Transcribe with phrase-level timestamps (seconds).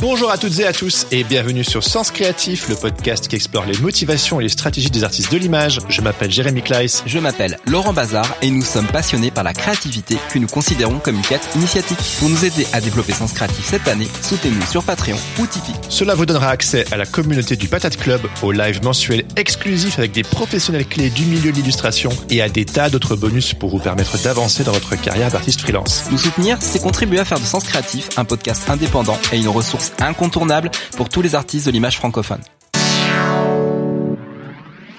[0.00, 3.66] Bonjour à toutes et à tous et bienvenue sur Sens Créatif, le podcast qui explore
[3.66, 5.78] les motivations et les stratégies des artistes de l'image.
[5.90, 7.02] Je m'appelle Jérémy Kleiss.
[7.04, 11.16] Je m'appelle Laurent Bazar et nous sommes passionnés par la créativité que nous considérons comme
[11.16, 11.98] une quête initiatique.
[12.18, 15.74] Pour nous aider à développer Sens Créatif cette année, soutenez-nous sur Patreon ou Tipeee.
[15.90, 20.12] Cela vous donnera accès à la communauté du Patate Club, aux lives mensuels exclusifs avec
[20.12, 23.80] des professionnels clés du milieu de l'illustration et à des tas d'autres bonus pour vous
[23.80, 26.04] permettre d'avancer dans votre carrière d'artiste freelance.
[26.10, 29.89] Nous soutenir, c'est contribuer à faire de Sens Créatif un podcast indépendant et une ressource
[30.00, 32.40] incontournable pour tous les artistes de l'image francophone.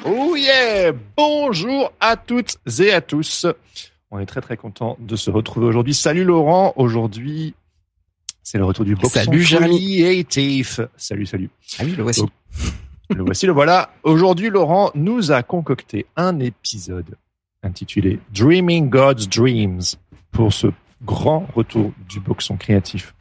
[0.06, 3.46] Oh yeah Bonjour à toutes et à tous.
[4.10, 5.94] On est très très content de se retrouver aujourd'hui.
[5.94, 7.54] Salut Laurent, aujourd'hui
[8.44, 10.26] c'est le retour du box Salut, Jérémy.
[10.98, 11.50] Salut, salut.
[11.80, 12.22] Ah oui, le voici.
[12.22, 12.32] Donc,
[13.10, 13.94] Le voici, le voilà.
[14.04, 17.18] Aujourd'hui, Laurent nous a concocté un épisode
[17.64, 19.82] intitulé Dreaming God's Dreams
[20.32, 20.68] pour ce
[21.04, 23.14] grand retour du boxon créatif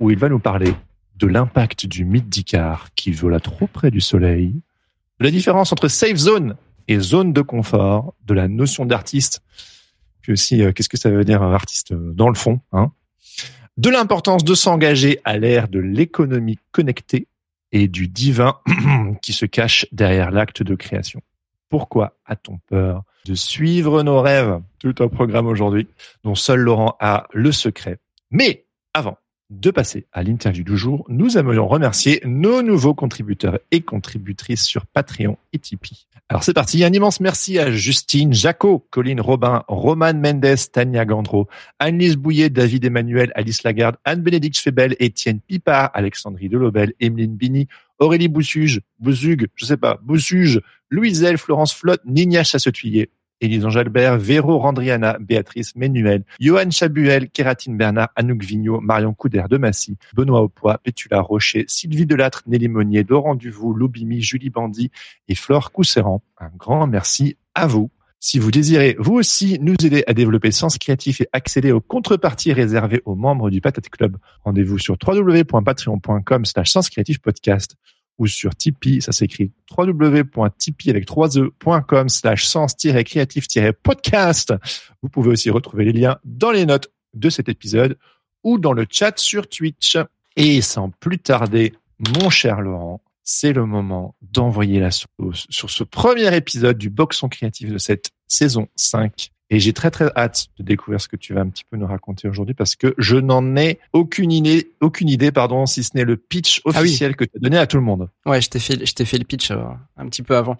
[0.00, 0.74] où il va nous parler
[1.16, 4.60] de l'impact du mythe d'Icar qui vola trop près du soleil,
[5.18, 6.56] de la différence entre safe zone
[6.88, 9.42] et zone de confort, de la notion d'artiste,
[10.20, 12.92] puis aussi euh, qu'est-ce que ça veut dire artiste euh, dans le fond, hein,
[13.76, 17.28] de l'importance de s'engager à l'ère de l'économie connectée
[17.72, 18.58] et du divin
[19.22, 21.20] qui se cache derrière l'acte de création.
[21.68, 24.60] Pourquoi a-t-on peur de suivre nos rêves?
[24.78, 25.88] Tout un programme aujourd'hui
[26.22, 27.98] dont seul Laurent a le secret.
[28.30, 29.18] Mais avant
[29.50, 34.86] de passer à l'interview du jour, nous aimerions remercier nos nouveaux contributeurs et contributrices sur
[34.86, 36.06] Patreon et Tipeee.
[36.28, 41.46] Alors c'est parti, un immense merci à Justine, Jaco, Colline Robin, Roman Mendes, Tania Gandro,
[41.78, 47.68] Anne-Lise Bouillet, David Emmanuel, Alice Lagarde, Anne-Bénédicte Febel, Étienne Pipard, Alexandrie Delobel, Emeline Bini,
[48.00, 53.10] Aurélie Boussuge, Boussugue, je sais pas, Boussuge, Louiselle, Florence Flotte, Nina Chassetuyer,
[53.40, 59.58] Élise Angelbert, Véro Randriana, Béatrice Ménuel, Johan Chabuel, Kératine Bernard, Anouk Vigneault, Marion Couder de
[59.58, 64.90] Massy, Benoît Aupois, Pétula Rocher, Sylvie Delattre, Nelly Monnier, Laurent Duvaux, Loubimi, Julie Bandy
[65.28, 66.22] et Flore Cousseran.
[66.38, 67.90] Un grand merci à vous.
[68.18, 72.52] Si vous désirez vous aussi nous aider à développer Sens Créatif et accéder aux contreparties
[72.52, 76.74] réservées aux membres du Patate Club, rendez-vous sur www.patreon.com slash
[77.22, 77.76] Podcast
[78.18, 84.54] ou sur Tipeee, ça s'écrit www.tipeee avec 3 e.com slash sens-créatif-podcast.
[85.02, 87.98] Vous pouvez aussi retrouver les liens dans les notes de cet épisode
[88.42, 89.96] ou dans le chat sur Twitch.
[90.36, 95.84] Et sans plus tarder, mon cher Laurent, c'est le moment d'envoyer la sauce sur ce
[95.84, 99.30] premier épisode du Boxon Créatif de cette saison 5.
[99.48, 101.86] Et j'ai très très hâte de découvrir ce que tu vas un petit peu nous
[101.86, 106.04] raconter aujourd'hui parce que je n'en ai aucune idée, aucune idée, pardon, si ce n'est
[106.04, 106.78] le pitch Ah oui.
[106.80, 108.08] officiel que tu as donné à tout le monde.
[108.26, 109.58] Ouais, je t'ai fait, je t'ai fait le pitch euh,
[109.96, 110.56] un petit peu avant.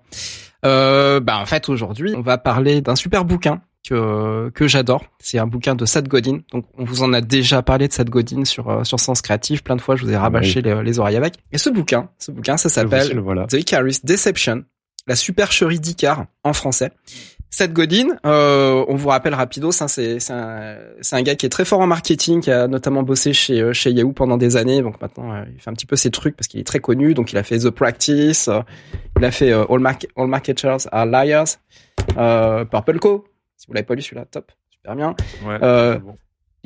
[0.65, 5.05] Euh, bah en fait aujourd'hui, on va parler d'un super bouquin que que j'adore.
[5.19, 6.41] C'est un bouquin de Seth Godin.
[6.53, 9.63] Donc on vous en a déjà parlé de Seth Godin sur euh, sur Sens Créatif
[9.65, 9.97] plein de fois.
[9.97, 11.35] Je vous ai rabâché les, les oreilles avec.
[11.53, 13.47] Et ce bouquin, ce bouquin, ça s'appelle voilà.
[13.47, 14.65] The Icarus Deception,
[15.07, 16.91] la supercherie d'Icar en français.
[17.57, 20.77] Seth Godin, euh, on vous rappelle rapidos, hein, c'est un,
[21.13, 23.93] un gars qui est très fort en marketing, qui a notamment bossé chez euh, chez
[23.93, 24.83] Yahoo pendant des années.
[24.83, 27.15] Donc maintenant, euh, il fait un petit peu ses trucs parce qu'il est très connu.
[27.15, 28.61] Donc il a fait The Practice, euh,
[29.19, 31.57] il a fait All, Mark- All Marketers Are Liars,
[32.19, 33.25] euh, Purple Co.
[33.57, 35.15] Si vous l'avez pas lu celui-là, top, super bien.
[35.47, 35.57] Ouais.
[35.63, 36.15] Euh, Bon.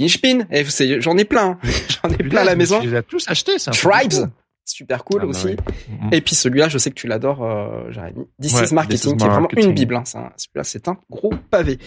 [0.01, 0.41] Inchpin,
[0.71, 1.59] savez, j'en ai plein,
[2.03, 2.81] j'en ai plein à la maison.
[2.81, 4.29] Tu les as tous achetés, de Tribes.
[4.71, 5.47] Super cool Ah bah aussi.
[5.49, 5.57] oui.
[5.89, 6.09] Mhm.
[6.13, 8.27] Et puis celui-là, je sais que tu l'adores, euh, Jérémy.
[8.41, 9.69] This Ouais, is Marketing, qui est vraiment Marketing.
[9.71, 9.97] une bible.
[9.97, 10.05] Hein.
[10.05, 11.79] Celui-là, c'est un gros pavé.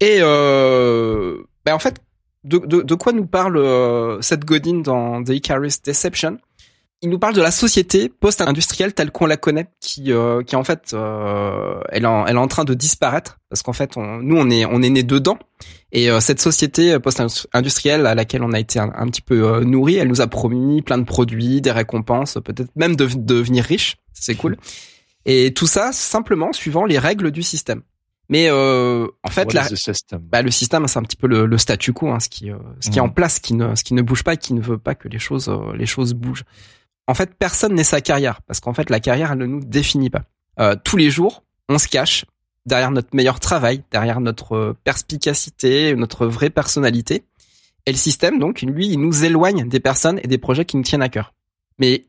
[0.00, 1.96] Et euh, ben en fait,
[2.44, 6.38] de, de, de quoi nous parle euh, Seth Godin dans The Icarus Deception?
[7.00, 10.64] Il nous parle de la société post-industrielle telle qu'on la connaît, qui, euh, qui en
[10.64, 14.18] fait, euh, elle, est en, elle est en train de disparaître parce qu'en fait, on,
[14.18, 15.38] nous, on est, on est né dedans.
[15.92, 19.64] Et euh, cette société post-industrielle à laquelle on a été un, un petit peu euh,
[19.64, 23.64] nourri, elle nous a promis plein de produits, des récompenses, peut-être même de, de devenir
[23.64, 23.98] riche.
[24.12, 24.56] C'est cool.
[25.24, 27.82] Et tout ça simplement suivant les règles du système.
[28.28, 30.20] Mais euh, en fait, la, system?
[30.20, 32.56] bah, le système, c'est un petit peu le, le statu quo, hein, ce qui, euh,
[32.80, 33.08] ce qui est Mhm.
[33.08, 34.94] en place, ce qui ne, ce qui ne bouge pas, et qui ne veut pas
[34.94, 36.44] que les choses, euh, les choses bougent.
[37.08, 40.10] En fait, personne n'est sa carrière, parce qu'en fait, la carrière, elle ne nous définit
[40.10, 40.22] pas.
[40.60, 42.26] Euh, tous les jours, on se cache
[42.66, 47.24] derrière notre meilleur travail, derrière notre euh, perspicacité, notre vraie personnalité.
[47.86, 50.82] Et le système, donc, lui, il nous éloigne des personnes et des projets qui nous
[50.82, 51.32] tiennent à cœur.
[51.78, 52.04] Mais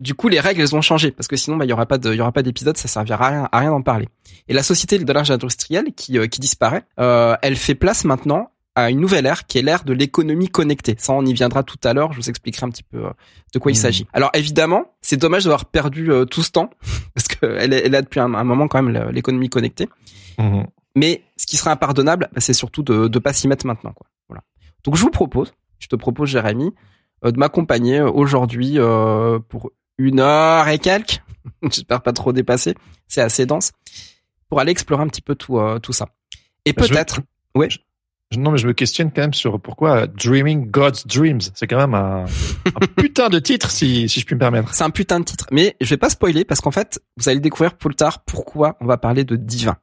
[0.00, 1.96] du coup, les règles, elles ont changé parce que sinon, bah, il y aura pas
[1.96, 4.08] de, aura pas d'épisode, ça servira à rien, à rien d'en parler.
[4.48, 8.50] Et la société de l'âge industriel qui, euh, qui disparaît, euh, elle fait place maintenant
[8.76, 10.96] à une nouvelle ère qui est l'ère de l'économie connectée.
[10.98, 12.12] Ça, on y viendra tout à l'heure.
[12.12, 13.10] Je vous expliquerai un petit peu euh,
[13.52, 13.80] de quoi il Mhm.
[13.80, 14.06] s'agit.
[14.12, 16.70] Alors évidemment, c'est dommage d'avoir perdu euh, tout ce temps
[17.14, 19.88] parce qu'elle est, a depuis un, un moment quand même l'économie connectée.
[20.38, 20.66] Mhm.
[20.96, 23.92] Mais ce qui serait impardonnable, bah, c'est surtout de ne pas s'y mettre maintenant.
[23.92, 24.06] Quoi.
[24.28, 24.42] Voilà.
[24.84, 26.72] Donc je vous propose, je te propose Jérémy,
[27.24, 31.20] euh, de m'accompagner aujourd'hui euh, pour une heure et quelques.
[31.62, 32.74] J'espère pas trop dépasser.
[33.06, 33.72] C'est assez dense
[34.48, 36.08] pour aller explorer un petit peu tout tout ça.
[36.64, 37.20] Et Je- peut-être,
[37.68, 37.78] je-
[38.38, 41.40] Non, mais je me questionne quand même sur pourquoi Dreaming God's Dreams.
[41.54, 44.74] C'est quand même un, un putain de titre, si, si je puis me permettre.
[44.74, 47.40] C'est un putain de titre, mais je vais pas spoiler parce qu'en fait, vous allez
[47.40, 49.76] découvrir plus tard pourquoi on va parler de divin.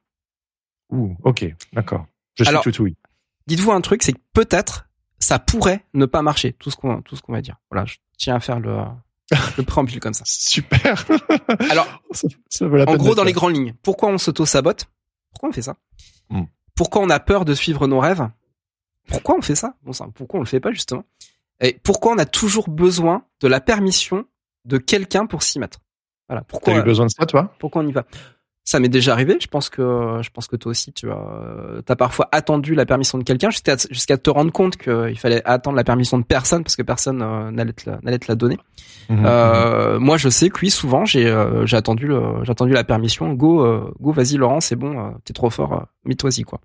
[0.89, 2.05] Ouh, ok, d'accord.
[2.35, 2.95] Je suis tout oui.
[3.47, 4.87] Dites-vous un truc, c'est que peut-être
[5.19, 7.57] ça pourrait ne pas marcher, tout ce qu'on tout ce qu'on va dire.
[7.69, 8.77] Voilà, je tiens à faire le
[9.57, 10.23] le préambule comme ça.
[10.25, 11.05] Super.
[11.69, 14.85] Alors, ça, ça vaut la en peine gros, dans les grandes lignes, pourquoi on s'auto-sabote?
[15.31, 15.75] Pourquoi on fait ça?
[16.29, 16.43] Hmm.
[16.75, 18.27] Pourquoi on a peur de suivre nos rêves?
[19.07, 19.75] Pourquoi on fait ça?
[19.83, 21.03] Bon pourquoi on le fait pas justement
[21.59, 24.25] Et pourquoi on a toujours besoin de la permission
[24.65, 25.79] de quelqu'un pour s'y mettre?
[26.29, 27.53] Voilà, T'as pourquoi eu besoin de ça, toi?
[27.59, 28.05] Pourquoi on y va?
[28.63, 29.37] Ça m'est déjà arrivé.
[29.41, 33.17] Je pense que je pense que toi aussi, tu as, as parfois attendu la permission
[33.17, 36.75] de quelqu'un jusqu'à jusqu'à te rendre compte qu'il fallait attendre la permission de personne parce
[36.75, 38.57] que personne euh, n'allait te te la donner.
[39.09, 39.25] Mhm.
[39.25, 42.11] Euh, moi, je sais que oui, souvent, j'ai euh, j'ai attendu
[42.43, 43.33] j'ai attendu la permission.
[43.33, 46.61] Go, go, vas-y, Laurent, c'est bon, t'es trop fort, mets-toi-y quoi.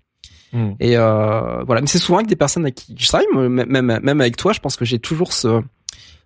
[0.53, 0.75] Mhm.
[0.79, 4.21] Et euh, voilà, mais c'est souvent avec des personnes avec qui je travaille, même même
[4.21, 5.61] avec toi, je pense que j'ai toujours ce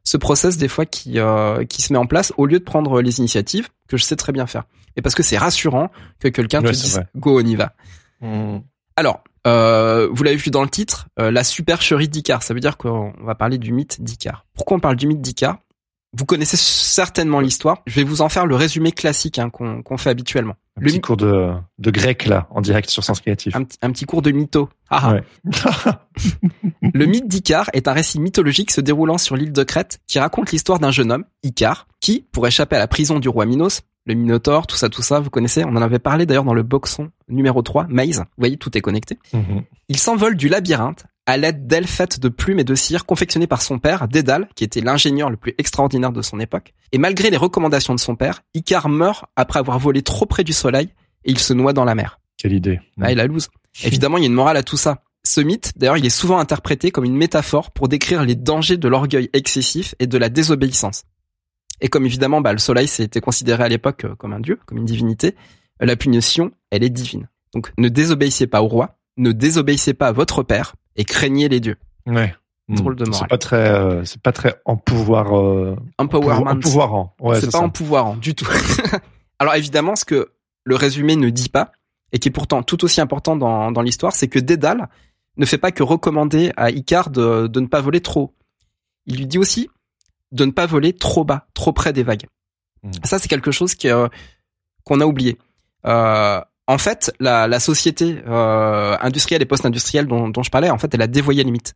[0.03, 3.01] ce process des fois qui euh, qui se met en place au lieu de prendre
[3.01, 4.63] les initiatives que je sais très bien faire.
[4.95, 5.89] Et parce que c'est rassurant
[6.19, 7.07] que quelqu'un Ouais, te dise vrai.
[7.15, 7.73] go, on y va.
[8.21, 8.61] Mhm.
[8.95, 12.43] Alors, euh, vous l'avez vu dans le titre, euh, la supercherie d'Icar.
[12.43, 14.45] Ça veut dire qu'on va parler du mythe d'Icar.
[14.53, 15.57] Pourquoi on parle du mythe d'Icar?
[16.17, 17.81] Vous connaissez certainement l'histoire.
[17.87, 20.55] Je vais vous en faire le résumé classique hein, qu'on fait habituellement.
[20.77, 23.55] Un Le petit cours de, de grec, là, en direct sur Sens Créatif.
[23.55, 24.69] un, petit- un petit cours de mytho.
[24.89, 25.13] Ah, ah.
[25.13, 25.23] Ouais.
[26.93, 30.51] Le mythe d'Icare est un récit mythologique se déroulant sur l'île de Crète qui raconte
[30.51, 34.15] l'histoire d'un jeune homme, Icare, qui, pour échapper à la prison du roi Minos, le
[34.15, 37.11] Minotaure, tout ça, tout ça, vous connaissez, on en avait parlé d'ailleurs dans le boxon
[37.29, 38.19] numéro 3, Maze.
[38.19, 39.19] Vous voyez, tout est connecté.
[39.31, 39.61] Mhm.
[39.89, 43.61] Il s'envole du labyrinthe à l'aide d'ailes faites de plumes et de cire confectionnées par
[43.61, 46.73] son père, Dédale, qui était l'ingénieur le plus extraordinaire de son époque.
[46.91, 50.53] Et malgré les recommandations de son père, Icare meurt après avoir volé trop près du
[50.53, 50.89] soleil
[51.23, 52.19] et il se noie dans la mer.
[52.37, 52.79] Quelle idée.
[52.99, 53.49] Ah, il a loose.
[53.83, 55.03] Évidemment, il y a une morale à tout ça.
[55.23, 58.87] Ce mythe, d'ailleurs, il est souvent interprété comme une métaphore pour décrire les dangers de
[58.87, 61.03] l'orgueil excessif et de la désobéissance.
[61.81, 64.79] Et comme évidemment, bah, le soleil c'était considéré à l'époque euh, comme un dieu, comme
[64.79, 65.35] une divinité,
[65.79, 67.27] la punition, elle est divine.
[67.53, 71.59] Donc, ne désobéissez pas au roi, ne désobéissez pas à votre père et craignez les
[71.59, 71.77] dieux.
[72.05, 72.33] Ouais.
[72.69, 73.19] Drôle de morale.
[73.21, 76.47] C'est pas très, euh, c'est pas très en pouvoir, euh, Empowerment.
[76.51, 77.15] en pouvoirant.
[77.19, 77.63] Ouais, c'est pas ça.
[77.63, 78.47] en pouvoir du tout.
[79.39, 80.31] Alors évidemment, ce que
[80.63, 81.71] le résumé ne dit pas,
[82.13, 84.87] et qui est pourtant tout aussi important dans, dans l'histoire, c'est que Dédale
[85.37, 88.21] ne fait pas que recommander à Icare de, de ne pas voler trop.
[88.21, 88.33] haut.
[89.05, 89.69] Il lui dit aussi
[90.31, 92.27] de ne pas voler trop bas, trop près des vagues.
[92.83, 92.91] Mm.
[93.03, 94.07] Ça, c'est quelque chose euh,
[94.83, 95.37] qu'on a oublié.
[95.85, 100.77] Euh, en fait, la, la société euh, industrielle et post-industrielle dont, dont je parlais, en
[100.77, 101.73] fait, elle a dévoyé les limites.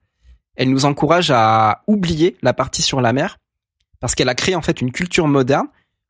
[0.55, 3.37] Elle nous encourage à oublier la partie sur la mer
[3.99, 5.67] parce qu'elle a créé en fait une culture moderne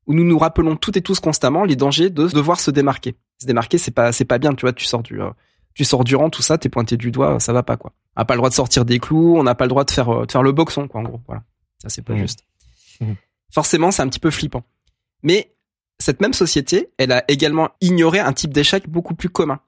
[0.08, 3.16] où nous nous rappelons toutes et tous constamment les dangers de devoir se démarquer.
[3.42, 4.74] Se démarquer, c'est pas c'est pas bien, tu vois.
[4.74, 5.30] Tu sors du euh,
[5.74, 7.92] tu sors du rang, tout ça, t'es pointé du doigt, ça va pas quoi.
[8.16, 9.92] On n'a pas le droit de sortir des clous, on n'a pas le droit de
[9.92, 11.22] faire euh, de faire le boxon quoi en gros.
[11.26, 11.42] Voilà,
[11.82, 12.20] ça c'est pas Mhm.
[12.20, 12.44] juste.
[13.02, 13.16] Mhm.
[13.52, 14.64] Forcément, c'est un petit peu flippant.
[15.24, 15.55] Mais
[16.00, 19.60] cette même société, elle a également ignoré un type d'échec beaucoup plus commun.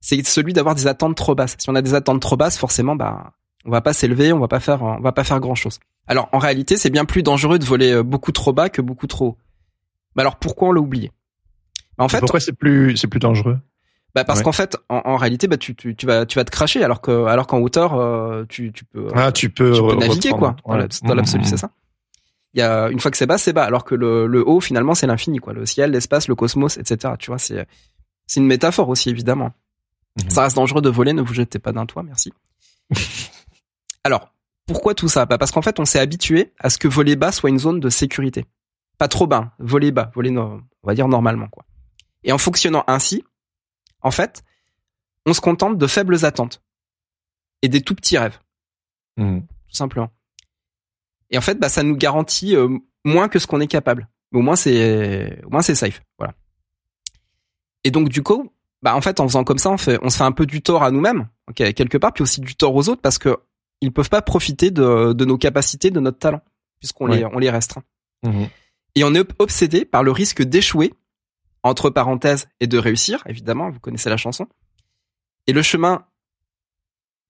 [0.00, 1.56] C'est celui d'avoir des attentes trop basses.
[1.58, 3.32] Si on a des attentes trop basses, forcément, bah,
[3.66, 5.78] on va pas s'élever, on va pas faire, on va pas faire grand chose.
[6.06, 9.06] Alors, en réalité, c'est bien plus dangereux de voler euh, beaucoup trop bas que beaucoup
[9.06, 9.38] trop haut.
[10.16, 11.12] Mais alors, pourquoi on l'a oublié?
[11.98, 13.58] Bah, En fait, Pourquoi c'est plus, c'est plus dangereux?
[14.14, 14.44] Bah parce Ouais.
[14.46, 17.00] qu'en fait, en, en réalité, bah tu, tu, tu vas, tu vas te cracher, alors
[17.00, 20.30] que, alors qu'en hauteur, euh, tu, tu peux, Ah, tu peux, tu peux re- naviguer
[20.30, 20.56] quoi.
[20.66, 21.48] Dans l'absolu, Mhm.
[21.48, 21.70] c'est ça.
[22.54, 24.60] Il y a une fois que c'est bas, c'est bas, alors que le, le haut,
[24.60, 25.52] finalement, c'est l'infini quoi.
[25.52, 27.14] Le ciel, l'espace, le cosmos, etc.
[27.18, 27.66] Tu vois, c'est,
[28.26, 29.52] c'est une métaphore aussi évidemment.
[30.22, 30.30] Mhm.
[30.30, 32.32] Ça reste dangereux de voler, ne vous jetez pas d'un toit, merci.
[34.04, 34.32] alors,
[34.66, 35.26] pourquoi tout ça?
[35.26, 37.80] Bah Parce qu'en fait, on s'est habitué à ce que voler bas soit une zone
[37.80, 38.46] de sécurité.
[38.98, 39.52] Pas trop bas, hein.
[39.58, 41.64] voler bas, voler, no- on va dire normalement, quoi.
[42.24, 43.24] Et en fonctionnant ainsi,
[44.02, 44.42] en fait,
[45.26, 46.62] on se contente de faibles attentes
[47.62, 48.38] et des tout petits rêves,
[49.16, 49.42] Mhm.
[49.46, 50.10] tout simplement.
[51.30, 52.68] Et en fait, bah, ça nous garantit euh,
[53.04, 54.08] moins que ce qu'on est capable.
[54.32, 56.02] Mais au moins c'est, au moins c'est safe.
[56.18, 56.34] Voilà.
[57.84, 60.16] Et donc du coup, bah en fait en faisant comme ça, on fait, on se
[60.16, 62.88] fait un peu du tort à nous-mêmes, ok, quelque part, puis aussi du tort aux
[62.88, 63.36] autres parce que
[63.80, 66.42] ils peuvent pas profiter de, de nos capacités, de notre talent,
[66.80, 67.18] puisqu'on Ouais.
[67.18, 67.82] les, on les restreint.
[68.22, 68.48] Mhm.
[68.94, 70.92] Et on est obsédé par le risque d'échouer,
[71.62, 74.46] entre parenthèses, et de réussir, évidemment, vous connaissez la chanson.
[75.46, 76.04] Et le chemin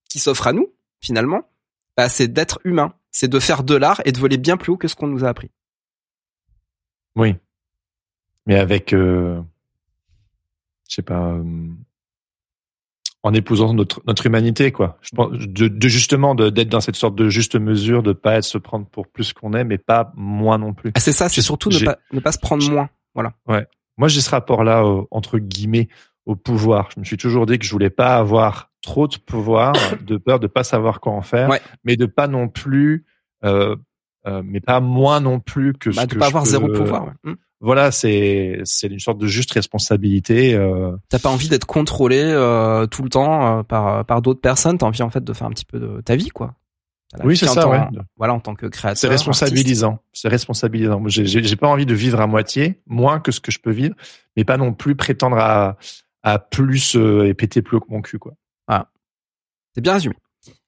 [0.09, 1.49] qui s'offre à nous, finalement,
[1.97, 4.76] bah, c'est d'être humain, c'est de faire de l'art et de voler bien plus haut
[4.76, 5.50] que ce qu'on nous a appris.
[7.16, 7.34] Oui.
[8.46, 9.40] Mais avec, euh,
[10.88, 11.68] je sais pas, euh,
[13.22, 14.98] en épousant notre, notre humanité, quoi.
[15.02, 18.36] Je pense, de, de justement, de- d'être dans cette sorte de juste mesure, de pas
[18.36, 20.90] être se prendre pour plus qu'on est, mais pas moins non plus.
[20.94, 22.88] Ah, c'est ça, c'est surtout ne pas, ne pas se prendre moins.
[23.14, 23.34] Voilà.
[23.98, 25.88] Moi, j'ai ce rapport-là, euh, entre guillemets,
[26.24, 26.88] au pouvoir.
[26.94, 29.72] Je me suis toujours dit que je voulais pas avoir trop de pouvoir,
[30.06, 31.60] de peur de pas savoir quoi en faire, Ouais.
[31.84, 33.04] mais de pas non plus,
[33.44, 33.76] euh,
[34.26, 36.50] euh, mais pas moins non plus que Bah, ce de que pas je avoir peux-
[36.50, 37.04] zéro pouvoir.
[37.06, 37.12] ouais.
[37.32, 37.34] Hmm.
[37.62, 40.54] Voilà, c'est c'est une sorte de juste responsabilité.
[40.54, 44.78] euh, T'as pas envie d'être contrôlé euh, tout le temps euh, par par d'autres personnes.
[44.78, 46.54] T'as envie en fait de faire un petit peu de ta vie, quoi.
[47.25, 47.80] Oui, c'est ça, ouais.
[48.16, 48.96] Voilà, en tant que créateur.
[48.96, 49.99] C'est responsabilisant.
[50.14, 51.02] C'est responsabilisant.
[51.08, 53.94] J'ai- pas envie de vivre à moitié, moins que ce que je peux vivre,
[54.37, 55.76] mais pas non plus prétendre à,
[56.22, 58.32] à plus euh, et péter plus haut que mon cul, quoi.
[59.74, 60.14] C'est bien résumé.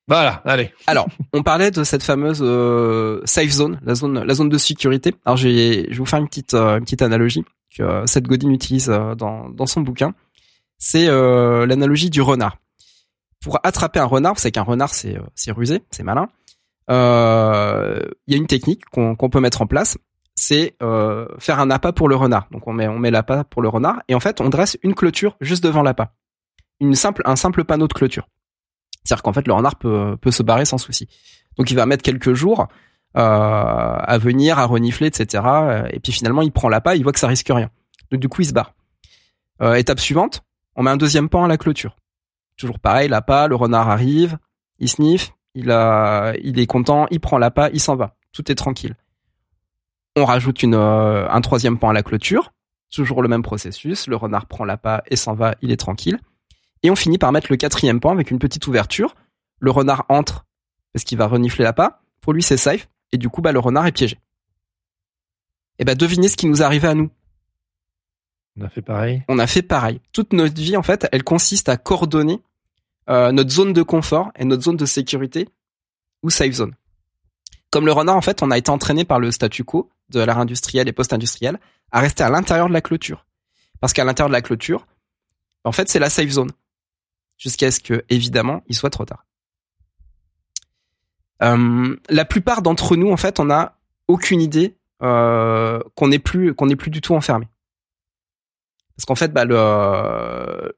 [0.08, 0.72] Voilà, allez.
[0.86, 5.14] Alors, on parlait de cette fameuse euh, safe zone, la zone, la zone de sécurité.
[5.24, 7.44] Alors, je vais, je vous faire une petite, euh, une petite analogie
[7.76, 10.14] que euh, Seth Godin utilise euh, dans, dans son bouquin.
[10.78, 12.56] C'est l'analogie du renard.
[13.40, 16.28] Pour attraper un renard, vous savez qu'un renard c'est, c'est rusé, c'est malin.
[16.88, 16.94] Il
[18.26, 19.96] y a une technique qu'on qu'on peut mettre en place,
[20.34, 20.74] c'est
[21.38, 22.48] faire un appât pour le renard.
[22.50, 24.96] Donc, on met, on met l'appât pour le renard et en fait, on dresse une
[24.96, 26.16] clôture juste devant l'appât,
[26.80, 28.26] une simple, un simple panneau de clôture.
[29.04, 31.08] C'est-à-dire qu'en fait, le renard peut, se barrer sans souci.
[31.56, 32.68] Donc, il va mettre quelques jours
[33.16, 35.44] euh, à venir, à renifler, etc.
[35.90, 37.70] Et puis finalement, il prend l'appât, il voit que ça risque rien.
[38.10, 38.74] Donc, du coup, il se barre.
[39.60, 40.42] Euh, étape suivante,
[40.76, 41.96] on met un deuxième pan à la clôture.
[42.56, 44.38] Toujours pareil, l'appât, le renard arrive,
[44.78, 48.16] il sniffe, il, est content, il prend l'appât, il s'en va.
[48.32, 48.96] Tout est tranquille.
[50.16, 52.52] On rajoute euh, un troisième pan à la clôture.
[52.90, 54.06] Toujours le même processus.
[54.06, 56.18] Le renard prend l'appât et s'en va, il est tranquille.
[56.82, 59.14] Et on finit par mettre le quatrième pan avec une petite ouverture.
[59.60, 60.44] Le renard entre
[60.92, 62.02] parce qu'il va renifler l'appât.
[62.20, 62.88] Pour lui, c'est safe.
[63.12, 64.18] Et du coup, bah, le renard est piégé.
[65.78, 67.10] Et bah, devinez ce qui nous arrivait à nous.
[68.56, 69.22] On a fait pareil.
[69.28, 70.00] On a fait pareil.
[70.12, 72.42] Toute notre vie, en fait, elle consiste à coordonner
[73.08, 75.48] euh, notre zone de confort et notre zone de sécurité
[76.22, 76.74] ou safe zone.
[77.70, 80.38] Comme le renard, en fait, on a été entraîné par le statu quo de l'ère
[80.38, 81.58] industrielle et post-industrielle
[81.90, 83.26] à rester à l'intérieur de la clôture.
[83.80, 84.86] Parce qu'à l'intérieur de la clôture,
[85.64, 86.50] en fait, c'est la safe zone.
[87.42, 89.26] Jusqu'à ce que, évidemment, il soit trop tard.
[91.42, 96.54] Euh, la plupart d'entre nous, en fait, on n'a aucune idée euh, qu'on n'est plus
[96.54, 97.48] qu'on plus du tout enfermé.
[98.96, 100.72] Parce qu'en fait, bah, le,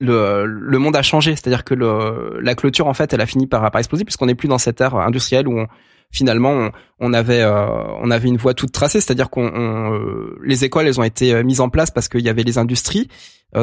[0.00, 1.32] le, le monde a changé.
[1.32, 4.34] C'est-à-dire que le, la clôture, en fait, elle a fini par, par exploser puisqu'on n'est
[4.34, 5.66] plus dans cette ère industrielle où
[6.10, 7.66] finalement on, avait euh,
[8.00, 9.02] on avait une voie toute tracée.
[9.02, 10.00] C'est-à-dire qu'on on,
[10.42, 13.08] les écoles, elles ont été mises en place parce qu'il y avait les industries.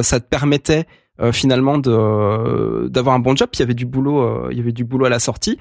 [0.04, 0.86] Ça te permettait
[1.20, 3.50] euh, finalement de d'avoir un bon job.
[3.52, 5.60] Puis il y avait du boulot, euh, il y avait du boulot à la sortie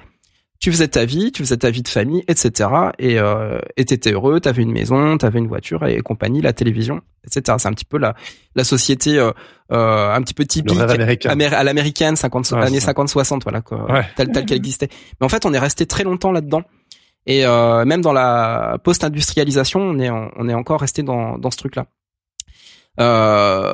[0.63, 2.69] tu faisais ta vie, tu faisais ta vie de famille, etc.
[2.99, 7.01] Et euh, et t'étais heureux, t'avais une maison, t'avais une voiture et compagnie, la télévision,
[7.25, 7.57] etc.
[7.57, 8.13] C'est un petit peu la
[8.53, 9.31] la société euh,
[9.71, 11.31] euh, un petit peu typique américain.
[11.31, 12.91] à l'américaine, 50 Ouais, années c'est ça.
[12.93, 14.05] 50-60, voilà quoi, Ouais.
[14.15, 14.89] telle telle qu'elle existait.
[15.19, 16.61] Mais en fait, on est resté très longtemps là-dedans.
[17.25, 21.49] Et euh, même dans la post-industrialisation, on est en- on est encore resté dans dans
[21.49, 21.87] ce truc-là.
[22.99, 23.73] Euh,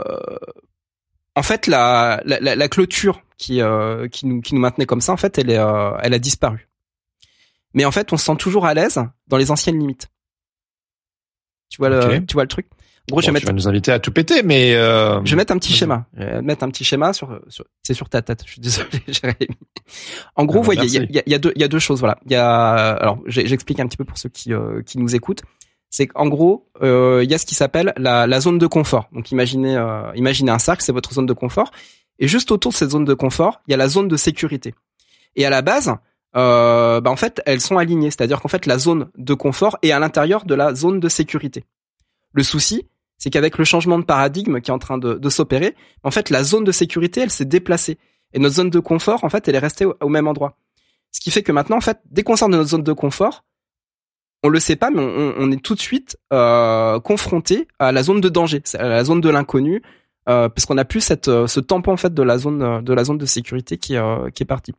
[1.38, 5.02] en fait, la, la, la, la clôture qui, euh, qui, nous, qui nous maintenait comme
[5.02, 6.68] ça, en fait, elle, est, euh, elle a disparu.
[7.74, 10.08] Mais en fait, on se sent toujours à l'aise dans les anciennes limites.
[11.70, 12.26] Tu vois, le, Ok.
[12.28, 12.68] tu vois le truc?
[13.10, 15.32] En gros, je, vais tu mettre, vas nous inviter à tout péter, mais euh, je
[15.32, 16.06] vais mettre un petit schéma.
[16.18, 18.42] Je vais mettre un petit schéma sur, sur c'est sur ta tête.
[18.46, 19.48] Je suis désolé, Jérémy.
[20.36, 21.14] En gros, Ah vous voyez, il y a, merci.
[21.14, 22.00] il y a- y a deux, il y a deux choses.
[22.00, 22.18] Voilà.
[22.26, 25.44] Il y a, alors, j'explique un petit peu pour ceux qui, euh, qui nous écoutent.
[25.90, 29.08] C'est qu'en gros, euh, il y a ce qui s'appelle la, zone de confort.
[29.14, 31.72] Donc, imaginez, euh, imaginez un cercle, c'est votre zone de confort.
[32.20, 34.74] Et juste autour de cette zone de confort, il y a la zone de sécurité.
[35.36, 35.96] Et à la base,
[36.36, 38.12] euh, bah en fait, elles sont alignées.
[38.12, 41.64] C'est-à-dire qu'en fait, la zone de confort est à l'intérieur de la zone de sécurité.
[42.34, 45.76] Le souci, c'est qu'avec le changement de paradigme qui est en train de, de s'opérer,
[46.04, 47.98] en fait, la zone de sécurité, elle s'est déplacée.
[48.34, 50.58] Et notre zone de confort, en fait, elle est restée au, au même endroit.
[51.12, 53.44] Ce qui fait que maintenant, en fait, dès qu'on sort de notre zone de confort,
[54.44, 58.04] on le sait pas, mais on, on est tout de suite euh, confronté à la
[58.04, 59.82] zone de danger, à la zone de l'inconnu,
[60.30, 62.82] euh, parce qu'on n'a plus cette, euh, ce tampon en fait de la zone euh,
[62.82, 64.74] de la zone de sécurité qui, euh, qui est parti.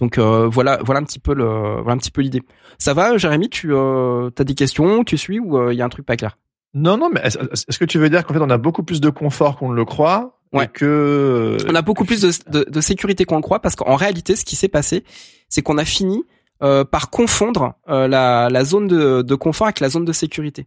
[0.00, 2.42] Donc voilà, voilà un petit peu le, voilà un petit peu l'idée.
[2.78, 6.06] Ça va, Jérémy Tu as des questions Tu suis ou il y a un truc
[6.06, 6.38] pas clair?
[6.72, 9.10] Non, non, mais est-ce que tu veux dire qu'en fait on a beaucoup plus de
[9.10, 10.64] confort qu'on ne le croit Ouais.
[10.64, 13.96] et que On a beaucoup plus de, de, de sécurité qu'on le croit parce qu'en
[13.96, 15.04] réalité, ce qui s'est passé,
[15.48, 16.22] c'est qu'on a fini
[16.62, 20.66] euh, par confondre euh, la, la zone de, de confort avec la zone de sécurité.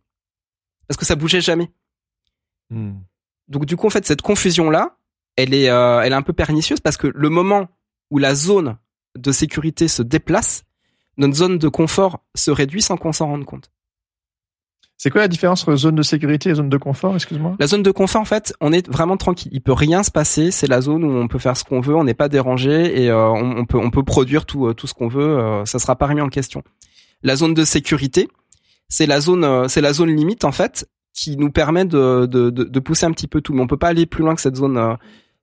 [0.88, 1.72] Parce que ça bougeait jamais.
[2.70, 2.94] Hmm.
[3.48, 4.98] Donc du coup, en fait, cette confusion-là,
[5.36, 7.68] elle est, euh, elle est un peu pernicieuse parce que le moment
[8.10, 8.78] où la zone
[9.18, 10.64] de sécurité se déplace,
[11.18, 13.72] notre zone de confort se réduit sans qu'on s'en rende compte.
[15.04, 17.56] C'est quoi la différence entre zone de sécurité et zone de confort Excuse-moi?
[17.60, 19.50] La zone de confort, en fait, on est vraiment tranquille.
[19.52, 20.52] Il peut rien se passer.
[20.52, 23.10] C'est la zone où on peut faire ce qu'on veut, on n'est pas dérangé et
[23.10, 25.40] euh, on, on peut on peut produire tout euh, tout ce qu'on veut.
[25.40, 26.62] Euh, ça sera pas remis en question.
[27.24, 28.30] La zone de sécurité,
[28.90, 32.52] c'est la zone euh, c'est la zone limite en fait qui nous permet de, de
[32.52, 33.56] de de pousser un petit peu tout.
[33.56, 34.94] Mais on peut pas aller plus loin que cette zone euh,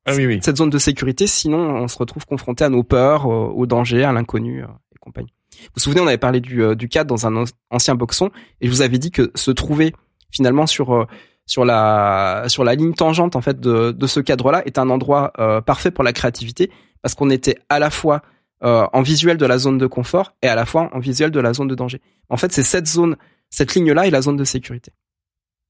[0.07, 0.39] Ah oui, oui.
[0.41, 1.27] cette zone de sécurité.
[1.27, 5.33] Sinon, on se retrouve confronté à nos peurs, au danger, à l'inconnu et compagnie.
[5.63, 8.31] Vous vous souvenez, on avait parlé du, euh, du cadre dans un an- ancien boxon
[8.61, 9.95] et je vous avais dit que se trouver
[10.31, 11.05] finalement sur euh,
[11.47, 15.33] sur la sur la ligne tangente en fait de, de ce cadre-là est un endroit
[15.39, 16.71] euh, parfait pour la créativité
[17.03, 18.23] parce qu'on était à la fois
[18.61, 21.53] en visuel de la zone de confort et à la fois en visuel de la
[21.53, 22.01] zone de danger.
[22.29, 23.15] En fait, c'est cette zone,
[23.51, 24.91] cette ligne-là est la zone de sécurité.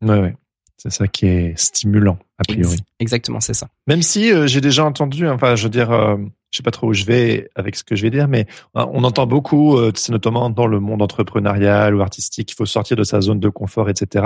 [0.00, 0.34] Ouais, ouais.
[0.78, 2.72] C'est ça qui est stimulant a priori.
[2.74, 3.68] Ex- Exactement, c'est ça.
[3.88, 6.16] Même si euh, j'ai déjà entendu, enfin, je veux dire, euh,
[6.50, 8.86] je sais pas trop où je vais avec ce que je vais dire, mais euh,
[8.92, 13.02] on entend beaucoup, c'est notamment dans le monde entrepreneurial ou artistique, qu'il faut sortir de
[13.02, 14.24] sa zone de confort, etc.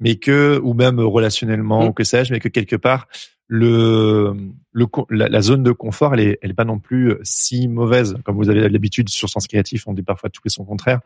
[0.00, 1.88] Mais que, ou même relationnellement, Mm.
[1.88, 3.06] ou que sais-je, mais que quelque part,
[3.48, 4.34] le,
[4.72, 7.68] le co- la, la zone de confort, elle est, elle est pas non plus si
[7.68, 11.00] mauvaise, comme vous avez l'habitude sur Sens Créatif, on dit parfois tout et son contraire.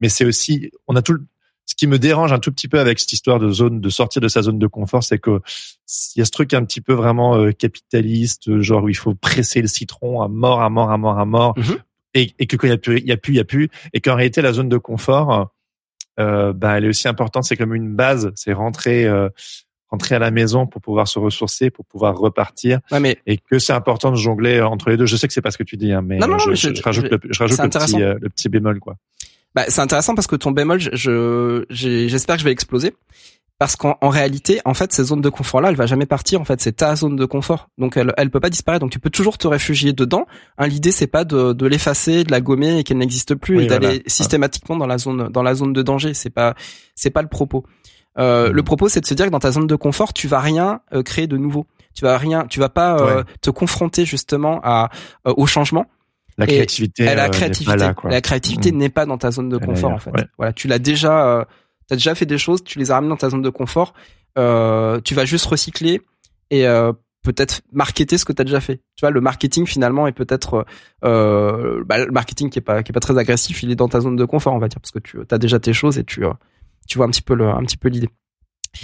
[0.00, 1.26] Mais c'est aussi, on a tout, le-
[1.70, 4.22] ce qui me dérange un tout petit peu avec cette histoire de zone, de sortir
[4.22, 5.40] de sa zone de confort, c'est que
[6.16, 9.14] il y a ce truc un petit peu vraiment euh, capitaliste, genre où il faut
[9.14, 11.76] presser le citron à mort, à mort, à mort, à mort, Mhm.
[12.14, 13.44] et, et que quand il y a plus, il y a plus, il y a
[13.44, 15.50] plus, et qu'en réalité la zone de confort,
[16.18, 17.44] euh, bah, elle est aussi importante.
[17.44, 19.28] C'est comme une base, c'est rentrer, euh,
[19.90, 23.58] rentrer à la maison pour pouvoir se ressourcer, pour pouvoir repartir, Ouais, mais et que
[23.58, 25.06] c'est important de jongler entre les deux.
[25.06, 26.50] Je sais que c'est pas ce que tu dis, hein, mais Non, non, non, je,
[26.50, 27.96] mais je- je- je rajoute le, je rajoute c'est le intéressant.
[27.98, 28.96] petit, euh, le petit bémol, quoi.
[29.58, 32.94] Bah, c'est intéressant parce que ton bémol, je- j'espère que je vais l'exploser.
[33.58, 36.40] Parce qu'en en réalité, en fait, ces zones de confort-là, elle va jamais partir.
[36.40, 38.82] En fait, c'est ta zone de confort, donc elle, elle peut pas disparaître.
[38.82, 40.26] Donc tu peux toujours te réfugier dedans.
[40.58, 43.64] Hein, L'idée, c'est pas de, de l'effacer, de la gommer et qu'elle n'existe plus Oui,
[43.64, 44.00] et d'aller voilà.
[44.06, 46.14] systématiquement dans la zone dans la zone de danger.
[46.14, 46.54] C'est pas
[46.94, 47.64] c'est pas le propos.
[48.16, 48.52] Euh.
[48.52, 50.80] Le propos, c'est de se dire que dans ta zone de confort, tu vas rien
[50.94, 51.66] euh, créer de nouveau.
[51.94, 53.22] Tu vas rien, tu vas pas euh, Ouais.
[53.42, 54.88] te confronter justement à
[55.24, 55.86] au changement.
[56.38, 58.78] La Et créativité, Et euh, la n'est créativité, là, la créativité Mhm.
[58.78, 60.10] n'est pas dans ta zone de Elle confort en fait.
[60.12, 60.24] ouais.
[60.38, 61.44] Voilà, tu l'as déjà, euh,
[61.88, 63.92] t'as déjà fait des choses, tu les as ramenées dans ta zone de confort.
[64.38, 66.00] Euh, tu vas juste recycler
[66.50, 66.92] et euh,
[67.24, 68.76] peut-être marketer ce que tu as déjà fait.
[68.94, 70.64] Tu vois, le marketing finalement est peut-être
[71.04, 73.88] euh, bah, le marketing qui est pas qui est pas très agressif, il est dans
[73.88, 76.04] ta zone de confort, on va dire, parce que tu as déjà tes choses et
[76.04, 76.22] tu
[76.86, 78.10] tu vois un petit peu le un petit peu l'idée.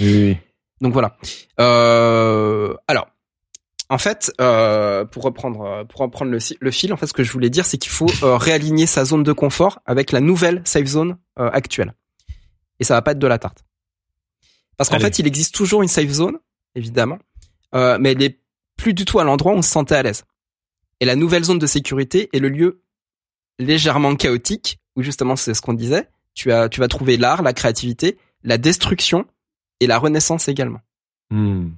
[0.01, 0.37] Oui, oui.
[0.81, 1.17] Donc voilà.
[2.89, 3.07] Alors,
[3.91, 7.33] en fait, euh, pour reprendre euh, pour reprendre le, fil, en fait, ce que je
[7.33, 10.87] voulais dire, c'est qu'il faut euh, réaligner sa zone de confort avec la nouvelle safe
[10.87, 11.95] zone euh, actuelle.
[12.81, 13.65] Et ça va pas être de la tarte.
[14.77, 16.39] Parce qu'en fait, il existe toujours une safe zone,
[16.75, 17.19] évidemment,
[17.73, 18.41] mais elle est
[18.77, 20.25] plus du tout à l'endroit où on se sentait à l'aise.
[20.99, 22.83] Et la nouvelle zone de sécurité est le lieu
[23.61, 26.09] légèrement chaotique où justement c'est ce qu'on disait.
[26.35, 29.27] Tu as, tu vas trouver l'art, la créativité, la destruction
[29.79, 30.81] et la renaissance également.
[31.31, 31.71] Hmm.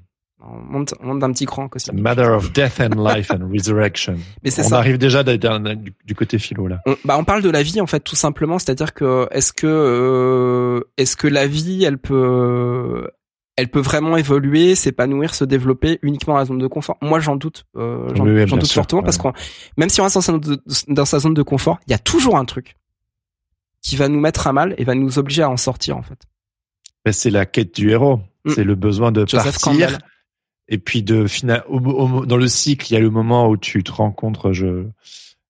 [0.52, 4.16] On monte, on monte d'un petit cran matter of death and life and resurrection.
[4.44, 4.78] Mais c'est On ça.
[4.78, 6.80] arrive déjà d'être d'un- du, du côté philo là.
[6.86, 9.66] On, bah on parle de la vie en fait tout simplement, c'est-à-dire que est-ce que
[9.66, 13.08] euh, est-ce que la vie elle peut
[13.56, 16.98] elle peut vraiment évoluer, s'épanouir, se développer uniquement dans la zone de confort?
[17.00, 19.28] Moi j'en doute, euh, j'en Oui, oui, doute sûr, fortement parce que
[19.78, 20.16] même si on reste
[20.88, 22.76] dans sa, zone de, confort, il y a toujours un truc
[23.82, 26.18] qui va nous mettre à mal et va nous obliger à en sortir en fait.
[27.04, 28.20] Ben, c'est la quête du héros.
[28.44, 28.50] Mm.
[28.50, 29.62] C'est le besoin de Joseph partir.
[29.88, 29.98] Campbell.
[30.68, 34.86] Et puis dans le cycle, il y a le moment où tu te compte je,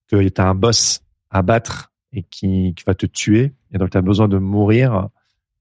[0.09, 1.01] que tu as un boss
[1.31, 3.53] à battre et qui, va te tuer.
[3.73, 5.09] Et donc tu as besoin de mourir,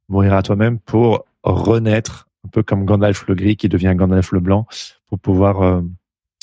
[0.09, 4.39] mourir à toi-même pour renaître, un peu comme Gandalf le gris qui devient Gandalf le
[4.39, 4.67] blanc,
[5.07, 5.81] pour pouvoir euh,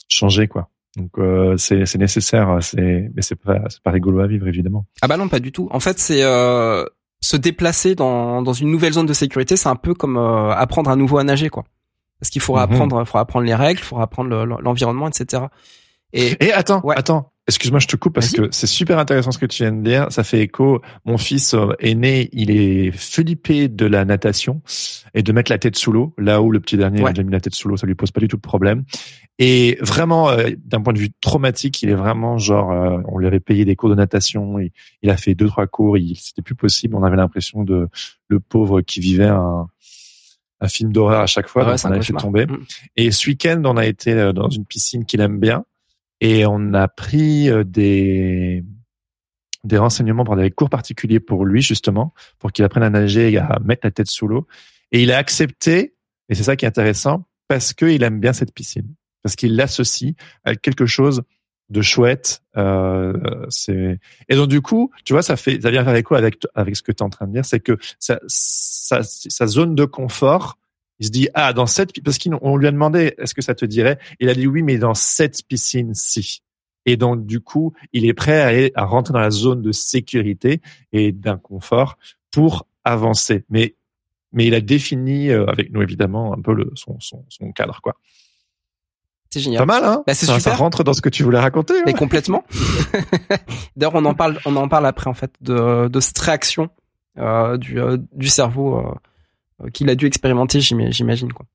[0.09, 0.68] changer quoi.
[0.96, 4.87] Donc euh, c'est nécessaire, mais c'est pas pas rigolo à vivre évidemment.
[5.01, 5.68] Ah bah non, pas du tout.
[5.70, 6.85] En fait, c'est euh,
[7.20, 10.96] se déplacer dans, dans une nouvelle zone de sécurité, c'est un peu comme apprendre à
[10.96, 11.64] nouveau à nager, quoi.
[12.22, 12.72] Parce qu'il faudra Mhm.
[12.74, 15.42] apprendre, faudra apprendre les règles, faudra apprendre le- l'environnement, etc.
[16.12, 16.94] Et Et attends, Ouais.
[16.96, 19.82] attends, Excuse-moi, je te coupe parce que c'est super intéressant ce que tu viens de
[19.82, 20.06] dire.
[20.12, 20.80] Ça fait écho.
[21.04, 24.62] Mon fils euh, est né, il est flippé de la natation
[25.12, 26.14] et de mettre la tête sous l'eau.
[26.18, 27.96] Là où le petit dernier il a déjà mis la tête sous l'eau, ça lui
[27.96, 28.85] pose pas du tout de problème.
[29.40, 33.26] Et vraiment, euh, d'un point de vue traumatique, il est vraiment genre, euh, on lui
[33.26, 34.70] avait payé des cours de natation, il,
[35.02, 36.94] il a fait deux trois cours, il c'était plus possible.
[36.94, 37.88] On avait l'impression de
[38.28, 39.66] le pauvre qui vivait un,
[40.62, 42.46] un film d'horreur à chaque fois, Ouais, donc c'est on fait tomber.
[42.46, 42.64] Mm.
[42.96, 45.64] Et ce week-end, on a été euh, dans une piscine qu'il aime bien
[46.20, 48.64] et on a pris euh, des
[49.64, 53.38] des renseignements pour des cours particuliers pour lui justement, pour qu'il apprenne à nager et
[53.38, 54.46] à mettre la tête sous l'eau.
[54.90, 55.94] Et il a accepté,
[56.29, 60.14] et c'est ça qui est intéressant, parce qu'il aime bien cette piscine, parce qu'il l'associe
[60.44, 61.22] à quelque chose
[61.72, 62.42] de chouette.
[62.56, 63.14] Euh,
[63.48, 66.76] c'est et donc du coup, tu vois, ça fait ça vient faire écho avec avec
[66.76, 70.58] ce que tu es en train de dire, c'est que sa, sa, zone de confort
[70.98, 73.64] il se dit ah dans cette parce qu'on lui a demandé est-ce que ça te
[73.64, 73.98] dirait?
[74.20, 76.42] Il a dit oui mais dans cette piscine ci
[76.85, 79.72] et donc du coup il est prêt à, aller, à rentrer dans la zone de
[79.72, 80.61] sécurité
[80.92, 81.96] et d'inconfort
[82.30, 83.44] pour avancer.
[83.48, 83.74] Mais
[84.32, 87.80] mais il a défini euh, avec nous évidemment un peu le son son, son cadre
[87.82, 87.96] quoi
[89.32, 89.60] C'est génial.
[89.66, 92.44] pas mal hein Bah, c'est ça, rentre dans ce que tu voulais raconter Mais complètement.
[93.76, 96.68] D'ailleurs, on en parle, on en parle après en fait de, de cette réaction
[97.18, 98.76] euh, du, euh, du cerveau
[99.62, 101.46] euh, qu'il a dû expérimenter, j'ima- j'imagine quoi.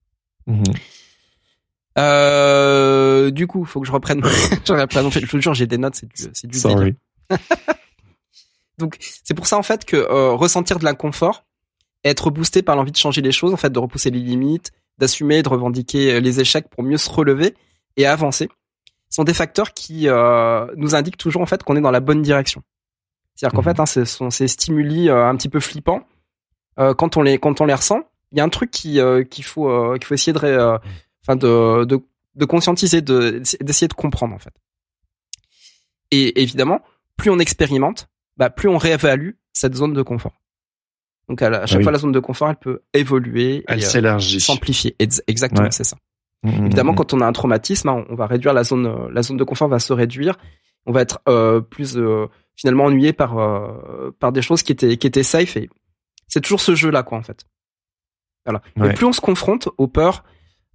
[0.47, 0.63] Mhm.
[1.99, 4.21] Euh, du coup, faut que je reprenne.
[4.65, 5.05] je reprenne.
[5.05, 6.95] En fait, je te jure, j'ai des notes, c'est du, c'est du sorry
[8.77, 11.45] Donc, c'est pour ça en fait que euh, ressentir de l'inconfort,
[12.03, 15.41] être boosté par l'envie de changer les choses, en fait, de repousser les limites, d'assumer,
[15.41, 17.55] de revendiquer les échecs pour mieux se relever
[17.97, 18.49] et avancer,
[19.10, 22.21] sont des facteurs qui euh, nous indiquent toujours en fait qu'on est dans la bonne
[22.21, 22.62] direction.
[23.36, 23.75] C'est-à-dire qu'en Mhm.
[23.75, 26.07] fait, hein, ce sont ces stimuli euh, un petit peu flippants.
[26.79, 28.99] euh, quand on les quand on les ressent, il y a un truc qui
[29.31, 30.79] qu'il faut qu'il faut essayer de,
[31.23, 31.99] enfin de, de
[32.36, 34.53] de conscientiser, de d'essayer de comprendre en fait.
[36.12, 36.81] Et évidemment,
[37.17, 38.07] plus on expérimente,
[38.38, 40.33] bah, plus on réévalue cette zone de confort.
[41.27, 41.83] Donc à, la- à chaque Ah oui.
[41.83, 44.95] fois, la zone de confort, elle peut évoluer elle s'élargit s'amplifier.
[44.99, 45.71] Ex- Exactement, Ouais.
[45.71, 45.97] c'est ça.
[46.43, 46.97] Mhm, Évidemment, mhm.
[46.97, 49.43] quand on a un traumatisme, hein, on va réduire la zone, euh, la zone de
[49.43, 50.38] confort va se réduire.
[50.86, 54.97] On va être euh, plus euh, finalement ennuyé par euh, par des choses qui étaient
[54.97, 55.58] qui étaient safe.
[55.58, 55.69] Et
[56.28, 57.45] c'est toujours ce jeu-là, quoi, en fait.
[58.45, 58.62] Voilà.
[58.78, 58.91] Ouais.
[58.91, 60.23] Et plus on se confronte aux peurs,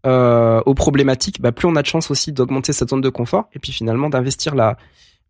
[0.05, 3.59] aux problématiques, bah, plus on a de chance aussi d'augmenter cette zone de confort et
[3.59, 4.77] puis finalement d'investir la,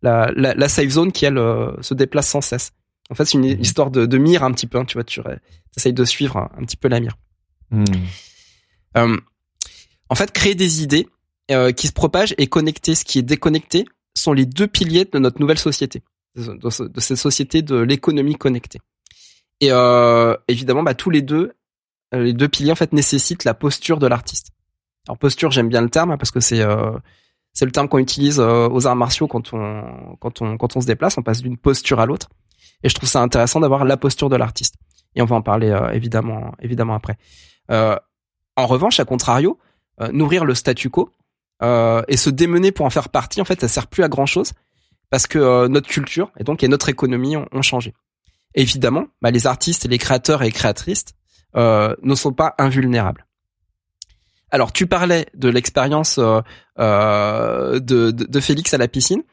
[0.01, 1.39] la la la safe zone qui elle
[1.81, 2.73] se déplace sans cesse.
[3.09, 4.77] En fait, c'est une histoire de, de mire un petit peu.
[4.79, 5.21] hein, tu vois, tu
[5.77, 7.15] essayes de suivre un, un petit peu la mire.
[7.71, 7.85] Mhm.
[10.13, 11.07] En fait, créer des idées
[11.49, 15.17] euh, qui se propagent et connecter ce qui est déconnecté sont les deux piliers de
[15.17, 16.03] notre nouvelle société,
[16.35, 18.79] de, de ce- de cette société de l'économie connectée.
[19.59, 21.53] Et euh, évidemment, bah, tous les deux,
[22.13, 24.51] euh, les deux piliers en fait nécessitent la posture de l'artiste.
[25.07, 28.85] Alors posture, j'aime bien le terme hein, parce que c'est le terme qu'on utilise aux
[28.85, 32.05] arts martiaux quand on quand on quand on se déplace, on passe d'une posture à
[32.05, 32.29] l'autre.
[32.83, 34.75] Et je trouve ça intéressant d'avoir la posture de l'artiste.
[35.15, 37.17] Et on va en parler évidemment évidemment après.
[37.69, 39.57] En revanche, à contrario,
[40.11, 41.09] nourrir le statu quo
[41.61, 44.25] euh, et se démener pour en faire partie, en fait, ça sert plus à grand
[44.25, 44.53] chose
[45.09, 47.93] parce que euh, notre culture et donc et notre économie ont, changé.
[48.55, 51.05] Et évidemment, bah, les artistes et les créateurs et créatrices
[51.55, 53.25] euh, ne sont pas invulnérables.
[54.49, 56.41] Alors, tu parlais de l'expérience euh,
[56.79, 59.23] euh, de, Félix à la piscine.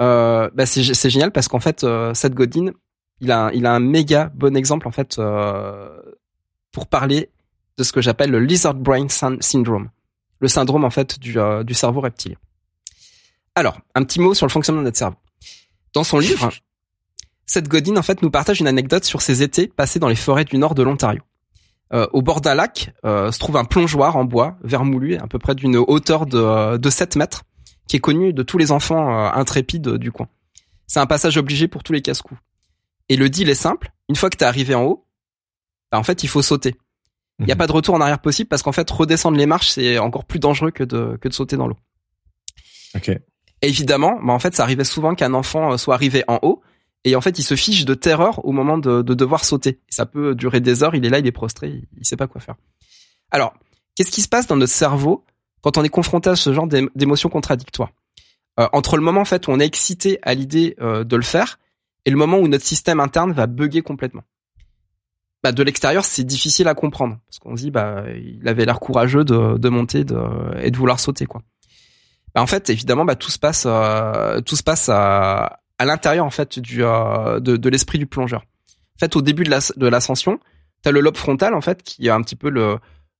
[0.00, 2.72] Euh, bah, c'est génial parce qu'en fait, euh, Seth Godin,
[3.20, 5.88] il a, un- il a un méga bon exemple en fait euh,
[6.72, 7.30] pour parler
[7.78, 9.90] de ce que j'appelle le lizard brain syn- syndrome,
[10.40, 12.36] le syndrome en fait du, euh, du cerveau reptilien.
[13.54, 15.16] Alors, un petit mot sur le fonctionnement de notre cerveau.
[15.92, 16.50] Dans son livre,
[17.46, 20.44] Seth Godin en fait nous partage une anecdote sur ses étés passés dans les forêts
[20.44, 21.22] du nord de l'Ontario.
[21.92, 25.38] Euh, au bord d'un lac euh, se trouve un plongeoir en bois vermoulu, à peu
[25.38, 27.42] près d'une hauteur de, de 7 mètres,
[27.86, 30.26] qui est connu de tous les enfants euh, intrépides du coin.
[30.86, 32.40] C'est un passage obligé pour tous les casse-coups.
[33.10, 35.06] Et le deal est simple, une fois que t'es arrivé en haut,
[35.92, 36.74] bah, en fait il faut sauter.
[37.40, 37.58] Il n'y a Mhm.
[37.58, 40.38] pas de retour en arrière possible parce qu'en fait redescendre les marches c'est encore plus
[40.38, 41.76] dangereux que de, que de sauter dans l'eau.
[42.94, 43.10] Ok.
[43.62, 46.60] Évidemment, bah en fait, ça arrivait souvent qu'un enfant euh, soit arrivé en haut
[47.04, 49.80] et en fait, il se fiche de terreur au moment de, de devoir sauter.
[49.88, 50.94] Ça peut durer des heures.
[50.94, 52.54] Il est là, il est prostré, il, il sait pas quoi faire.
[53.30, 53.54] Alors,
[53.94, 55.24] qu'est-ce qui se passe dans notre cerveau
[55.62, 57.90] quand on est confronté à ce genre d'ém- d'émotions contradictoires?
[58.60, 61.22] Euh, Entre le moment en fait où on est excité à l'idée euh, de le
[61.22, 61.58] faire
[62.04, 64.22] et le moment où notre système interne va bugger complètement.
[65.44, 68.80] Bah, de l'extérieur, c'est difficile à comprendre parce qu'on se dit bah il avait l'air
[68.80, 70.18] courageux de, de monter de,
[70.62, 71.42] et de vouloir sauter quoi.
[72.34, 76.30] Bah, en fait, évidemment, bah, tout se passe, euh, tout se passe à, l'intérieur en
[76.30, 78.40] fait du euh, de, l'esprit du plongeur.
[78.96, 80.40] En fait, au début de de l'ascension,
[80.80, 82.48] t'as le lobe frontal en fait qui est un petit peu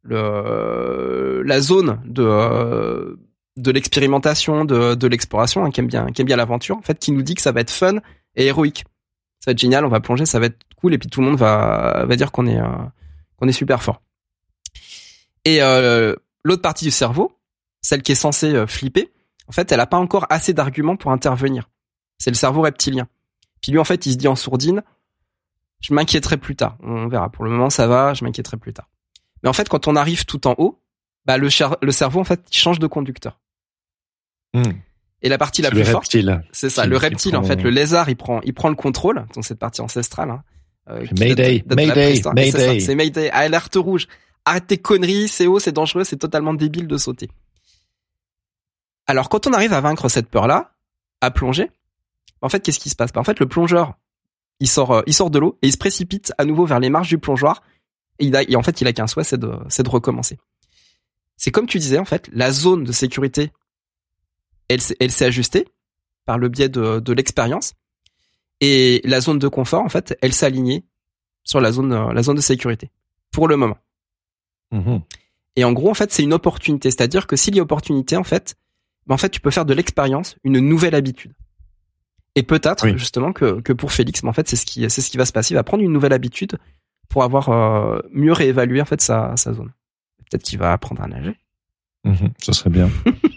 [0.08, 3.18] la zone de
[3.58, 7.22] de l'expérimentation, de, l'exploration, hein, qui aime bien, qui bien l'aventure, en fait, qui nous
[7.22, 7.98] dit que ça va être fun
[8.34, 8.84] et héroïque.
[9.44, 11.26] Ça va être génial, on va plonger, ça va être cool, et puis tout le
[11.26, 12.64] monde va, dire qu'on est, euh,
[13.37, 14.00] qu'on est super fort.
[15.44, 17.38] Et euh, l'autre partie du cerveau,
[17.83, 19.12] celle qui est censée euh, flipper,
[19.46, 21.68] en fait, elle a pas encore assez d'arguments pour intervenir.
[22.16, 23.07] C'est le cerveau reptilien.
[23.61, 24.83] Puis lui, en fait, il se dit en sourdine,
[25.83, 26.78] je m'inquiéterai plus tard.
[26.83, 27.28] On verra.
[27.28, 28.88] Pour le moment, ça va, je m'inquiéterai plus tard.
[29.42, 30.80] Mais en fait, quand on arrive tout en haut,
[31.26, 31.48] bah, le,
[31.83, 33.38] le cerveau, en fait, il change de conducteur.
[34.54, 34.72] Hmm.
[35.22, 36.44] Et la partie la plus forte, reptile.
[36.53, 39.44] c'est ça, le reptile, en fait, le lézard, il prend, il prend le contrôle, donc
[39.44, 40.31] cette partie ancestrale.
[40.31, 40.42] Hein,
[40.90, 42.81] euh, Mayday, Mayday, Mayday.
[42.81, 44.07] C'est Mayday, alerte rouge.
[44.44, 47.31] Arrête tes conneries, c'est haut, c'est dangereux, c'est totalement débile de sauter.
[49.07, 50.72] Alors, quand on arrive à vaincre cette peur-là,
[51.22, 51.70] à plonger,
[52.42, 53.12] en fait, qu'est-ce qui se passe?
[53.12, 53.94] Bah, En fait, le plongeur,
[54.61, 56.90] il sort, euh, il sort de l'eau et il se précipite à nouveau vers les
[56.90, 57.62] marges du plongeoir.
[58.18, 60.38] Et, il a, et en fait, il a qu'un souhait, c'est de, c'est de recommencer.
[61.37, 63.50] C'est comme tu disais, en fait, la zone de sécurité,
[64.68, 65.66] elle, s'est- elle s'est ajustée
[66.27, 67.74] par le biais de, de l'expérience.
[68.61, 70.85] Et la zone de confort, en fait, elle s'est alignée
[71.42, 72.90] sur la zone, euh, la zone de sécurité.
[73.33, 73.79] Pour le moment.
[74.70, 75.03] Mhm.
[75.57, 76.90] Et en gros, en fait, c'est une opportunité.
[76.90, 78.55] C'est-à-dire que s'il y a opportunité, en fait,
[79.07, 81.35] ben, en fait, tu peux faire de l'expérience une nouvelle habitude.
[82.37, 82.98] Et peut-être, Oui.
[82.98, 85.27] justement, que, que pour Félix, mais en fait, c'est ce qui, c'est ce qui va
[85.27, 85.53] se passer.
[85.53, 86.59] Il va prendre une nouvelle habitude
[87.09, 89.72] pour avoir euh, mieux réévalué, en fait, sa, sa zone.
[90.31, 91.37] Peut-être qu'il va apprendre à nager.
[92.05, 92.90] Mhm, ce serait bien.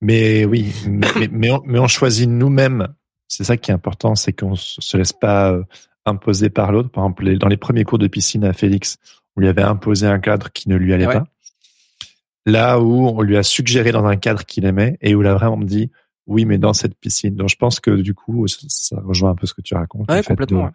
[0.00, 2.88] mais oui, mais, mais, mais on, mais on choisit nous-mêmes.
[3.28, 5.62] C'est ça qui est important, c'est qu'on se se laisse pas euh,
[6.04, 6.90] imposer par l'autre.
[6.90, 8.98] Par exemple, dans les premiers cours de piscine à Félix,
[9.36, 11.14] on lui avait imposé un cadre qui ne lui allait Ouais.
[11.14, 11.24] pas.
[12.46, 15.34] Là où on lui a suggéré dans un cadre qu'il aimait et où il a
[15.34, 15.90] vraiment dit
[16.26, 17.34] oui, mais dans cette piscine.
[17.36, 20.10] Donc je pense que du coup, ça, ça rejoint un peu ce que tu racontes.
[20.10, 20.70] Ouais, complètement,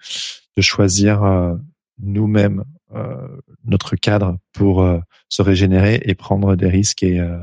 [0.56, 1.56] de choisir euh,
[2.00, 3.28] nous-mêmes euh,
[3.66, 7.40] notre cadre pour euh, se régénérer et prendre des risques et euh,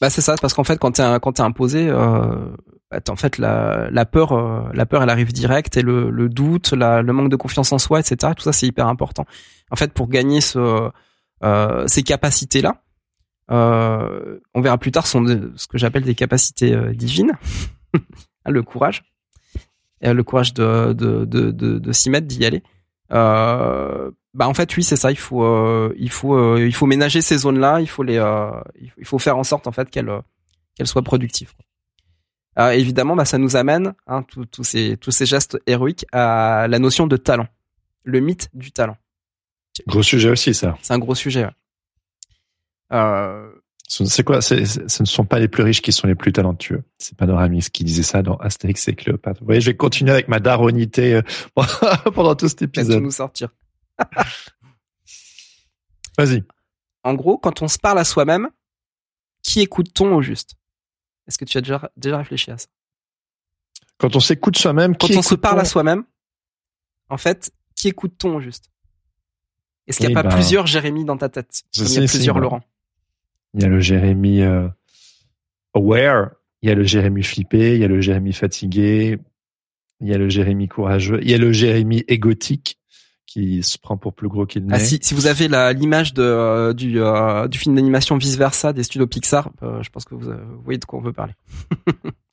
[0.00, 2.50] Bah c'est ça, parce qu'en fait quand t'es quand t'es imposé, euh,
[2.90, 6.28] bah, en fait la, la peur, euh, la peur elle arrive direct et le, le
[6.28, 8.32] doute, le manque de confiance en soi, etc.
[8.36, 9.24] Tout ça c'est hyper important.
[9.70, 10.90] En fait pour gagner ce,
[11.42, 12.82] euh, ces capacités là,
[13.50, 15.24] euh, on verra plus tard sont
[15.56, 17.32] ce que j'appelle des capacités euh, divines,
[17.94, 18.00] Hein,
[18.50, 19.04] le courage,
[20.00, 22.62] et, le courage de de de, de s'y mettre, d'y aller.
[23.12, 26.86] Euh, bah en fait oui c'est ça il faut euh, il faut euh, il faut
[26.86, 28.50] ménager ces zones là il faut les euh,
[28.98, 30.20] il faut- faire en sorte en fait qu'elles euh,
[30.74, 31.52] qu'elles soient productives
[32.58, 36.66] Euh, évidemment bah ça nous amène hein, tous tous ces tous ces gestes héroïques à
[36.68, 37.48] la notion de talent
[38.04, 38.96] le mythe du talent
[39.86, 40.76] gros sujet aussi ça.
[40.82, 41.50] c'est un gros sujet ouais.
[43.88, 44.54] Ce- C'est quoi Ce
[45.02, 46.82] ne sont pas les plus riches qui sont les plus talentueux.
[46.98, 49.40] C'est Panoramix qui disait ça dans Astérix et Cléopâtre.
[49.40, 51.22] Vous voyez, je vais continuer avec ma daronité euh,
[52.14, 53.02] pendant tout cet épisode.
[53.02, 53.50] nous sortir
[56.18, 56.44] Vas-y.
[57.02, 58.48] en gros quand on se parle à soi-même
[59.42, 60.54] qui écoute-t-on au juste?
[61.28, 62.66] Est-ce que tu as déjà déjà réfléchi à ça?
[63.98, 66.04] Quand on s'écoute soi-même, quand on se parle à soi-même,
[67.10, 68.70] en fait, qui écoute-t-on au juste?
[69.86, 71.62] Est-ce qu'il n'y a Oui, pas bah, plusieurs Jérémy dans ta tête?
[71.76, 72.38] Il y a si, plusieurs.
[72.38, 72.62] Laurent.
[73.54, 74.68] Il y a le Jérémy euh,
[75.74, 76.30] aware,
[76.62, 79.18] il y a le Jérémy flippé, il y a le Jérémy fatigué,
[80.00, 82.78] il y a le Jérémy courageux, il y a le Jérémy égotique
[83.34, 84.74] qui se prend pour plus gros qu'il n'est.
[84.74, 88.84] Ah, si, si vous avez l'image euh, du, euh, du film d'animation Vice Versa des
[88.84, 91.34] studios Pixar, euh, je pense que vous, vous voyez de quoi on veut parler.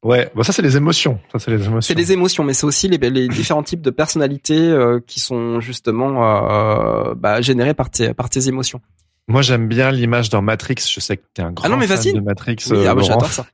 [0.03, 1.19] Ouais, bon ça c'est les émotions.
[1.31, 1.81] Ça c'est les émotions.
[1.81, 7.13] C'est les émotions, mais c'est aussi les, les différents types de personnalités qui sont justement
[7.13, 8.81] bah, générées par tes, par tes émotions.
[9.27, 10.75] Moi j'aime bien l'image dans Matrix.
[10.93, 12.13] Je sais que t'es un grand Ah non, mais fan vas-y.
[12.13, 12.55] de Matrix.
[12.69, 13.03] Oui, euh, ah ouais, Laurent.
[13.03, 13.45] j'adore ça.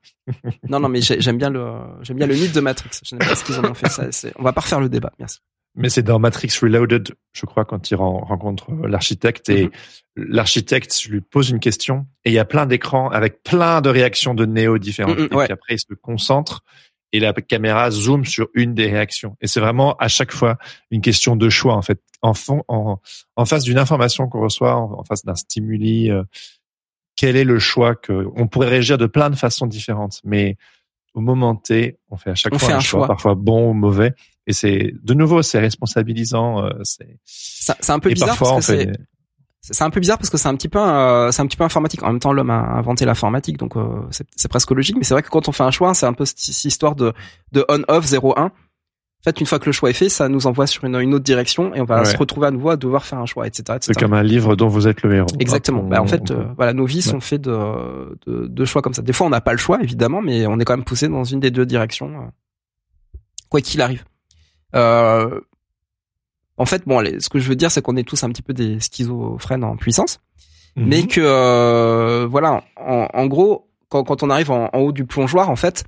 [0.70, 1.66] non, non, mais j'ai- j'aime bien le
[2.02, 2.90] j'aime bien le mythe de Matrix.
[3.04, 3.90] Je n'aime pas ce qu'ils en ont fait.
[3.90, 5.12] Ça, on va pas refaire le débat.
[5.20, 5.40] Merci.
[5.76, 9.72] Mais c'est dans Matrix Reloaded, je crois, quand il ren- rencontre euh, l'architecte et Mhm.
[10.30, 14.34] l'architecte lui pose une question et il y a plein d'écrans avec plein de réactions
[14.34, 15.20] de Néo différentes.
[15.20, 15.44] Mhm, et ouais.
[15.46, 16.62] puis après, il se concentre
[17.14, 19.38] et la caméra zoome sur une des réactions.
[19.42, 20.58] Et c'est vraiment à chaque fois
[20.92, 22.02] une question de choix, en fait.
[22.22, 23.00] En, fond, en,
[23.36, 26.24] en face d'une information qu'on reçoit, en, en face d'un stimuli, euh,
[27.16, 30.58] quel est le choix que, on pourrait réagir de plein de façons différentes, mais
[31.14, 33.08] au moment T, on fait à chaque On fois un, un choix, choix.
[33.08, 34.14] parfois bon ou mauvais.
[34.46, 37.20] Et c'est, de nouveau, c'est responsabilisant, euh, c'est,
[37.90, 38.92] un peu et bizarre parfois parce que c'est
[39.62, 41.64] c'est un peu bizarre parce que c'est un petit peu euh, c'est un petit peu
[41.64, 42.02] informatique.
[42.04, 44.96] En même temps, l'homme a inventé l'informatique, donc euh, c'est presque logique.
[44.98, 47.14] Mais c'est vrai que quand on fait un choix, c'est un peu cette, histoire de
[47.52, 48.40] de on-off 0-1.
[48.40, 48.52] En
[49.24, 51.24] fait, une fois que le choix est fait, ça nous envoie sur une, une autre
[51.26, 52.06] direction et on va Ouais.
[52.06, 53.78] se retrouver à nouveau à devoir faire un choix, etc.
[53.82, 55.28] c'est comme un livre dont vous êtes le héros.
[55.40, 55.84] Exactement.
[55.84, 57.02] Bah, en on- fait, on- euh, voilà, nos vies Ouais.
[57.02, 59.02] sont faites de, de, de choix comme ça.
[59.02, 61.24] Des fois, on n'a pas le choix, évidemment, mais on est quand même poussé dans
[61.26, 62.32] une des deux directions,
[63.50, 64.06] quoi qu'il arrive.
[64.76, 65.42] Euh,
[66.58, 68.42] en fait, bon, allez, ce que je veux dire, c'est qu'on est tous un petit
[68.42, 70.20] peu des schizophrènes en puissance,
[70.76, 70.88] Mhm.
[70.88, 75.06] mais que, euh, voilà, en, en gros, quand, quand on arrive en, en haut du
[75.06, 75.86] plongeoir, en fait,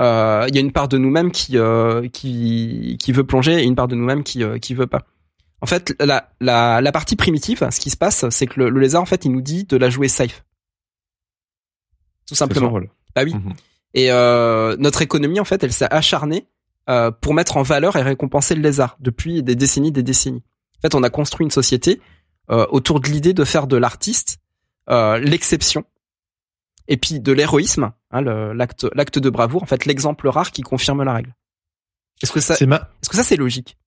[0.00, 3.64] euh, il y a une part de nous-mêmes qui, euh, qui, qui veut plonger et
[3.64, 5.02] une part de nous-mêmes qui, euh, qui veut pas.
[5.60, 8.80] En fait, la, la, la partie primitive, ce qui se passe, c'est que le, le
[8.80, 10.44] lézard, en fait, il nous dit de la jouer safe.
[12.26, 12.72] Tout simplement.
[13.14, 13.34] Bah oui.
[13.34, 13.52] Mhm.
[13.94, 16.46] Et euh, notre économie, en fait, elle s'est acharnée
[16.88, 20.42] euh, pour mettre en valeur et récompenser le lézard depuis des décennies, des décennies.
[20.78, 22.00] En fait, on a construit une société
[22.50, 24.38] euh, autour de l'idée de faire de l'artiste
[24.90, 25.84] euh, l'exception,
[26.88, 31.04] et puis de l'héroïsme, hein, l'acte, l'acte de bravoure, en fait, l'exemple rare qui confirme
[31.04, 31.34] la règle.
[32.22, 32.76] Est-ce que ça, ma...
[33.00, 33.78] est-ce que ça c'est logique?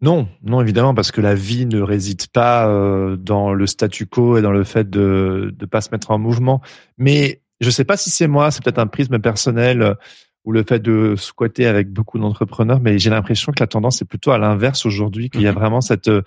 [0.00, 4.36] Non, non, évidemment, parce que la vie ne réside pas euh, dans le statu quo
[4.36, 6.60] et dans le fait de ne pas se mettre en mouvement.
[6.98, 9.94] Mais je sais pas si c'est moi, c'est peut-être un prisme personnel euh,
[10.44, 14.04] ou le fait de squatter avec beaucoup d'entrepreneurs, mais j'ai l'impression que la tendance est
[14.04, 15.58] plutôt à l'inverse aujourd'hui, qu'il y a Mhm.
[15.58, 16.22] vraiment cette euh,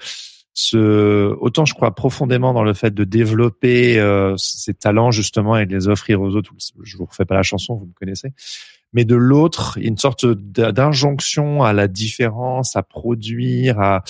[0.54, 5.68] ce autant je crois profondément dans le fait de développer euh, ces talents justement et
[5.68, 6.52] de les offrir aux autres.
[6.82, 8.34] Je vous refais pas la chanson, vous me connaissez.
[8.92, 14.04] Mais de l'autre, une sorte d'injonction à la différence, à produire, à,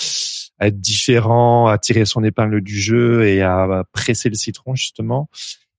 [0.58, 5.28] à être différent, à tirer son épingle du jeu et à presser le citron justement.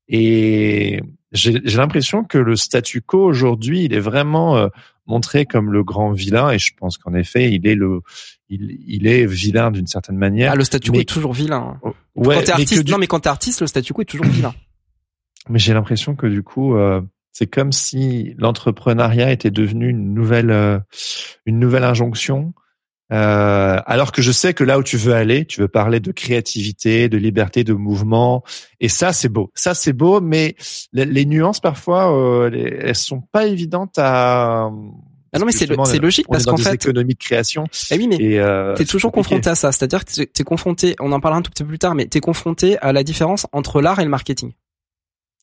[0.09, 4.67] Et j'ai l'impression que le statu quo aujourd'hui, il est vraiment euh,
[5.05, 6.49] montré comme le grand vilain.
[6.49, 8.01] Et je pense qu'en effet, il est le,
[8.49, 10.51] il, il est vilain d'une certaine manière.
[10.51, 11.77] Ah, le statu quo est toujours vilain.
[11.83, 11.93] hein.
[12.15, 14.25] Ouais, quand t'es artiste, du- non, mais quand t'es artiste, le statu quo est toujours
[14.25, 14.53] vilain.
[15.49, 20.51] Mais j'ai l'impression que du coup, euh, c'est comme si l'entrepreneuriat était devenu une nouvelle,
[20.51, 20.79] euh,
[21.45, 22.53] une nouvelle injonction.
[23.11, 26.11] Euh, alors que je sais que là où tu veux aller, tu veux parler de
[26.11, 28.43] créativité, de liberté de mouvement,
[28.79, 29.51] et ça c'est beau.
[29.55, 30.55] Ça c'est beau, mais
[30.93, 34.69] les, les nuances parfois, euh, les- elles sont pas évidentes à.
[35.31, 35.67] Ah non, mais c'est
[35.99, 37.65] logique parce qu'en fait, économies de création.
[37.91, 39.35] eh oui, mais Et euh, t'es toujours compliqué.
[39.35, 39.71] confronté à ça.
[39.71, 42.19] C'est-à-dire que t'es- confronté, on en parlera un tout petit peu plus tard, mais t'es
[42.19, 44.53] confronté à la différence entre l'art et le marketing.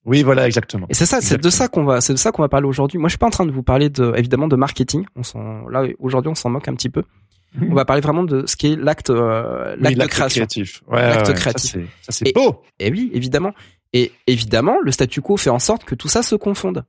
[0.04, 0.86] Oui, voilà, exactement.
[0.88, 2.98] Et c'est ça, c'est de ça qu'on va, c'est de ça qu'on va parler aujourd'hui.
[2.98, 5.04] Moi, je suis pas en train de vous parler de, évidemment, de marketing.
[5.16, 7.02] On s'en, là, aujourd'hui, on s'en moque un petit peu.
[7.70, 10.40] On va parler vraiment de ce qui est l'acte, euh, Oui, de création.
[10.40, 10.82] créatif.
[10.88, 11.72] Ouais, L'acte ouais, créatif.
[12.02, 12.62] Ça, c'est- beau.
[12.78, 13.52] Et oui, évidemment.
[13.92, 16.84] Et évidemment, le statu quo fait en sorte que tout ça se confonde.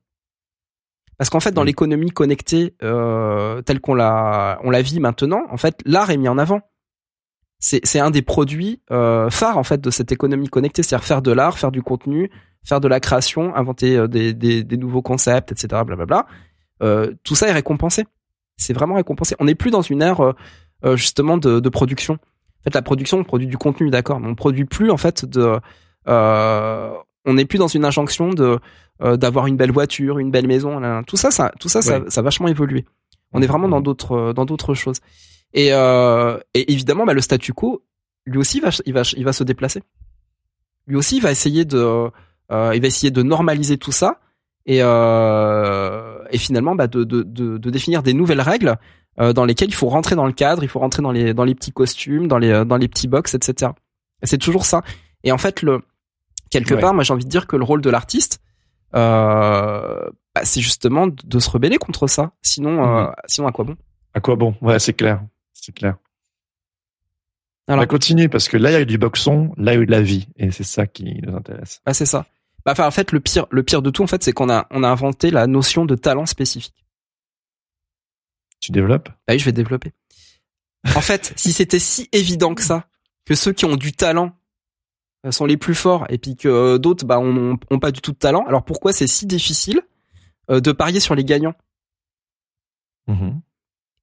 [1.17, 1.67] Parce qu'en fait, dans Oui.
[1.67, 6.27] l'économie connectée euh, telle qu'on la, on la vit maintenant, en fait, l'art est mis
[6.27, 6.61] en avant.
[7.59, 11.21] C'est, c'est un des produits euh, phares en fait de cette économie connectée, c'est-à-dire faire
[11.23, 12.29] de l'art, faire du contenu,
[12.63, 15.81] faire de la création, inventer euh, des, des, des nouveaux concepts, etc.
[15.85, 16.27] Blablabla.
[16.83, 18.05] Euh, tout ça est récompensé.
[18.57, 19.35] C'est vraiment récompensé.
[19.39, 20.33] On n'est plus dans une ère euh,
[20.85, 22.15] euh, justement de, de production.
[22.15, 25.25] En fait, la production, on produit du contenu, d'accord, mais on produit plus en fait
[25.25, 25.59] de.
[26.07, 26.91] Euh,
[27.25, 28.59] on n'est plus dans une injonction de
[29.01, 30.79] euh, d'avoir une belle voiture, une belle maison.
[30.79, 31.03] là.
[31.05, 32.09] Tout ça, ça, tout ça, ça, Ouais.
[32.09, 32.85] ça a vachement évolué.
[33.33, 34.97] On est vraiment dans d'autres dans d'autres choses.
[35.53, 37.83] Et, et évidemment, bah, le statu quo,
[38.25, 39.81] lui aussi, va, il va, il va se déplacer.
[40.87, 42.09] Lui aussi, il va essayer de,
[42.51, 44.19] il va essayer de normaliser tout ça
[44.65, 48.77] et, euh, et finalement, bah, de, de, de, de définir des nouvelles règles
[49.19, 51.43] euh, dans lesquelles il faut rentrer dans le cadre, il faut rentrer dans les, dans
[51.43, 53.71] les petits costumes, dans les, euh, dans les petits box, etc.
[54.21, 54.81] Et c'est toujours ça.
[55.23, 55.81] Et en fait, le,
[56.49, 56.81] quelque Ouais.
[56.81, 58.39] part, moi, j'ai envie de dire que le rôle de l'artiste,
[58.95, 62.31] euh, bah, c'est justement de, se rebeller contre ça.
[62.41, 63.13] Sinon, euh, Mhm.
[63.27, 63.75] sinon à quoi bon?
[64.13, 64.55] À quoi bon?
[64.61, 65.21] Ouais, c'est clair.
[65.53, 65.95] C'est clair.
[67.67, 69.75] Alors- On va continuer parce que là, il y a eu du boxon, là, il
[69.75, 70.27] y a eu de la vie.
[70.37, 71.81] Et c'est ça qui nous intéresse.
[71.85, 72.25] Bah, c'est ça.
[72.67, 74.67] Bah, enfin, en fait, le pire, le pire de tout, en fait, c'est qu'on a,
[74.71, 76.85] on a inventé la notion de talent spécifique.
[78.59, 79.07] Tu développes?
[79.07, 79.93] Bah oui, je vais développer.
[80.93, 82.89] En fait, si c'était si évident que ça,
[83.23, 84.35] que ceux qui ont du talent
[85.25, 87.21] euh, sont les plus forts et puis que euh, d'autres, bah,
[87.79, 89.81] pas du tout de talent, alors pourquoi c'est si difficile
[90.51, 91.55] euh, de parier sur les gagnants?
[93.07, 93.39] Mhm.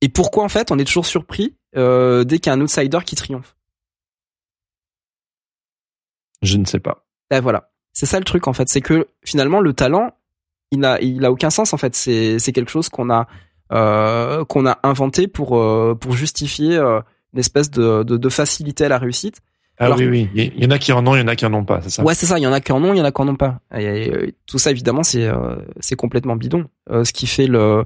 [0.01, 3.01] Et pourquoi, en fait, on est toujours surpris euh, dès qu'il y a un outsider
[3.05, 3.59] qui triomphe?
[6.41, 7.07] Je ne sais pas.
[7.31, 7.74] Et voilà.
[7.95, 10.11] C'est ça le truc en fait, c'est que finalement le talent,
[10.71, 11.95] il n'a il a aucun sens en fait.
[11.95, 13.27] C'est c'est quelque chose qu'on a
[13.73, 17.01] euh, qu'on a inventé pour euh, pour justifier euh,
[17.33, 19.41] une espèce de, de de facilité à la réussite.
[19.79, 20.29] Ah Alors- oui, oui.
[20.35, 21.81] Il y en a qui en ont, il y en a qui en ont pas,
[21.83, 22.05] c'est ça?
[22.05, 22.39] Ouais, c'est ça.
[22.39, 23.61] Il y en a qui en ont, il y en a qui en ont pas.
[23.77, 25.29] Et, tout ça évidemment, c'est
[25.81, 26.67] c'est complètement bidon.
[26.91, 27.85] Ce qui fait le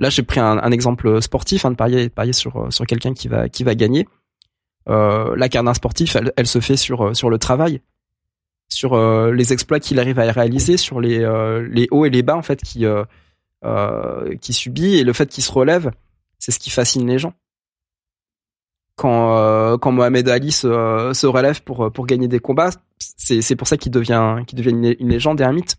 [0.00, 3.12] là, j'ai pris un, un exemple sportif, hein, de parier de parier sur sur quelqu'un
[3.12, 4.06] qui va qui va gagner.
[4.88, 7.82] Euh, la carte d'un sportif, elle, elle se fait sur sur le travail,
[8.68, 12.22] sur euh, les exploits qu'il arrive à réaliser, sur les euh, les hauts et les
[12.22, 13.04] bas en fait qui euh,
[14.40, 15.90] qui subit et le fait qu'il se relève,
[16.38, 17.34] c'est ce qui fascine les gens.
[18.96, 23.68] Quand quand Mohamed Ali se, se relève pour pour gagner des combats, c'est c'est pour
[23.68, 25.76] ça qu'il devient qu'il devient une, une légende et un mythe,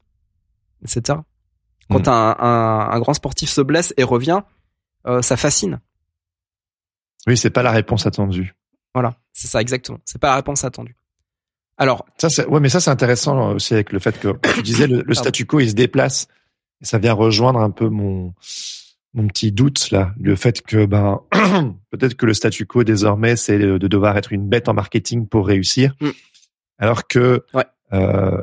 [0.83, 1.19] etc.
[1.89, 2.11] Quand Mm.
[2.11, 4.41] un, un un grand sportif se blesse et revient,
[5.21, 5.79] ça fascine.
[7.27, 8.55] Oui, c'est pas la réponse attendue.
[8.93, 9.99] Voilà, c'est ça exactement.
[10.05, 10.95] C'est pas la réponse attendue.
[11.79, 14.85] Alors, Ça, c'est, ouais, mais ça, c'est intéressant aussi avec le fait que tu disais
[14.87, 16.27] le, le statu quo, il se déplace.
[16.81, 18.33] Et ça vient rejoindre un peu mon,
[19.13, 21.19] mon petit doute là, le fait que ben
[21.91, 25.47] peut-être que le statu quo désormais c'est de devoir être une bête en marketing pour
[25.47, 26.09] réussir, Mm.
[26.77, 27.65] alors que Ouais.
[27.93, 28.41] euh,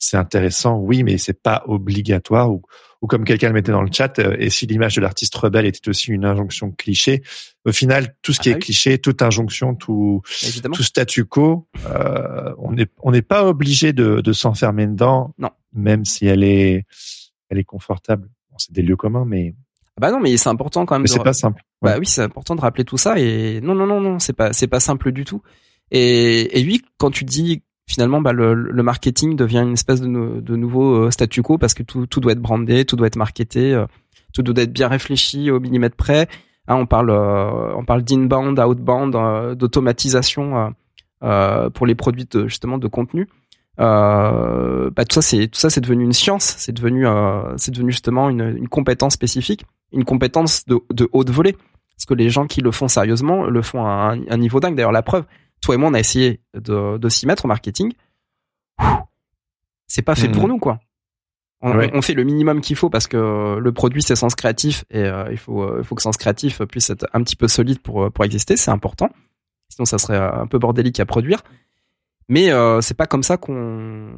[0.00, 2.50] c'est intéressant, oui, mais c'est pas obligatoire.
[2.50, 2.62] Ou,
[3.02, 5.64] ou comme quelqu'un le mettait dans le chat, euh, et si l'image de l'artiste rebelle
[5.66, 7.22] était aussi une injonction cliché,
[7.64, 8.60] au final tout ce qui Ah est oui.
[8.60, 10.74] cliché, toute injonction, tout évidemment.
[10.74, 15.50] tout statu quo, euh, on n'est on n'est pas obligé de, de s'enfermer dedans, Non.
[15.72, 16.84] même si elle est
[17.48, 18.28] elle est confortable.
[18.50, 19.54] Bon, c'est des lieux communs, mais,
[19.98, 21.06] Bah non, mais c'est important quand même.
[21.06, 21.62] c'est pas simple.
[21.82, 24.52] Bah oui, c'est important de rappeler tout ça et non non non non, c'est pas
[24.52, 25.40] c'est pas simple du tout.
[25.90, 30.40] Et et oui, quand tu dis finalement bah le, marketing devient une espèce de, nou-
[30.40, 33.74] de nouveau euh, statu quo parce que tout doit être brandé, tout doit être marketé,
[33.74, 33.86] euh,
[34.32, 36.28] tout doit être bien réfléchi au millimètre près.
[36.68, 40.72] Hein, on parle euh, on parle d'inbound, outbound, d'automatisation
[41.20, 43.28] pour les produits de, justement de contenu.
[43.76, 47.06] Bah tout ça c'est devenu une science, c'est devenu
[47.90, 51.56] justement une, compétence spécifique, une compétence de, de haute volée.
[51.96, 54.74] Parce que les gens qui le font sérieusement le font à un niveau dingue.
[54.74, 55.24] D'ailleurs la preuve,
[55.60, 57.92] toi et moi on a essayé de, de s'y mettre au marketing.
[59.86, 60.34] C'est pas fait Mhm.
[60.34, 60.80] pour nous quoi.
[61.62, 61.90] On, Ouais.
[61.92, 65.28] on fait le minimum qu'il faut parce que le produit c'est sens créatif et euh,
[65.30, 68.10] il faut euh, il faut que sens créatif puisse être un petit peu solide pour
[68.10, 69.10] pour exister, c'est important.
[69.68, 71.42] Sinon ça serait un peu bordélique à produire.
[72.28, 74.12] Mais euh, c'est pas comme ça qu'on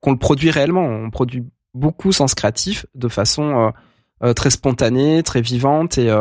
[0.00, 0.82] qu'on le produit réellement.
[0.82, 3.70] On produit beaucoup sens créatif de façon euh,
[4.28, 6.12] euh, très spontanée, très vivante et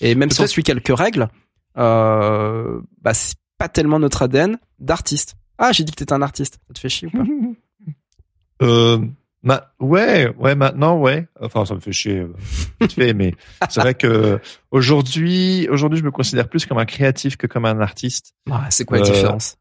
[0.00, 1.28] et même si on suit quelques règles,
[1.76, 3.14] bah
[3.62, 5.36] pas tellement notre ADN d'artiste.
[5.56, 6.58] Ah, j'ai dit que t'étais un artiste.
[6.66, 7.22] Ça te fait chier ou pas
[8.62, 8.98] Euh,
[9.42, 11.28] ma- ouais, ouais, maintenant, ouais.
[11.40, 12.32] Enfin, ça me fait chier, euh,
[12.80, 13.34] vite fait, mais
[13.70, 14.40] c'est vrai que
[14.72, 18.34] aujourd'hui, aujourd'hui, je me considère plus comme un créatif que comme un artiste.
[18.50, 19.58] Ah, C'est quoi la Euh, différence?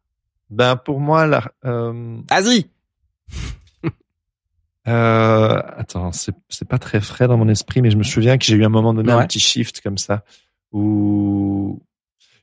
[0.50, 2.66] Ben, pour moi, là, euh, Vas-y.
[4.88, 8.46] euh, attends, c'est, c'est pas très frais dans mon esprit, mais je me souviens que
[8.46, 9.22] j'ai eu un moment donné Ouais.
[9.22, 10.24] un petit shift comme ça
[10.72, 11.80] où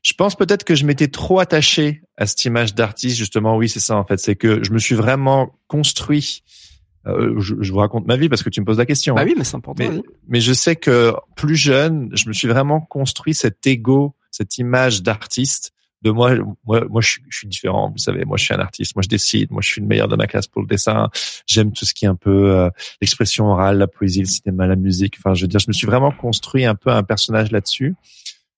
[0.01, 3.57] je pense peut-être que je m'étais trop attaché à cette image d'artiste, justement.
[3.57, 4.17] Oui, c'est ça, en fait.
[4.17, 6.43] C'est que je me suis vraiment construit.
[7.05, 9.15] Euh, je, je vous raconte ma vie parce que tu me poses la question.
[9.15, 9.25] Bah hein.
[9.27, 9.83] oui, mais c'est important.
[10.27, 15.03] Mais, je sais que plus jeune, je me suis vraiment construit cet ego, cette image
[15.03, 15.73] d'artiste.
[16.01, 16.33] De moi,
[16.65, 17.91] moi, moi, je suis, je suis différent.
[17.91, 18.95] Vous savez, moi, je suis un artiste.
[18.95, 19.51] Moi, je décide.
[19.51, 21.09] Moi, je suis le meilleur de ma classe pour le dessin.
[21.45, 22.69] J'aime tout ce qui est un peu euh,
[23.01, 25.15] l'expression orale, la poésie, le cinéma, la musique.
[25.17, 27.95] Enfin, je veux dire, je me suis vraiment construit un peu un personnage là-dessus,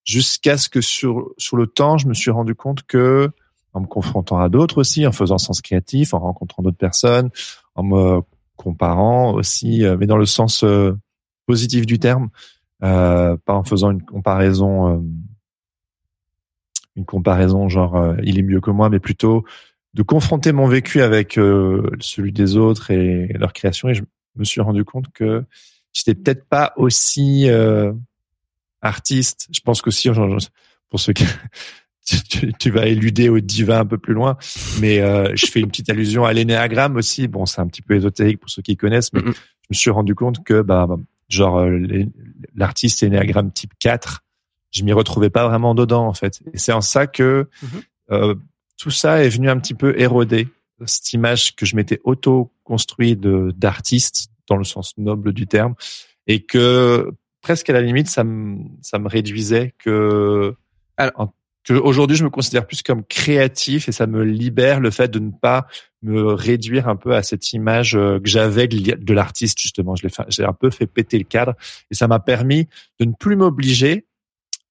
[0.04, 3.32] jusqu'à ce que sur sur le temps, je me suis rendu compte que
[3.74, 7.30] en me confrontant à d'autres aussi, en faisant sens créatif, en rencontrant d'autres personnes,
[7.76, 8.22] en me
[8.56, 10.94] comparant aussi, euh, mais dans le sens euh,
[11.48, 12.30] positif du terme,
[12.84, 15.02] euh, pas en faisant une comparaison, euh,
[16.96, 19.46] une comparaison genre il est mieux que moi, mais plutôt
[19.94, 23.90] de confronter mon vécu avec celui des autres et leur création.
[23.90, 24.04] Et je
[24.36, 25.44] me suis rendu compte que
[25.94, 27.48] j'étais peut-être pas aussi
[28.82, 29.48] artiste.
[29.54, 30.10] Je pense qu'aussi,
[30.90, 31.26] pour ceux qui
[32.60, 34.38] tu, vas éluder au divin un peu plus loin,
[34.80, 37.28] mais euh, je fais une petite allusion à l'énéagramme aussi.
[37.28, 39.30] Bon, c'est un petit peu ésotérique pour ceux qui connaissent, mais je
[39.70, 40.88] me suis rendu compte que bah
[41.30, 41.80] genre euh,
[42.56, 44.22] l'artiste énéagramme type 4,
[44.72, 46.42] je m'y retrouvais pas vraiment dedans en fait.
[46.54, 47.70] Et c'est en ça que Mhm.
[48.12, 48.36] euh,
[48.78, 50.48] tout ça est venu un petit peu éroder
[50.86, 55.76] cette image que je m'étais auto construit de d'artiste dans le sens noble du terme
[56.26, 57.12] et que
[57.42, 60.56] presque à la limite ça me ça me réduisait que
[60.98, 61.34] Alors-
[61.64, 65.20] que aujourd'hui je me considère plus comme créatif et ça me libère le fait de
[65.20, 65.68] ne pas
[66.02, 70.10] me réduire un peu à cette image euh, que j'avais de l'artiste justement je l'ai
[70.10, 71.54] fait j'ai un peu fait péter le cadre
[71.92, 72.68] et ça m'a permis
[73.00, 74.08] de ne plus m'obliger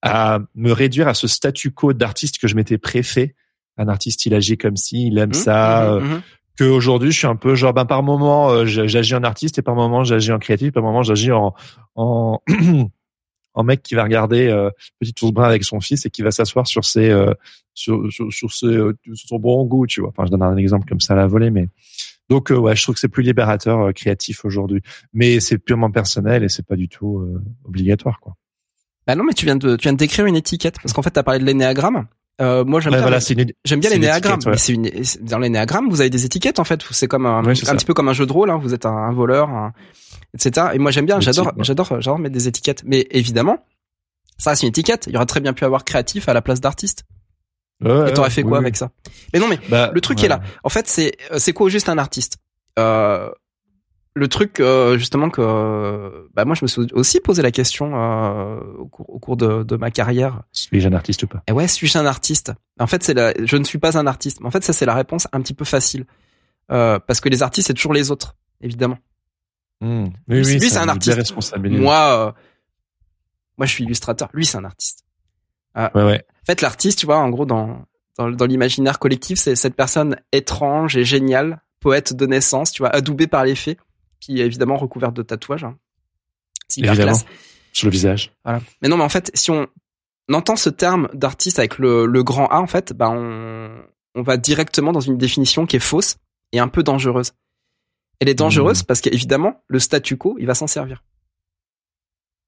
[0.03, 3.35] à me réduire à ce statu quo d'artiste que je m'étais préfet
[3.77, 6.23] un artiste il agit comme si il aime Mmh, ça mmh, euh, mmh.
[6.61, 9.63] Que aujourd'hui je suis un peu genre ben par moment euh, j'agis en artiste et
[9.63, 11.55] par moment j'agis en créatif par moment j'agis en
[13.55, 16.31] en mec qui va regarder euh, petit ours brun avec son fils et qui va
[16.31, 17.33] s'asseoir sur ses euh,
[17.75, 20.11] sur sur, ses, euh, sur son bon goût tu vois.
[20.11, 21.69] Enfin je donne un exemple comme ça à la volée mais
[22.29, 24.83] donc ouais je trouve que c'est plus libérateur créatif aujourd'hui.
[25.13, 27.27] Mais c'est purement personnel et c'est pas du tout
[27.65, 28.37] obligatoire quoi.
[29.07, 31.11] Bah non, mais tu viens de tu viens de décrire une étiquette parce qu'en fait
[31.11, 32.07] t'as parlé de l'énéagramme.
[32.41, 34.03] Euh, moi j'aime Ouais, bien, voilà les- j'aime bien c'est une
[34.47, 34.57] ouais.
[34.79, 36.81] mais dans l'énéagramme vous avez des étiquettes en fait.
[36.91, 37.75] C'est comme un, Ouais, un ça.
[37.75, 38.51] petit peu comme un jeu de rôle.
[38.51, 38.59] Hein.
[38.63, 39.73] Vous êtes un, un voleur, un-
[40.35, 40.69] etc.
[40.75, 42.83] Et moi j'aime bien, j'adore j'adore j'adore mettre des étiquettes.
[42.85, 43.59] Mais évidemment
[44.39, 45.05] ça c'est une étiquette.
[45.07, 47.05] Il y aurait très bien pu avoir créatif à la place d'artiste.
[47.85, 48.65] Ouais, Et t'aurais fait oui, quoi oui.
[48.65, 48.91] avec ça?
[49.33, 50.41] Mais non mais Bah, le truc est là.
[50.65, 52.37] En fait, c'est c'est quoi juste un artiste?
[52.79, 53.31] Euh,
[54.21, 57.93] le truc euh, justement que euh, bah moi je me suis aussi posé la question
[57.95, 60.43] euh, au cours, au cours de, de ma carrière.
[60.53, 61.43] Suis-je un artiste ou pas?
[61.49, 62.53] Et ouais, suis-je un artiste?
[62.79, 64.41] En fait, c'est la, je ne suis pas un artiste.
[64.41, 66.05] Mais en fait, ça c'est la réponse un petit peu facile
[66.71, 68.99] euh, parce que les artistes c'est toujours les autres, évidemment.
[69.81, 70.09] Hmm.
[70.29, 71.35] Lui, c'est un artiste.
[71.57, 72.35] Moi,
[73.57, 74.29] moi je suis illustrateur.
[74.35, 75.05] Lui c'est un artiste.
[75.75, 76.25] Ouais, ouais.
[76.43, 77.87] En fait, l'artiste, tu vois, en gros, dans,
[78.19, 82.91] dans, dans l'imaginaire collectif, c'est cette personne étrange et géniale, poète de naissance, tu vois,
[82.91, 83.79] adoubée par les faits,
[84.21, 85.65] puis évidemment recouverte de tatouages.
[85.65, 85.77] hein.
[86.69, 87.13] C'est hyper Évidemment.
[87.19, 87.27] classe.
[87.73, 88.33] Sur le visage.
[88.45, 88.61] Voilà.
[88.83, 89.67] Mais non, mais en fait, si on
[90.33, 93.71] entend ce terme d'artiste avec le, le grand A, en fait, bah on,
[94.15, 96.17] on va directement dans une définition qui est fausse
[96.53, 97.33] et un peu dangereuse.
[98.21, 98.87] Elle est dangereuse Mhm.
[98.87, 101.03] parce qu'évidemment, le statu quo, il va s'en servir.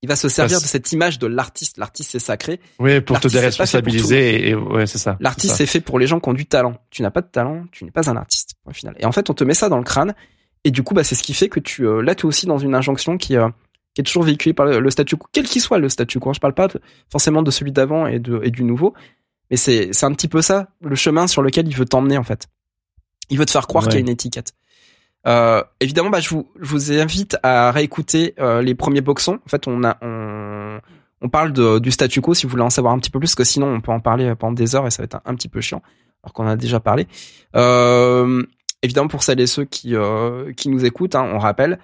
[0.05, 1.79] Il va se servir de cette image de l'artiste.
[1.79, 2.59] L'artiste, c'est sacré.
[2.81, 5.17] Oui, pour te déresponsabiliser et, et- ouais, c'est ça.
[5.21, 6.77] L'artiste, c'est fait pour les gens qui ont du talent.
[6.91, 8.55] Tu n'as pas de talent, tu n'es pas un artiste.
[8.65, 8.97] Au final.
[8.99, 10.15] Et en fait, on te met ça dans le crâne.
[10.65, 12.47] Et du coup, bah, c'est ce qui fait que tu, euh, là, tu es aussi
[12.47, 13.49] dans une injonction qui, euh,
[13.95, 16.33] qui est toujours véhiculée par le, le statu quo, quel qu'il soit le statu quo.
[16.33, 18.95] Je parle pas de- forcément de celui d'avant et, de, et du nouveau,
[19.51, 22.23] mais c'est, c'est un petit peu ça, le chemin sur lequel il veut t'emmener, en
[22.23, 22.49] fait.
[23.31, 23.91] Il veut te faire croire Ouais.
[23.91, 24.53] qu'il y a une étiquette.
[25.27, 29.39] Euh, évidemment, bah, je vous, je vous invite à réécouter les premiers boxons.
[29.45, 30.81] En fait, on a, on,
[31.23, 33.27] on parle de, du statu quo si vous voulez en savoir un petit peu plus,
[33.29, 35.23] parce que sinon on peut en parler pendant des heures et ça va être un,
[35.27, 35.83] un petit peu chiant,
[36.25, 37.07] alors qu'on en a déjà parlé.
[37.57, 38.43] Euh,
[38.83, 41.79] évidemment, pour celles et ceux qui, euh, qui nous écoutent, hein, on rappelle,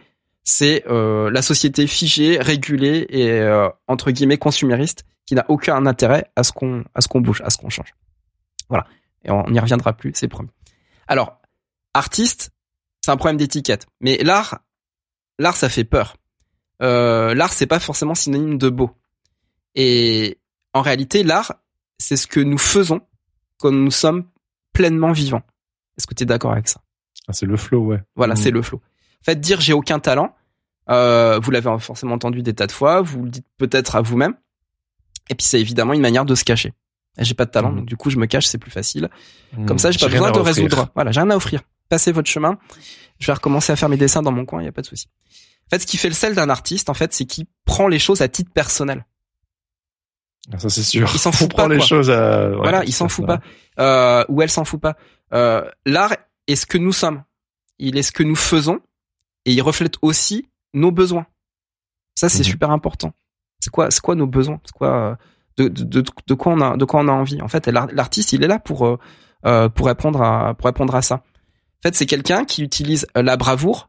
[0.45, 6.31] c'est euh, la société figée, régulée et euh, entre guillemets consumériste qui n'a aucun intérêt
[6.37, 7.95] à ce qu'on à ce qu'on bouge, à ce qu'on change.
[8.69, 8.87] Voilà.
[9.25, 10.49] Et on n'y reviendra plus, c'est promis.
[11.07, 11.41] Alors,
[11.93, 12.51] artiste,
[13.03, 13.87] c'est un problème d'étiquette.
[14.01, 14.61] Mais l'art,
[15.39, 16.17] l'art, ça fait peur.
[16.83, 18.91] Euh, l'art, c'est pas forcément synonyme de beau.
[19.75, 20.39] Et
[20.73, 21.55] en réalité, l'art,
[21.99, 23.01] c'est ce que nous faisons
[23.59, 24.25] quand nous sommes
[24.73, 25.43] pleinement vivants.
[25.99, 26.81] Est-ce que tu es d'accord avec ça?
[27.29, 28.03] Ah, c'est le flow, ouais.
[28.17, 28.37] Voilà, Mm.
[28.39, 28.79] c'est le flow.
[28.79, 30.35] En fait, dire j'ai aucun talent,
[30.91, 34.35] euh, vous l'avez forcément entendu des tas de fois, vous le dites peut-être à vous-même.
[35.31, 36.73] Et puis c'est évidemment une manière de se cacher.
[37.19, 37.77] J'ai pas de talent, Mhm.
[37.79, 39.09] donc du coup je me cache, c'est plus facile.
[39.53, 39.67] Mm.
[39.67, 40.55] Comme ça, j'ai pas besoin de offrir.
[40.55, 40.89] résoudre.
[40.95, 41.61] Voilà, j'ai rien à offrir.
[41.89, 42.59] Passez votre chemin.
[43.19, 44.87] Je vais recommencer à faire mes dessins dans mon coin, il y a pas de
[44.87, 45.09] souci.
[45.67, 47.99] En fait, ce qui fait le sel d'un artiste, en fait, c'est qu'il prend les
[47.99, 49.05] choses à titre personnel.
[50.53, 51.11] Ah, Ça, c'est sûr.
[51.13, 51.87] Il s'en On fout prend pas, les quoi.
[51.87, 52.49] choses à...
[52.51, 53.41] ouais, voilà, il s'en fout pas.
[53.79, 54.97] Euh, ou elle s'en fout pas.
[55.35, 56.17] Euh, L'art
[56.49, 57.23] est ce que nous sommes.
[57.79, 58.81] Il est ce que nous faisons
[59.45, 61.27] et il reflète aussi nos besoins.
[62.17, 62.45] Ça, c'est Mhm.
[62.45, 63.13] super important.
[63.61, 64.61] C'est quoi, c'est quoi nos besoins?
[64.65, 65.17] C'est quoi euh,
[65.57, 67.41] de, de, de, de quoi on a, de quoi on a envie?
[67.43, 68.99] En fait, l'ar- l'artiste, il est là pour euh,
[69.47, 71.17] euh, pour répondre à pour répondre à ça.
[71.17, 73.89] En fait, c'est quelqu'un qui utilise la bravoure,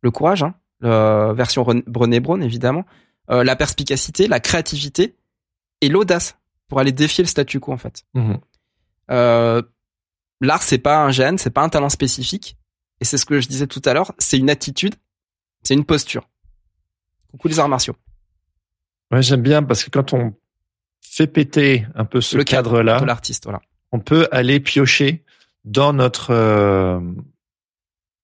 [0.00, 2.84] le courage, hein, la version Ren- Brené Brown évidemment,
[3.30, 5.16] euh, la perspicacité, la créativité
[5.82, 6.38] et l'audace
[6.68, 8.04] pour aller défier le statu quo en fait.
[8.14, 8.38] Mhm.
[9.10, 9.62] Euh,
[10.40, 12.56] l'art c'est pas un gène, c'est pas un talent spécifique,
[13.00, 14.94] et c'est ce que je disais tout à l'heure, c'est une attitude,
[15.62, 16.28] c'est une posture.
[17.30, 17.96] Coucou les arts martiaux.
[19.12, 20.34] Ouais, j'aime bien parce que quand on
[21.00, 23.60] fait péter un peu ce le cadre cadre-là, l'artiste, voilà.
[23.92, 25.24] on peut aller piocher
[25.64, 27.00] dans notre euh,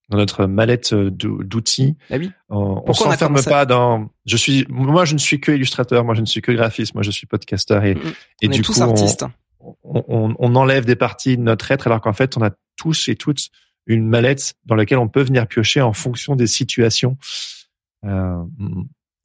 [0.09, 1.97] dans notre mallette d'ou- d'outils.
[2.11, 2.31] Ah oui.
[2.49, 4.09] On, s'enferme à- pas dans.
[4.27, 7.01] Je suis, moi, je ne suis que illustrateur, moi, je ne suis que graphiste, moi,
[7.03, 8.13] je suis podcaster et, Mhm.
[8.43, 9.23] et on du est tous coup, artistes.
[9.23, 9.31] on,
[9.83, 13.49] on- enlève des parties de notre être, alors qu'en fait, on a tous et toutes
[13.87, 17.17] une mallette dans laquelle on peut venir piocher en fonction des situations.
[18.05, 18.43] Euh,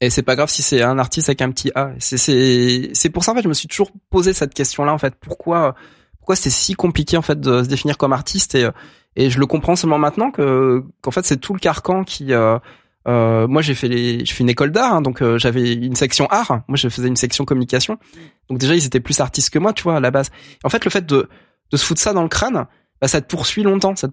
[0.01, 1.91] Et c'est pas grave si c'est un artiste avec un petit A.
[1.99, 5.15] C'est pour ça en fait je me suis toujours posé cette question là en fait
[5.19, 5.75] pourquoi
[6.19, 8.55] pourquoi c'est si compliqué en fait de se définir comme artiste?
[8.55, 8.67] Et
[9.15, 12.57] et je le comprends seulement maintenant que qu'en fait c'est tout le carcan qui euh,
[13.07, 13.89] euh, moi j'ai fait
[14.25, 16.61] fait une école d'art hein, donc euh, j'avais une section art.
[16.67, 17.97] Moi je faisais une section communication.
[18.49, 20.29] Donc déjà ils étaient plus artistes que moi tu vois à la base.
[20.63, 21.27] En fait le fait de
[21.73, 22.67] se foutre ça dans le crâne
[23.01, 23.95] bah ça te poursuit longtemps.
[23.95, 24.09] Ça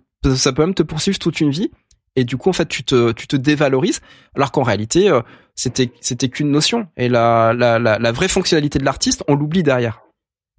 [0.52, 1.70] peut même te poursuivre toute une vie.
[2.16, 4.00] Et du coup en fait tu te tu te dévalorises.
[4.34, 5.20] Alors qu'en réalité euh,
[5.54, 6.88] c'était c'était qu'une notion.
[6.96, 10.00] Et la, la la vraie fonctionnalité de l'artiste on l'oublie derrière.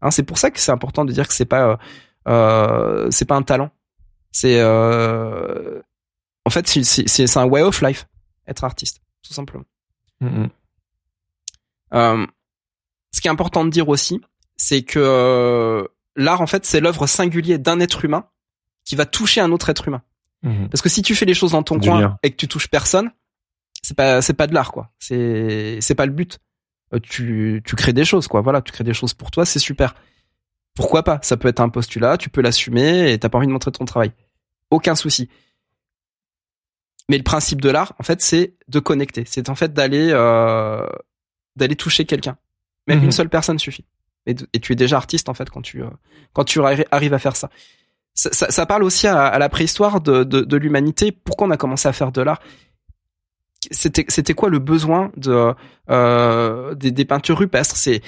[0.01, 1.79] Hein, c'est pour ça que c'est important de dire que c'est pas
[3.09, 3.71] c'est pas un talent.
[4.31, 8.05] C'est en fait c'est un way of life
[8.49, 9.65] être artiste tout simplement
[10.21, 10.49] mm, mm.
[11.93, 12.27] euh,
[13.11, 14.21] ce qui est important de dire aussi
[14.57, 18.27] c'est que euh, l'art en fait c'est l'œuvre singulière d'un être humain
[18.85, 20.01] qui va toucher un autre être humain
[20.43, 20.69] Mhm.
[20.69, 23.11] parce que si tu fais les choses dans ton coin et que tu touches personne,
[23.81, 24.91] c'est pas c'est pas de l'art quoi.
[24.99, 26.39] C'est c'est pas le but.
[26.93, 28.41] Euh, tu tu crées des choses quoi.
[28.41, 29.95] Voilà, tu crées des choses pour toi, c'est super.
[30.75, 31.19] Pourquoi pas?
[31.23, 33.85] Ça peut être un postulat, tu peux l'assumer et t'as pas envie de montrer ton
[33.85, 34.11] travail.
[34.71, 35.29] Aucun souci.
[37.09, 39.23] Mais le principe de l'art, en fait, c'est de connecter.
[39.27, 40.87] C'est en fait d'aller euh,
[41.57, 42.37] d'aller toucher quelqu'un.
[42.87, 43.05] Même Mhm.
[43.05, 43.85] une seule personne suffit.
[44.25, 45.89] Et, tu es déjà artiste en fait quand tu euh,
[46.33, 47.49] quand tu arri- arrives à faire ça
[48.13, 51.11] ça, ça- ça parle aussi à, à la préhistoire de, de, de l'humanité.
[51.11, 52.39] Pourquoi on a commencé à faire de l'art?
[53.71, 55.53] C'était c'était quoi le besoin de
[55.89, 57.75] euh, des, des peintures rupestres?
[57.75, 58.01] C'est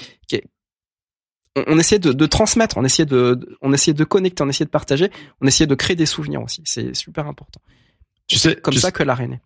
[1.56, 4.64] on, on essayait de, de, transmettre on essayait de on essayait de connecter on essayait
[4.66, 7.60] de partager on essayait de créer des souvenirs aussi c'est super important
[8.32, 9.40] tu sais comme tu ça sais- que l'art est né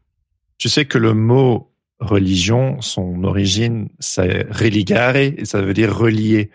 [0.58, 6.50] Tu sais que le mot religion, son origine, c'est religare, et ça veut dire relier.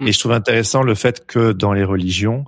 [0.00, 0.08] Mm.
[0.08, 2.44] Et je trouve intéressant le fait que dans les religions,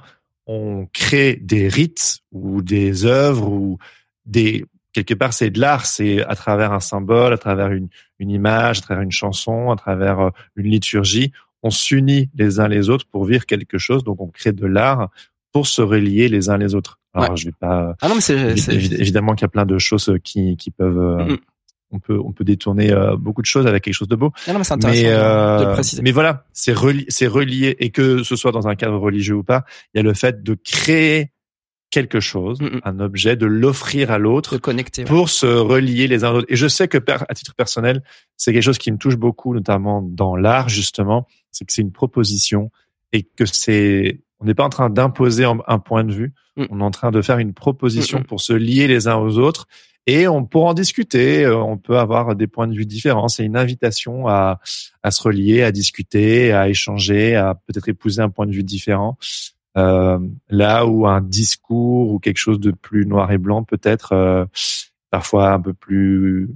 [0.47, 3.79] on crée des rites ou des œuvres ou
[4.25, 8.31] des quelque part c'est de l'art, c'est à travers un symbole, à travers une, une
[8.31, 11.33] image, à travers une chanson, à travers euh, une liturgie,
[11.63, 14.05] on s'unit les uns les autres pour vivre quelque chose.
[14.05, 15.11] Donc on crée de l'art
[15.53, 16.99] pour se relier les uns les autres.
[17.17, 17.37] Alors Ouais.
[17.37, 19.67] je vais pas ah non mais c'est Évi- c'est- évi- évidemment qu'il y a plein
[19.67, 20.99] de choses qui, qui peuvent.
[20.99, 21.37] euh.
[21.93, 24.33] On peut on peut détourner euh, beaucoup de choses avec quelque chose de beau.
[24.49, 27.05] ah non mais c'est intéressant Mais de- de, le euh, préciser mais voilà, c'est relié,
[27.09, 29.65] c'est relié et que ce soit dans un cadre religieux ou pas,
[29.95, 31.31] il y a le fait de créer
[31.91, 35.09] quelque chose, un objet, de l'offrir à l'autre connecter ouais.
[35.09, 36.47] pour se relier les uns aux autres.
[36.53, 38.03] Et je sais que à titre personnel,
[38.37, 41.93] c'est quelque chose qui me touche beaucoup, notamment dans l'art justement, c'est que c'est une
[41.93, 42.71] proposition
[43.13, 46.65] et que c'est, on n'est pas en train d'imposer un, point de vue, Mm.
[46.71, 48.27] on est en train de faire une proposition Mm, mm.
[48.27, 49.67] pour se lier les uns aux autres.
[50.09, 53.29] Et on pourra en discuter, euh, on peut avoir des points de vue différents.
[53.29, 54.61] C'est une invitation à,
[55.03, 59.19] à se relier, à discuter, à échanger, à peut-être épouser un point de vue différent.
[59.77, 60.19] Euh,
[60.49, 64.47] là où un discours ou quelque chose de plus noir et blanc peut-être euh,
[65.11, 66.49] parfois un peu plus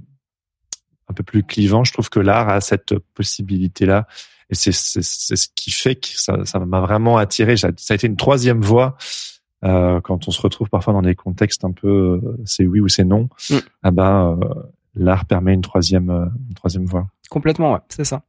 [1.07, 4.07] un peu plus clivant je trouve que l'art a cette possibilité là
[4.51, 8.17] et c'est ce qui fait que ça m'a vraiment attiré ça ça a été une
[8.17, 8.97] troisième voie
[9.63, 12.87] euh, quand on se retrouve parfois dans des contextes un peu euh, c'est oui ou
[12.89, 13.57] c'est non Mm.
[13.83, 14.39] ah ben
[14.95, 16.09] l'art permet une troisième
[16.49, 18.23] une troisième voie Complètement, ouais, c'est ça.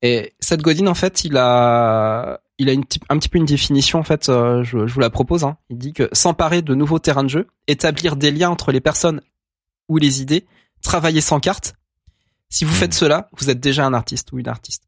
[0.00, 3.98] Et Seth Godin, en fait, il a, il a une, un petit peu une définition,
[3.98, 5.44] en fait, euh, je, je vous la propose.
[5.44, 5.58] Hein.
[5.68, 9.20] Il dit que s'emparer de nouveaux terrains de jeu, établir des liens entre les personnes
[9.90, 10.46] ou les idées,
[10.82, 11.74] travailler sans carte.
[12.48, 12.76] Si vous Mhm.
[12.78, 14.84] faites cela, vous êtes déjà un artiste ou une artiste.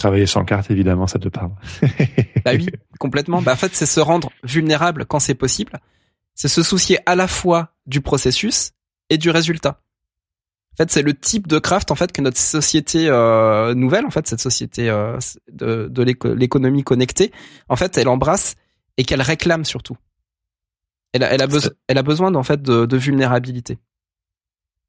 [0.00, 1.52] Travailler sans carte évidemment ça te parle
[2.44, 3.42] Bah oui, complètement.
[3.42, 5.78] Bah en fait, c'est se rendre vulnérable quand c'est possible.
[6.34, 8.72] C'est se soucier à la fois du processus
[9.10, 9.80] et du résultat.
[10.72, 14.10] En fait, c'est le type de craft en fait que notre société euh, nouvelle, en
[14.10, 15.18] fait, cette société euh,
[15.52, 17.30] de, de l'éco- l'économie connectée,
[17.68, 18.54] en fait, elle embrasse
[18.96, 19.96] et qu'elle réclame surtout.
[21.12, 23.78] Elle a, elle a, besoin, elle a besoin en fait de, de vulnérabilité.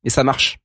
[0.06, 0.60] Et ça marche.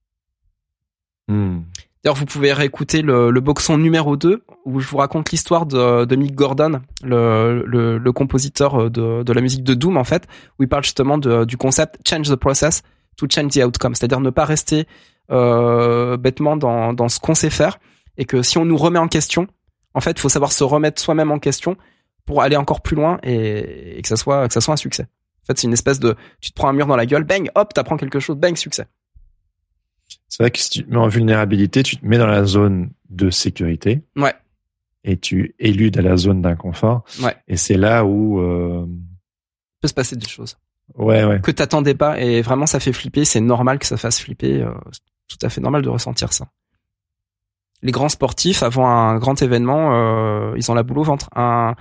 [1.28, 1.62] Hmm.
[2.06, 6.36] D'ailleurs, vous pouvez réécouter le, boxon numéro 2 où je vous raconte l'histoire de, Mick
[6.36, 11.18] Gordon, le, compositeur de, de la musique de Doom en fait, où il parle justement
[11.18, 12.84] du concept change the process
[13.16, 14.86] to change the outcome, c'est-à-dire ne pas rester
[15.32, 17.80] euh, bêtement dans, ce qu'on sait faire
[18.16, 19.48] et que si on nous remet en question,
[19.92, 21.76] en fait, il faut savoir se remettre soi-même en question
[22.24, 25.08] pour aller encore plus loin et, et que ça soit que ça soit un succès.
[25.42, 27.50] En fait, c'est une espèce de tu te prends un mur dans la gueule, bang,
[27.56, 28.86] hop, t'apprends quelque chose, bang, succès.
[30.28, 32.90] C'est vrai que si tu te mets en vulnérabilité tu te mets dans la zone
[33.10, 34.34] de sécurité Ouais.
[35.04, 37.36] et tu éludes à la zone d'inconfort Ouais.
[37.48, 40.58] et c'est là où euh, Il peut se passer des choses.
[40.94, 44.20] ouais ouais que t'attendais pas et vraiment ça fait flipper c'est normal que ça fasse
[44.20, 46.46] flipper euh, c'est tout à fait normal de ressentir ça
[47.82, 51.74] les grands sportifs avant un grand événement euh, ils ont la boule au ventre un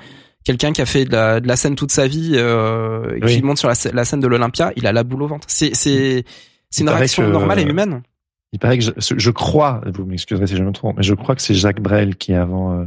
[0.44, 3.36] quelqu'un qui a fait de la, de la scène toute sa vie euh, et Oui.
[3.38, 5.74] qui monte sur la, la scène de l'Olympia il a la boule au ventre c'est
[5.76, 6.24] c'est
[6.70, 8.04] c'est une réaction normale et humaine
[8.52, 11.36] Il paraît que je, je crois, vous m'excuserez si je me trompe, mais je crois
[11.36, 12.86] que c'est Jacques Brel qui avant euh,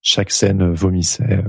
[0.00, 1.38] chaque scène euh, vomissait.
[1.38, 1.42] euh,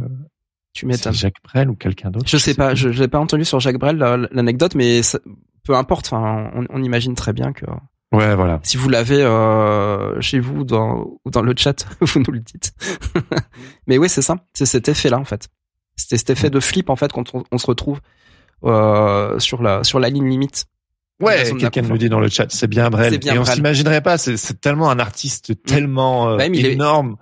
[0.73, 3.45] tu c'est m'étonnes Jacques Brel ou quelqu'un d'autre je sais pas je j'ai pas entendu
[3.45, 5.19] sur Jacques Brel la- l'anecdote mais ça-
[5.63, 7.65] peu importe on, on imagine très bien que
[8.11, 8.59] Ouais, voilà.
[8.61, 12.71] Si vous l'avez euh, chez vous dans, ou dans le chat, vous nous le dites.
[13.87, 14.37] Mais oui, c'est ça.
[14.53, 15.47] C'est cet effet-là, en fait.
[15.95, 18.01] C'était cet effet de flip, en fait, quand on, on se retrouve
[19.39, 20.65] sur, la, sur la ligne limite.
[21.23, 23.17] Ouais, quelqu'un nous dit dans le chat, c'est bien Brel.
[23.19, 27.17] Bien et on s'imaginerait pas, c'est, tellement un artiste tellement euh, Bah, est- énorme.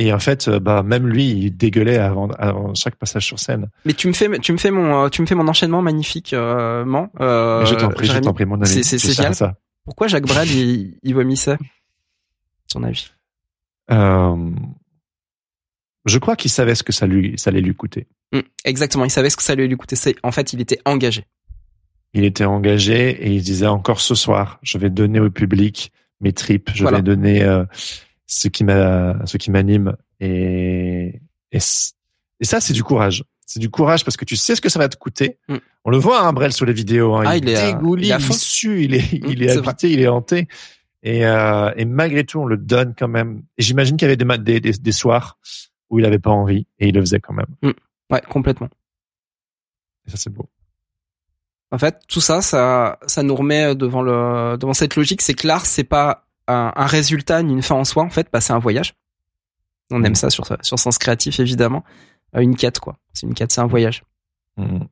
[0.00, 3.68] Et en fait, euh, bah même lui, il dégueulait avant, avant chaque passage sur scène.
[3.84, 6.32] Mais tu me fais, tu me fais mon, euh, tu me fais mon enchaînement magnifique,
[6.34, 8.66] euh, je t'en prie, je t'en prie, mon ami.
[8.84, 9.34] C'est- génial.
[9.34, 9.56] ça.
[9.84, 11.56] Pourquoi Jacques Brel, il, il vomissait?
[12.66, 13.10] Son avis?
[13.90, 14.50] Euh,
[16.04, 18.06] je crois qu'il savait ce que ça lui, ça allait lui coûter.
[18.32, 19.04] Mm, exactement.
[19.04, 19.96] Il savait ce que ça allait lui coûter.
[19.96, 21.24] C'est- En fait, il était engagé.
[22.14, 26.32] Il était engagé et il disait encore ce soir, je vais donner au public mes
[26.32, 26.98] tripes, je Voilà.
[26.98, 27.64] vais donner euh,
[28.26, 31.20] ce qui m'a, ce qui m'anime et
[31.52, 33.24] et, ça c'est du courage.
[33.46, 35.38] C'est du courage parce que tu sais ce que ça va te coûter.
[35.48, 35.56] Mm.
[35.84, 37.14] On le voit, hein, Brel sur les vidéos.
[37.14, 39.42] Hein, Ah, il, il est à- dégouline, il est il, sue, il est, il Mm,
[39.42, 40.48] est c'est habité, il est hanté.
[41.02, 43.42] Et, euh, et malgré tout, on le donne quand même.
[43.56, 45.38] Et j'imagine qu'il y avait des, des, des, des soirs
[45.88, 47.46] où il avait pas envie et il le faisait quand même.
[48.10, 48.68] Ouais, complètement.
[50.06, 50.48] Et ça c'est beau.
[51.70, 55.46] En fait, tout ça, ça, ça nous remet devant le, devant cette logique, c'est que
[55.46, 58.02] l'art, c'est pas un, un résultat ni une fin en soi.
[58.02, 58.94] En fait, bah, c'est un voyage.
[59.90, 61.84] On aime ça sur sur sens créatif, évidemment.
[62.36, 62.96] Euh, une quête, quoi.
[63.12, 64.04] C'est une quête, c'est un voyage.
[64.56, 64.86] Mhm.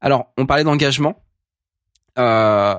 [0.00, 1.22] Alors, on parlait d'engagement.
[2.18, 2.76] Euh,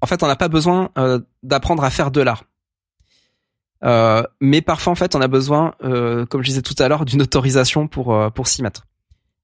[0.00, 2.44] en fait, on n'a pas besoin euh, d'apprendre à faire de l'art.
[3.84, 7.04] Euh, mais parfois, en fait, on a besoin, euh, comme je disais tout à l'heure,
[7.04, 8.86] d'une autorisation pour euh, pour s'y mettre.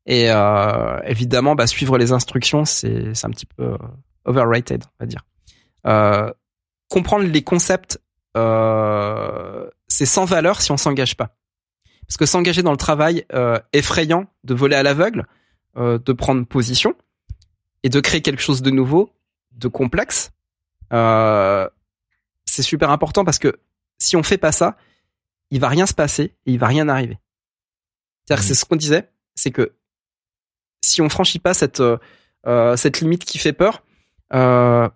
[0.07, 3.79] Et euh, évidemment, bah, suivre les instructions, c'est c'est un petit peu euh,
[4.25, 5.25] overrated, on va dire.
[5.87, 6.31] Euh,
[6.89, 8.01] comprendre les concepts,
[8.37, 11.37] euh, c'est sans valeur si on s'engage pas.
[12.07, 15.27] Parce que s'engager dans le travail euh, effrayant, de voler à l'aveugle,
[15.77, 16.95] euh, de prendre position
[17.83, 19.11] et de créer quelque chose de nouveau,
[19.53, 20.33] de complexe,
[20.93, 21.69] euh,
[22.45, 23.59] c'est super important parce que
[23.99, 24.77] si on fait pas ça,
[25.51, 27.19] il va rien se passer et il va rien arriver.
[28.25, 29.73] C'est-à-dire que c'est ce qu'on disait, c'est que
[30.85, 31.97] si on franchit pas cette euh,
[32.47, 33.82] euh, cette limite qui fait peur,
[34.35, 34.89] euh,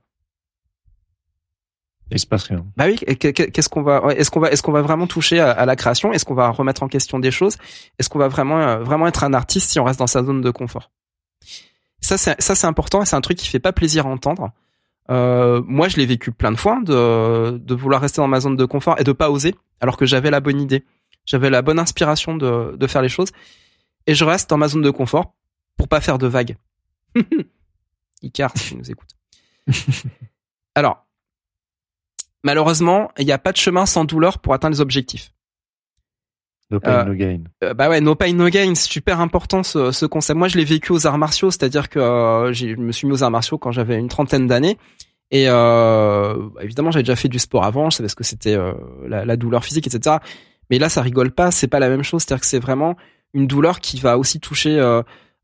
[2.10, 2.64] Il se passe rien.
[2.76, 5.66] bah oui, qu'est-ce qu'on va, est-ce qu'on va, est-ce qu'on va vraiment toucher à, à
[5.66, 6.12] la création?
[6.12, 7.56] Est-ce qu'on va remettre en question des choses?
[7.98, 10.40] Est-ce qu'on va vraiment, euh, vraiment être un artiste si on reste dans sa zone
[10.40, 10.90] de confort?
[12.00, 14.52] Ça, c'est, ça, c'est important et c'est un truc qui fait pas plaisir à entendre.
[15.10, 18.56] Euh, moi, je l'ai vécu plein de fois de, de vouloir rester dans ma zone
[18.56, 20.84] de confort et de pas oser, alors que j'avais la bonne idée,
[21.24, 23.32] j'avais la bonne inspiration de, de faire les choses,
[24.06, 25.34] et je reste dans ma zone de confort
[25.78, 26.56] pour pas faire de vagues.
[28.22, 29.16] Icar, si tu nous écoutes.
[30.74, 31.06] Alors,
[32.44, 35.32] malheureusement, il n'y a pas de chemin sans douleur pour atteindre les objectifs.
[36.70, 37.44] No pain, Euh, no gain.
[37.64, 40.36] Euh, bah ouais, no pain no gain, c'est super important ce, ce concept.
[40.36, 43.22] Moi, je l'ai vécu aux arts martiaux, c'est-à-dire que euh, je me suis mis aux
[43.22, 44.76] arts martiaux quand j'avais une trentaine d'années.
[45.30, 48.54] Et euh, bah, évidemment, j'avais déjà fait du sport avant, je savais ce que c'était
[48.54, 48.72] euh,
[49.06, 50.16] la, la douleur physique, etc.
[50.70, 52.22] Mais là, ça rigole pas, c'est pas la même chose.
[52.22, 52.96] C'est-à-dire que c'est vraiment
[53.32, 54.78] une douleur qui va aussi toucher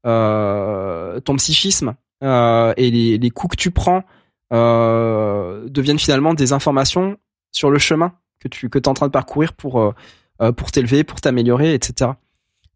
[0.04, 4.02] ton psychisme euh, et les, coups que tu prends
[4.52, 7.18] euh, deviennent finalement des informations
[7.52, 9.92] sur le chemin que tu que es en train de parcourir pour euh,
[10.40, 12.12] euh, pour t'élever, pour t'améliorer, etc.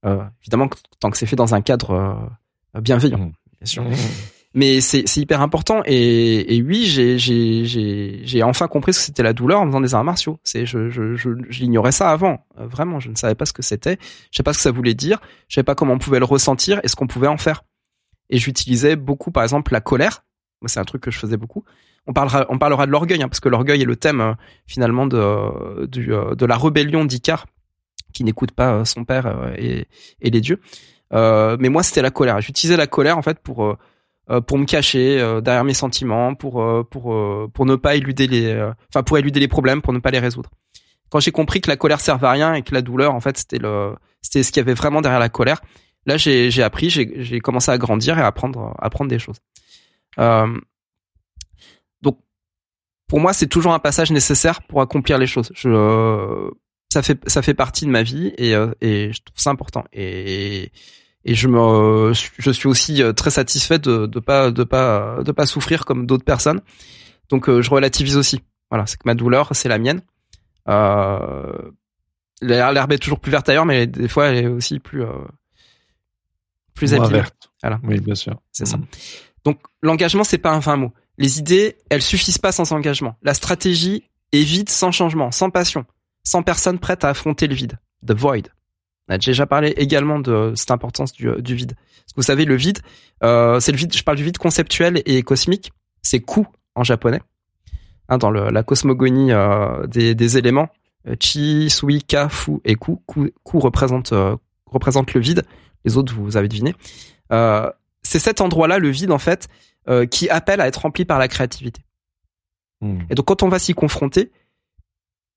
[0.05, 0.69] Euh, évidemment,
[1.01, 1.91] tant que c'est fait dans un cadre
[2.75, 3.33] euh, bienveillant, bien
[3.65, 3.85] sûr.
[4.59, 9.67] Mais c'est hyper important et, oui, j'ai enfin compris ce que c'était la douleur en
[9.67, 10.41] faisant des arts martiaux.
[10.43, 13.99] C'est je je l'ignorais ça avant, Euh, vraiment, je ne savais pas ce que c'était,
[14.33, 16.25] je savais pas ce que ça voulait dire, je savais pas comment on pouvait le
[16.25, 17.63] ressentir et ce qu'on pouvait en faire.
[18.31, 20.25] Et j'utilisais beaucoup, par exemple, la colère.
[20.67, 21.63] C'est un truc que je faisais beaucoup.
[22.09, 24.33] On parlera on parlera de l'orgueil hein, parce que l'orgueil est le thème euh,
[24.67, 27.47] finalement euh, de la rébellion d'Icare
[28.13, 29.87] qui n'écoute pas son père et
[30.21, 30.61] les dieux.
[31.13, 32.41] Mais moi, c'était la colère.
[32.41, 33.79] J'utilisais la colère en fait pour
[34.47, 38.27] pour me cacher euh, derrière mes sentiments, pour euh, pour euh, pour ne pas éluder
[38.27, 40.51] les, euh, enfin pour éluder les problèmes, pour ne pas les résoudre.
[41.09, 43.39] Quand j'ai compris que la colère servait à rien et que la douleur, en fait,
[43.39, 45.63] c'était le, c'était ce qu'il y avait vraiment derrière la colère.
[46.05, 49.39] Là, j'ai j'ai appris, j'ai commencé à grandir et à apprendre à apprendre des choses.
[50.19, 50.61] Euh,
[52.03, 52.19] donc,
[53.09, 55.53] pour moi, c'est toujours un passage nécessaire pour accomplir les choses.
[55.65, 56.51] Euh,
[56.93, 59.85] ça fait ça fait partie de ma vie et euh, et je trouve ça important.
[59.93, 60.71] Et
[61.35, 65.47] je me je suis aussi euh, très satisfait de de pas de pas de pas
[65.47, 66.61] souffrir comme d'autres personnes.
[67.29, 68.41] Donc euh, je relativise aussi.
[68.71, 70.03] Voilà c'est que ma douleur c'est la mienne.
[70.69, 71.71] Euh,
[72.41, 75.09] l'her- l'herbe est toujours plus verte ailleurs mais des fois elle est aussi plus euh,
[76.75, 77.21] plus Moins abîmée.
[77.21, 77.51] verte.
[77.63, 77.81] Voilà.
[77.85, 78.37] Oui, bien sûr.
[78.53, 78.77] c'est ça.
[78.77, 78.87] Mhm.
[79.45, 80.93] donc l'engagement c'est pas un vain mot.
[81.17, 83.17] Les idées elles suffisent pas sans engagement.
[83.23, 85.85] La stratégie est vide sans changement sans passion
[86.25, 87.79] sans personne prête à affronter le vide.
[88.07, 88.43] The void
[89.09, 91.75] on a déjà parlé également de cette importance du, du vide.
[91.75, 92.81] Parce que vous savez, le vide,
[93.23, 93.95] euh, c'est le vide.
[93.97, 95.73] Je parle du vide conceptuel et cosmique.
[96.03, 96.43] C'est ku
[96.75, 97.21] en japonais.
[98.09, 100.69] Hein, dans le, la cosmogonie euh, des, des éléments,
[101.07, 102.97] euh, chi, sui, ka, fu et ku.
[103.07, 104.37] Ku, ku représente euh,
[104.67, 105.45] représente le vide.
[105.85, 106.75] Les autres, vous avez deviné.
[108.03, 109.49] C'est cet endroit-là, le vide en fait,
[110.11, 111.83] qui appelle à être rempli par la créativité.
[112.81, 113.07] Mhm.
[113.11, 114.31] Et donc quand on va s'y confronter,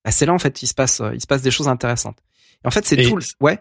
[0.04, 2.18] bah, c'est là en fait il se passe il se passe des choses intéressantes.
[2.64, 3.16] En fait c'est tout.
[3.18, 3.60] le- Ouais.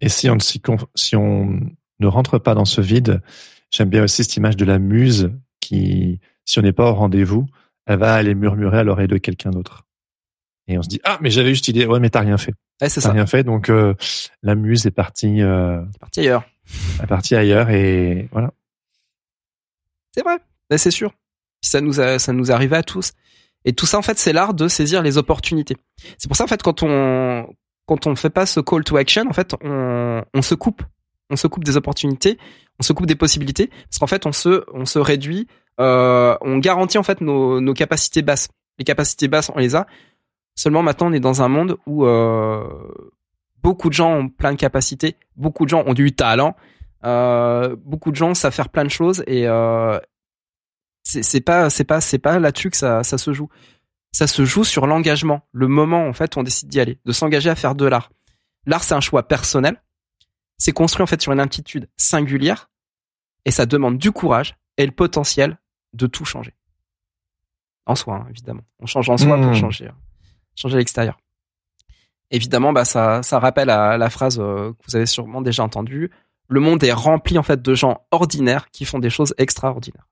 [0.00, 1.60] Et si on, ne s'y conf- si on
[2.00, 3.22] ne rentre pas dans ce vide,
[3.70, 5.30] j'aime bien aussi cette image de la muse
[5.60, 7.46] qui, si on n'est pas au rendez-vous,
[7.86, 9.86] elle va aller murmurer à l'oreille de quelqu'un d'autre.
[10.68, 12.88] Et on se dit ah mais j'avais juste idée ouais mais t'as rien fait Ouais,
[12.88, 13.12] c'est t'as ça.
[13.12, 13.94] rien fait donc euh,
[14.42, 16.44] la muse est partie euh, C'est parti ailleurs.
[17.02, 18.52] est partie ailleurs et voilà
[20.14, 20.38] C'est vrai,
[20.70, 21.12] Ben, c'est sûr.
[21.62, 23.12] Ça nous a, ça nous arrivait à tous.
[23.64, 25.76] Et tout ça, en fait, c'est l'art de saisir les opportunités.
[26.18, 27.46] C'est pour ça, en fait, quand on
[27.92, 30.82] quand on fait pas ce call to action, en fait, on, se coupe,
[31.30, 32.38] on se coupe des opportunités,
[32.80, 35.46] on se coupe des possibilités, parce qu'en fait, on se on se réduit,
[35.78, 38.48] euh, on garantit en fait nos, capacités basses.
[38.78, 39.86] Les capacités basses, on les a.
[40.54, 42.66] Seulement, maintenant, on est dans un monde où euh,
[43.62, 46.56] beaucoup de gens ont plein de capacités, beaucoup de gens ont du talent.
[47.04, 49.46] Euh, beaucoup de gens savent faire plein de choses et
[51.02, 53.48] c'est c'est pas c'est pas c'est pas là-dessus que ça ça se joue.
[54.12, 57.12] Ça se joue sur l'engagement, le moment en fait où on décide d'y aller, de
[57.12, 58.10] s'engager à faire de l'art.
[58.66, 59.82] L'art c'est un choix personnel.
[60.58, 62.70] C'est construit en fait sur une aptitude singulière
[63.44, 65.58] et ça demande du courage et le potentiel
[65.94, 66.54] de tout changer.
[67.86, 68.62] En soi, hein, évidemment.
[68.78, 69.54] On change en soi pour Mmh.
[69.54, 69.92] changer, euh,
[70.54, 71.18] changer l'extérieur.
[72.30, 76.10] Évidemment, bah ça, ça rappelle à la phrase euh, que vous avez sûrement déjà entendue.
[76.48, 80.06] Le monde est rempli en fait de gens ordinaires qui font des choses extraordinaires.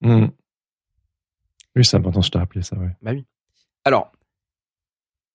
[0.00, 0.26] Hmm.
[1.76, 2.90] Oui, c'est important, je t'ai rappelé ça, ouais.
[3.02, 3.24] Bah oui.
[3.84, 4.10] Alors,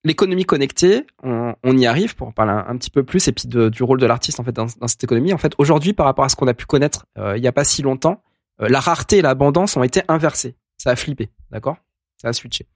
[0.04, 3.32] l'économie connectée, on, on y arrive pour en parler un, un petit peu plus et
[3.32, 5.34] puis de- du rôle de l'artiste en fait dans, dans cette économie.
[5.34, 7.52] En fait, aujourd'hui, par rapport à ce qu'on a pu connaître euh, il y a
[7.52, 8.24] pas si longtemps,
[8.62, 10.56] euh, la rareté et l'abondance ont été inversées.
[10.78, 11.78] Ça a flippé, d'accord?
[12.18, 12.68] Ça a switché.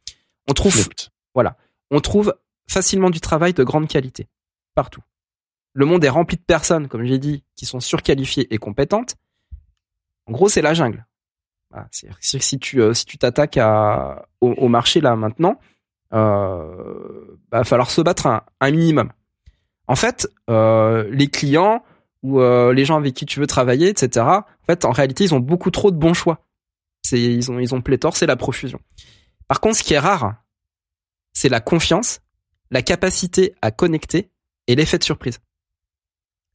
[0.47, 1.09] On trouve, Flipped.
[1.91, 2.35] on trouve
[2.69, 4.27] facilement du travail de grande qualité
[4.75, 5.01] partout.
[5.73, 9.15] Le monde est rempli de personnes, comme j'ai dit, qui sont surqualifiées et compétentes.
[10.27, 11.05] En gros, c'est la jungle.
[11.75, 13.59] Euh, si tu t'attaques
[14.41, 15.59] au, marché là maintenant,
[16.13, 19.11] euh, bah, va falloir se battre un, minimum.
[19.87, 21.83] En fait, euh, les clients
[22.23, 24.25] ou euh, les gens avec qui tu veux travailler, etc.
[24.83, 26.39] En réalité, ils ont beaucoup trop de bons choix.
[27.11, 28.79] Ils ont pléthore, c'est la profusion.
[29.47, 30.35] Par contre, ce qui est rare,
[31.33, 32.21] c'est la confiance,
[32.71, 34.31] la capacité à connecter
[34.67, 35.39] et l'effet de surprise.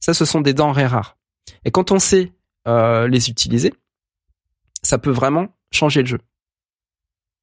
[0.01, 1.17] Ça, ce sont des denrées rares.
[1.63, 2.33] Et quand on sait
[2.65, 3.73] les utiliser,
[4.91, 6.19] ça peut vraiment changer le jeu.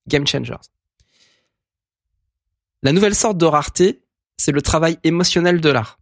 [0.06, 0.60] Game changers.
[2.82, 4.04] La nouvelle sorte de rareté,
[4.36, 5.98] c'est le travail émotionnel de l'art.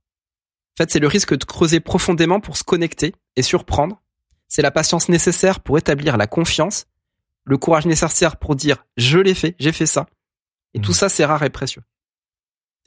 [0.72, 4.03] En fait, c'est le risque de creuser profondément pour se connecter et surprendre.
[4.49, 6.86] C'est la patience nécessaire pour établir la confiance,
[7.44, 10.07] le courage nécessaire pour dire je l'ai fait, j'ai fait ça.
[10.74, 10.97] Et tout Mhm.
[10.97, 11.82] ça, c'est rare et précieux.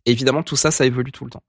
[0.06, 1.44] Et évidemment, tout ça, ça évolue tout le temps.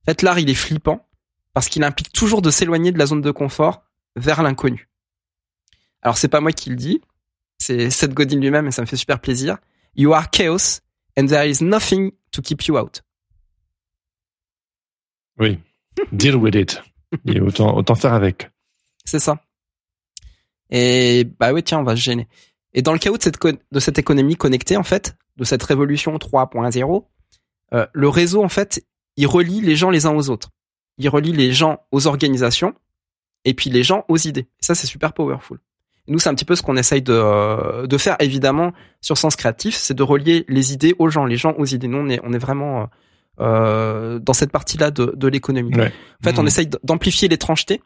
[0.00, 1.06] En fait, l'art, il est flippant
[1.52, 3.84] parce qu'il implique toujours de s'éloigner de la zone de confort
[4.16, 4.88] vers l'inconnu.
[6.06, 7.02] Alors, c'est pas moi qui le dis,
[7.58, 9.58] c'est Seth Godin lui-même et ça me fait super plaisir.
[9.96, 10.78] You are chaos
[11.18, 13.02] and there is nothing to keep you out.
[15.40, 15.58] Oui.
[16.12, 16.80] Deal with it.
[17.26, 18.48] Et autant, autant faire avec.
[19.04, 19.42] C'est ça.
[20.70, 22.28] Et bah oui, tiens, on va se gêner.
[22.72, 26.16] Et dans le chaos de cette, de cette économie connectée, en fait, de cette révolution
[26.18, 27.04] 3.0,
[27.72, 28.86] euh, le réseau, en fait,
[29.16, 30.52] il relie les gens les uns aux autres.
[30.98, 32.74] Il relie les gens aux organisations
[33.44, 34.46] et puis les gens aux idées.
[34.60, 35.58] Et ça, c'est super powerful.
[36.08, 39.34] Nous, c'est un petit peu ce qu'on essaye de, euh, de faire, évidemment, sur Sens
[39.36, 41.88] Créatif, c'est de relier les idées aux gens, les gens aux idées.
[41.88, 42.86] Nous, on est, on est vraiment euh,
[43.40, 45.74] euh, dans cette partie-là de, de l'économie.
[45.76, 45.92] Ouais.
[46.20, 46.48] En fait, on Mhm.
[46.48, 47.82] essaye d'amplifier l'étrangeté.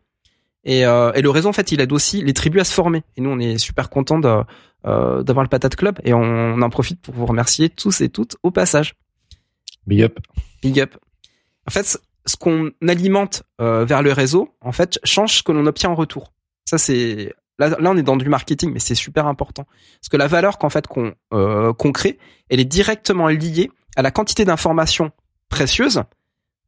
[0.65, 3.03] Et, euh, et le réseau, en fait, il aide aussi les tribus à se former.
[3.17, 4.21] Et nous, on est super contents
[4.87, 5.99] euh, d'avoir le Patate Club.
[6.05, 8.95] Et on, en profite pour vous remercier tous et toutes au passage.
[9.87, 10.19] Big up.
[10.63, 10.97] Big up.
[11.67, 15.67] En fait, ce qu'on alimente euh, vers le réseau, en fait, change ce que l'on
[15.67, 16.33] obtient en retour.
[16.67, 20.17] Ça, c'est là, là, on est dans du marketing, mais c'est super important parce que
[20.17, 25.13] la valeur qu'en fait qu'on euh, crée, elle est directement liée à la quantité d'informations
[25.49, 26.03] précieuses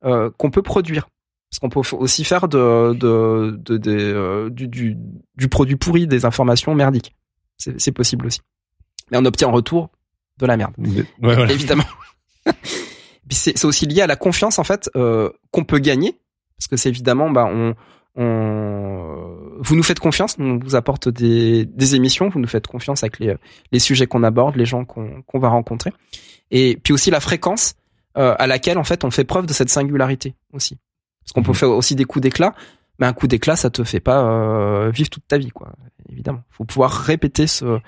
[0.05, 1.09] euh, qu'on peut produire.
[1.51, 4.97] Parce qu'on peut aussi faire de, de, de, de, euh, du, du,
[5.37, 7.15] du produit pourri, des informations merdiques.
[7.59, 8.41] C'est possible aussi.
[9.11, 9.91] Mais on obtient en retour
[10.39, 11.53] de la merde Ouais, voilà.
[11.53, 11.85] évidemment.
[13.31, 16.19] C'est aussi lié à la confiance en fait qu'on peut gagner
[16.59, 17.75] parce que c'est évidemment bah on
[18.17, 22.67] on vous nous faites confiance, nous, on vous apporte des, des émissions, vous nous faites
[22.67, 23.35] confiance avec les,
[23.71, 25.93] les sujets qu'on aborde, les gens qu'on va rencontrer,
[26.51, 27.75] et puis aussi la fréquence
[28.19, 30.79] euh, à laquelle en fait on fait preuve de cette singularité aussi,
[31.23, 31.57] parce qu'on peut Mhm.
[31.57, 32.55] faire aussi des coups d'éclat,
[32.99, 35.73] mais un coup d'éclat ça te fait pas euh, vivre toute ta vie quoi,
[36.11, 36.43] évidemment.
[36.51, 37.79] Faut pouvoir répéter ce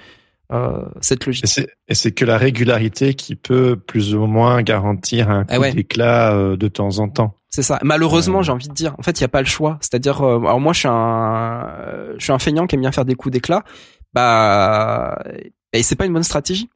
[0.53, 1.45] euh, cette logique.
[1.89, 5.73] Et c'est, que la régularité qui peut plus ou moins garantir un coup Ah ouais.
[5.73, 7.35] d'éclat euh, de temps en temps.
[7.55, 7.79] C'est ça.
[7.85, 8.97] Malheureusement, j'ai envie de dire.
[8.99, 9.79] En fait, il y a pas le choix.
[9.81, 11.69] C'est-à-dire, euh, alors moi, je suis un,
[12.19, 13.63] je suis un feignant qui aime bien faire des coups d'éclat.
[14.13, 15.23] Bah,
[15.73, 16.69] et c'est pas une bonne stratégie.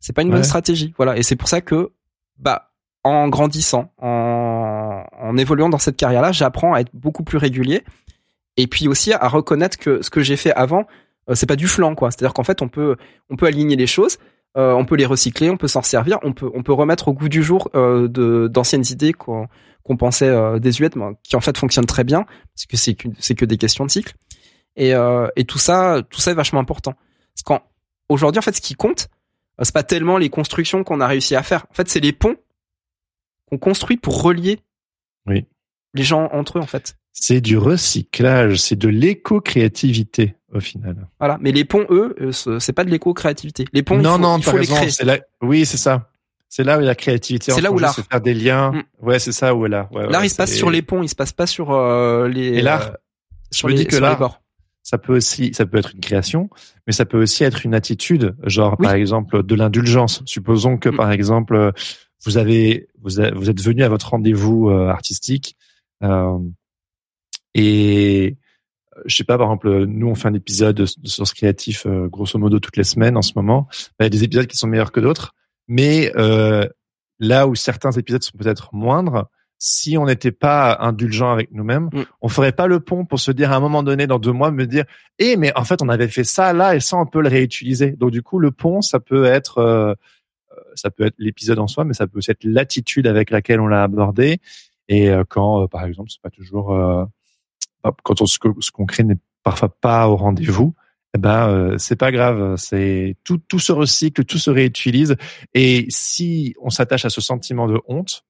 [0.00, 0.92] C'est pas une bonne stratégie.
[0.96, 1.16] Voilà.
[1.16, 1.92] Et c'est pour ça que,
[2.36, 2.72] bah,
[3.04, 7.84] en grandissant, en, en évoluant dans cette carrière-là, j'apprends à être beaucoup plus régulier.
[8.56, 10.84] Et puis aussi à reconnaître que ce que j'ai fait avant,
[11.30, 12.10] euh, c'est pas du flanc, quoi.
[12.10, 12.96] C'est-à-dire qu'en fait, on peut,
[13.30, 14.18] on peut aligner les choses.
[14.56, 17.12] Euh, on peut les recycler, on peut s'en servir, on peut, on peut remettre au
[17.14, 19.48] goût du jour euh, de d'anciennes idées qu'on
[19.82, 22.24] qu'on pensait euh, désuètes, mais qui en fait fonctionnent très bien,
[22.54, 24.14] parce que c'est que, c'est que des questions de cycle.
[24.76, 26.94] Et, euh, et tout ça, tout ça est vachement important.
[27.34, 27.60] Parce qu'en
[28.08, 29.08] aujourd'hui, en fait, ce qui compte,
[29.60, 31.66] euh, c'est pas tellement les constructions qu'on a réussi à faire.
[31.70, 32.36] En fait, c'est les ponts
[33.50, 34.60] qu'on construit pour relier
[35.26, 35.46] Oui.
[35.94, 36.96] les gens entre eux, en fait.
[37.12, 40.96] C'est du recyclage, c'est de l'éco-créativité au final.
[41.18, 41.38] Voilà.
[41.40, 43.64] Mais les ponts, eux, euh, ce- c'est pas de l'éco-créativité.
[43.72, 44.74] Les ponts, il non, faut, non, il faut les raison.
[44.76, 44.90] créer.
[44.90, 45.18] C'est la...
[45.42, 46.08] Oui, c'est ça.
[46.48, 47.52] C'est là où la créativité.
[47.52, 47.94] C'est là où l'art.
[47.94, 48.72] faire des liens.
[48.72, 48.82] Mm.
[49.06, 49.88] Ouais, c'est ça où là.
[49.92, 52.28] Ouais, L'art, ouais, il se passe sur les ponts, il se passe pas sur euh,
[52.28, 52.48] les.
[52.58, 52.92] Et l'art, euh,
[53.50, 54.40] je sur les, dis que l'art,
[54.82, 56.50] ça peut aussi, ça peut être une création,
[56.86, 58.84] mais ça peut aussi être une attitude, genre Oui.
[58.86, 60.22] par exemple de l'indulgence.
[60.26, 60.96] Supposons que Mm.
[60.96, 61.72] par exemple
[62.24, 65.56] vous avez, vous, a- vous êtes venu à votre rendez-vous euh, artistique
[66.02, 66.36] euh,
[67.54, 68.38] et
[68.96, 72.08] euh, je sais pas, par exemple, nous on fait un épisode de, Source Créatif euh,
[72.08, 73.68] grosso modo toutes les semaines en ce moment.
[74.00, 75.34] Il y a des épisodes qui sont meilleurs que d'autres,
[75.68, 76.66] mais euh,
[77.18, 79.28] là où certains épisodes sont peut-être moindres,
[79.64, 82.02] si on n'était pas indulgent avec nous-mêmes, Mm.
[82.20, 84.50] on ferait pas le pont pour se dire à un moment donné dans deux mois,
[84.50, 84.84] me dire,
[85.20, 87.92] eh mais en fait on avait fait ça là et ça on peut le réutiliser.
[87.92, 89.94] Donc du coup le pont ça peut être euh,
[90.50, 93.60] euh, ça peut être l'épisode en soi, mais ça peut aussi être l'attitude avec laquelle
[93.60, 94.40] on l'a abordé.
[94.88, 97.04] Et quand, par exemple, c'est pas toujours euh,
[98.02, 100.74] quand on, ce qu'on crée n'est parfois pas au rendez-vous,
[101.14, 102.56] eh ben euh, c'est pas grave.
[102.56, 105.16] C'est tout, tout se recycle, tout se réutilise.
[105.54, 108.24] Et si on s'attache à ce sentiment de honte,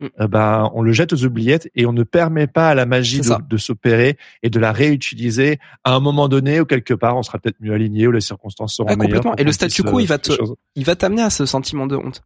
[0.00, 0.06] Mm.
[0.18, 3.20] eh ben on le jette aux oubliettes et on ne permet pas à la magie
[3.20, 7.38] de, s'opérer et de la réutiliser à un moment donné ou quelque part on sera
[7.38, 9.36] peut-être mieux aligné ou les circonstances seront Ah, complètement.
[9.36, 10.32] Et le statu quo, euh, il va te-.
[10.74, 12.22] Il va t'amener à ce sentiment de honte.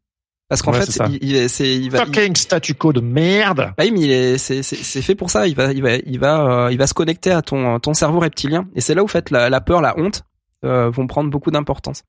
[0.49, 3.72] Parce qu'en Ouais, fait, il, il- c'est, il va, il- Fucking statu quo de merde.
[3.76, 5.47] Bah oui, mais il est, c'est, c'est, c'est fait pour ça.
[5.47, 8.20] Il va, il va, il va, euh, il va se connecter à ton, ton cerveau
[8.20, 8.68] reptilien.
[8.74, 10.22] Et c'est là où, en fait, la, la peur, la honte,
[10.64, 12.03] euh, vont prendre beaucoup d'importance.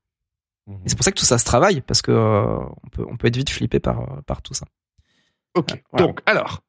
[0.68, 3.18] Et c'est pour ça que tout ça se travaille, parce que euh, on peut, on
[3.18, 4.66] peut être vite flippé par, euh, par tout ça.
[5.56, 5.82] Ok.
[5.92, 6.06] Voilà.
[6.08, 6.62] Donc alors.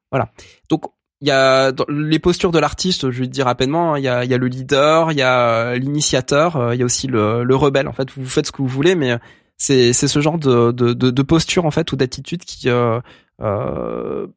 [0.69, 0.83] Donc,
[1.19, 4.03] il y a dans les postures de l'artiste, je vais te dire rapidement, hein, il
[4.03, 6.85] y a, il y a le leader, il y a euh, l'initiateur, il y a
[6.85, 7.87] aussi le, le rebelle.
[7.87, 9.17] En fait, vous faites ce que vous voulez, mais euh,
[9.57, 12.99] c'est, c'est ce genre de, de, de, de posture en fait ou d'attitude qui, euh,
[13.41, 14.27] euh,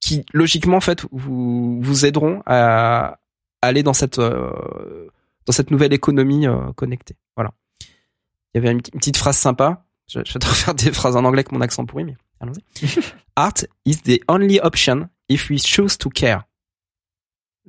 [0.00, 3.18] qui logiquement en fait vous, vous aideront à
[3.62, 4.50] aller dans cette, euh,
[5.46, 6.46] dans cette nouvelle économie
[6.76, 7.16] connectée.
[7.36, 7.52] Voilà.
[8.54, 9.84] Il y avait une, petite- une petite phrase sympa.
[10.06, 12.62] J'adore faire des phrases en anglais avec mon accent pourri, mais allons-y.
[13.36, 16.44] Art is the only option if we choose to care.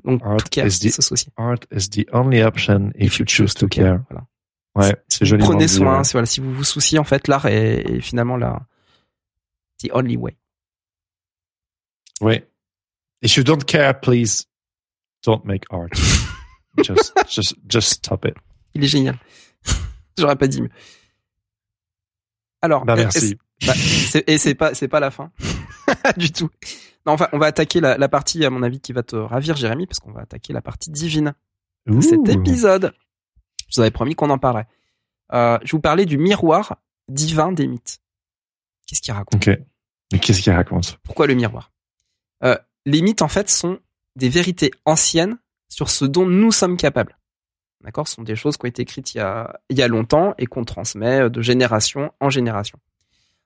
[0.06, 1.30] Donc, Art care, is the-.
[1.36, 4.02] Art is the only option if you choose to care.
[4.10, 4.26] Voilà.
[4.76, 5.44] Ouais, c'est joli.
[5.44, 8.66] Prenez soin, voilà, si vous vous souciez, en fait, l'art est, est finalement la,
[9.84, 10.38] the only way.
[12.22, 12.48] Ouais.
[13.22, 14.46] If you don't care, please
[15.26, 15.90] don't make art.
[16.84, 18.36] just, just, just stop it.
[18.74, 19.18] Il est génial.
[20.18, 20.70] J'aurais pas dit mieux.
[22.62, 23.38] Alors, Bah, est- merci.
[23.66, 25.32] bah, c'est- et c'est pas, c'est pas la fin.
[26.18, 26.50] du tout.
[27.06, 29.56] Non, enfin, on va attaquer la, la partie, à mon avis, qui va te ravir,
[29.56, 31.34] Jérémy, parce qu'on va attaquer la partie divine.
[31.88, 32.94] de cet épisode.
[33.70, 34.68] Je vous avais promis qu'on en parlerait.
[35.34, 38.02] Euh, je vous parlais du miroir divin des mythes.
[38.88, 39.48] Qu'est-ce qu'il raconte?
[39.48, 39.60] Ok.
[40.12, 40.98] Mais qu'est-ce qu'il raconte?
[41.04, 41.72] Pourquoi le miroir?
[42.44, 43.80] Euh, Les mythes, en fait, sont
[44.16, 47.18] des vérités anciennes sur ce dont nous sommes capables.
[47.82, 48.08] D'accord?
[48.08, 50.34] Ce sont des choses qui ont été écrites il y a, il y a longtemps
[50.40, 52.80] et qu'on transmet de génération en génération.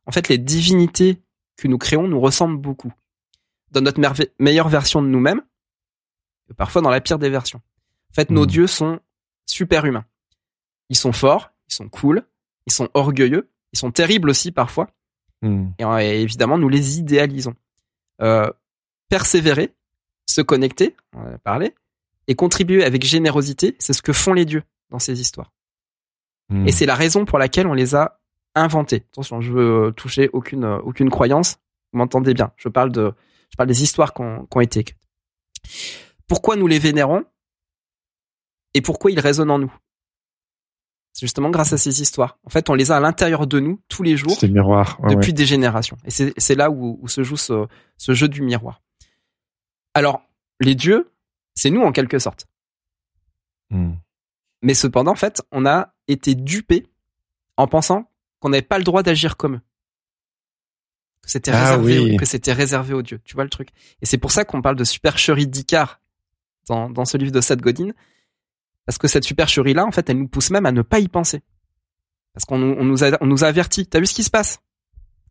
[0.06, 1.22] En fait, les divinités
[1.58, 2.94] que nous créons nous ressemblent beaucoup.
[3.72, 4.00] Dans notre
[4.40, 5.42] meilleure version de nous-mêmes,
[6.50, 7.62] et parfois dans la pire des versions.
[8.12, 8.48] En fait, nos Mhm.
[8.48, 9.00] dieux sont
[9.46, 10.06] super humains.
[10.94, 12.22] Ils sont forts, ils sont cool,
[12.68, 14.92] ils sont orgueilleux, ils sont terribles aussi parfois.
[15.42, 15.70] Hmm.
[15.80, 17.56] Et, euh, et évidemment, nous les idéalisons.
[18.22, 18.48] Euh,
[19.10, 19.74] persévérer,
[20.28, 21.74] se connecter, on en a parlé,
[22.28, 25.52] et contribuer avec générosité, c'est ce que font les dieux dans ces histoires.
[26.50, 26.68] Hmm.
[26.68, 28.20] Et c'est la raison pour laquelle on les a
[28.54, 29.04] inventés.
[29.14, 31.58] Attention, je veux euh, toucher aucune aucune croyance.
[31.92, 33.14] Vous m'entendez bien Je parle de
[33.50, 35.10] je parle des histoires qui ont, qui ont été écrites.
[36.28, 37.26] Pourquoi nous les vénérons?
[38.76, 39.74] Et pourquoi ils résonnent en nous?
[41.14, 42.40] C'est justement grâce à ces histoires.
[42.44, 45.00] En fait, on les a à l'intérieur de nous tous les jours C'est le miroir.
[45.02, 45.98] Ouais, depuis des générations.
[46.06, 48.82] Et c'est là où, où se joue ce, ce jeu du miroir.
[49.94, 50.24] Alors,
[50.60, 51.12] les dieux,
[51.54, 52.48] c'est nous en quelque sorte.
[53.70, 53.94] Hmm.
[54.64, 56.88] Mais cependant, en fait, on a été dupés
[57.58, 58.10] en pensant
[58.40, 59.62] qu'on n'avait pas le droit d'agir comme eux.
[61.22, 62.18] Que c'était Ah réservé, oui.
[62.18, 63.22] que c'était réservé aux dieux.
[63.24, 63.70] Tu vois le truc?
[64.02, 66.02] Et c'est pour ça qu'on parle de supercherie d'Icare
[66.68, 67.92] dans, dans ce livre de Seth Godin.
[68.86, 71.42] Parce que cette supercherie-là, en fait, elle nous pousse même à ne pas y penser.
[72.34, 73.86] Parce qu'on nous- on nous a, on nous a averti.
[73.88, 74.60] T'as vu ce qui se passe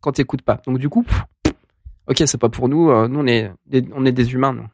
[0.01, 0.61] quand t'écoutes pas?
[0.65, 1.21] Donc du coup, pff,
[2.07, 2.89] ok, c'est pas pour nous.
[2.89, 4.53] euh, nous, on est, des, on est des humains.
[4.53, 4.67] nous.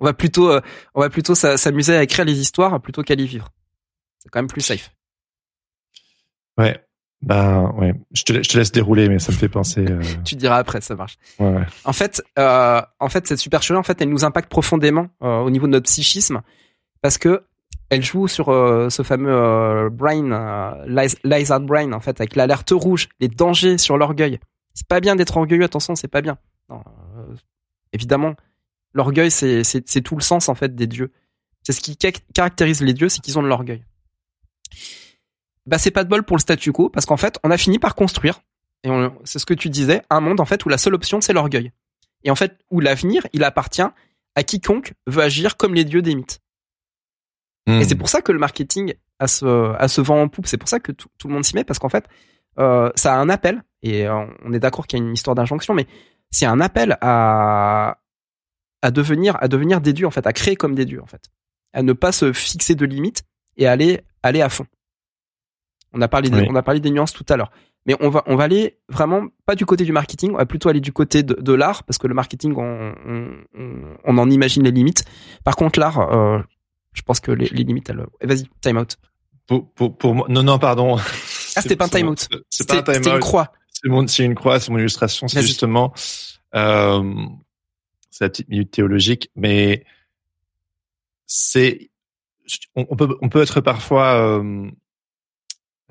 [0.00, 0.60] On va plutôt, euh,
[0.94, 3.48] on va plutôt s'a- s'amuser à écrire les histoires plutôt qu'à les vivre.
[4.18, 4.90] C'est quand même plus safe.
[6.58, 6.82] Ouais.
[7.22, 7.94] Ben, ouais.
[8.12, 9.80] Je te, je te laisse dérouler, mais ça me fait penser.
[9.88, 11.16] euh, Tu diras après, ça marche.
[11.38, 11.64] Ouais, ouais.
[11.84, 15.72] En fait, en fait, cette supercherie, en fait, elle nous impacte profondément au niveau de
[15.72, 16.42] notre psychisme
[17.00, 17.44] parce que
[17.90, 22.36] elle joue sur euh, ce fameux euh, brain, euh, lies- lizard brain, en fait, avec
[22.36, 24.38] l'alerte rouge, les dangers sur l'orgueil.
[24.74, 26.38] C'est pas bien d'être orgueilleux, attention, c'est pas bien.
[26.70, 26.76] Euh,
[27.92, 28.34] évidemment,
[28.92, 31.12] l'orgueil, c'est tout le sens en fait des dieux.
[31.62, 33.84] C'est ce qui ca- caractérise les dieux, c'est qu'ils ont de l'orgueil.
[35.66, 37.78] Bah c'est pas de bol pour le statu quo parce qu'en fait, on a fini
[37.78, 38.40] par construire
[38.84, 38.88] et
[39.24, 41.72] c'est ce que tu disais, un monde en fait où la seule option c'est l'orgueil.
[42.22, 43.82] Et en fait, où l'avenir, il appartient
[44.34, 46.40] à quiconque veut agir comme les dieux des mythes.
[47.66, 47.80] Hmm.
[47.80, 50.46] Et c'est pour ça que le marketing a ce, a ce vent en poupe.
[50.46, 52.04] C'est pour ça que tout, tout le monde s'y met parce qu'en fait,
[52.58, 53.62] euh, ça a un appel.
[53.82, 55.86] Et euh, on est d'accord qu'il y a une histoire d'injonction, mais
[56.30, 57.98] c'est un appel à
[58.82, 61.22] à devenir à devenir dieux en fait, à créer comme dieux en fait,
[61.72, 63.22] à ne pas se fixer de limites
[63.56, 64.66] et aller aller à fond.
[65.92, 66.46] On a parlé des, Oui.
[66.50, 67.50] on a parlé des nuances tout à l'heure,
[67.86, 70.68] mais on va on va aller vraiment pas du côté du marketing, on va plutôt
[70.68, 74.30] aller du côté de, de l'art parce que le marketing on, on, on, on en
[74.30, 75.04] imagine les limites.
[75.42, 76.38] Par contre l'art, euh,
[76.96, 78.04] je pense que les, les limites elles.
[78.22, 78.96] Vas-y, time out.
[79.46, 80.96] Pour, pour, pour moi, non, non, pardon.
[80.96, 82.26] Ah, c'était pas un time out.
[82.50, 83.52] C'est- pas un time une croix.
[84.08, 85.28] C'est une croix, c'est mon illustration.
[85.28, 85.92] C'est justement,
[86.54, 87.14] euh,
[88.10, 89.84] c'est la petite minute théologique, mais
[91.26, 91.90] c'est,
[92.74, 94.70] on, on peut, on peut être parfois euh,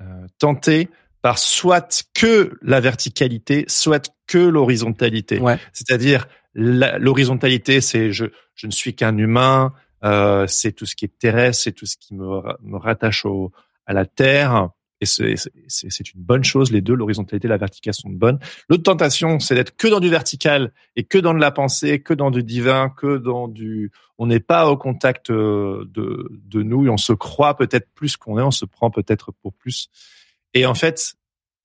[0.02, 0.88] euh, tenté
[1.22, 5.38] par soit que la verticalité, soit que l'horizontalité.
[5.38, 5.58] Ouais.
[5.72, 9.72] C'est-à-dire l'horizontalité, c'est je, je ne suis qu'un humain,
[10.04, 13.52] euh, c'est tout ce qui est terrestre, c'est tout ce qui me, me rattache au,
[13.86, 14.70] à la terre.
[15.02, 18.38] Et c'est une bonne chose, les deux, l'horizontalité et la verticalité sont bonnes.
[18.70, 22.14] L'autre tentation, c'est d'être que dans du vertical et que dans de la pensée, que
[22.14, 23.92] dans du divin, que dans du...
[24.16, 28.16] On n'est pas au contact euh, de, de nous et on se croit peut-être plus
[28.16, 29.90] qu'on est, on se prend peut-être pour plus.
[30.54, 31.16] Et en fait,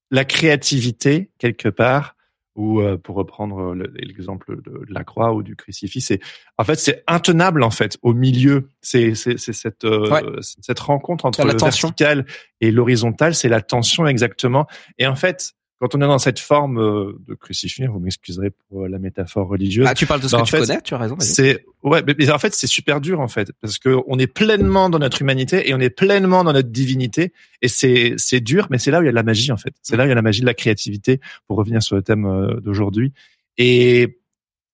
[0.09, 2.17] la créativité, quelque part,
[2.55, 6.19] ou euh, pour reprendre le- l'exemple de, de la croix ou du crucifix, c'est
[6.57, 8.67] en fait c'est intenable en fait au milieu.
[8.81, 10.21] C'est c'est cette euh, Ouais.
[10.41, 11.87] cette rencontre entre la le tension.
[11.89, 12.25] vertical
[12.59, 14.67] et l'horizontal, c'est la tension exactement.
[14.97, 18.83] Et en fait, quand on est dans cette forme euh, de crucifix, vous m'excuserez pour
[18.83, 20.93] euh, la métaphore religieuse, Ah, tu parles de ce Bah, que tu fait, connais, tu
[20.93, 21.15] as raison.
[21.19, 24.27] c'est ouais, mais, mais en fait c'est super dur en fait parce que on est
[24.27, 28.67] pleinement dans notre humanité et on est pleinement dans notre divinité et c'est c'est dur,
[28.69, 29.73] mais c'est là où il y a de la magie en fait.
[29.81, 32.03] C'est là où il y a la magie de la créativité pour revenir sur le
[32.03, 33.11] thème euh, d'aujourd'hui.
[33.57, 34.19] Et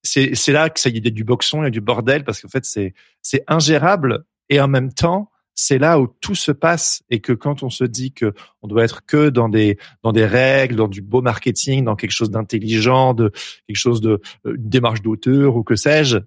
[0.04, 2.42] c'est c'est là que ça y est du boxon, il y a du bordel parce
[2.42, 7.02] qu'en fait c'est c'est ingérable et en même temps c'est là où tout se passe
[7.10, 10.26] et que quand on se dit que on doit être que dans des dans des
[10.26, 13.32] règles, dans du beau marketing, dans quelque chose d'intelligent, de
[13.66, 16.20] quelque chose de euh, une démarche d'auteur ou que sais-je.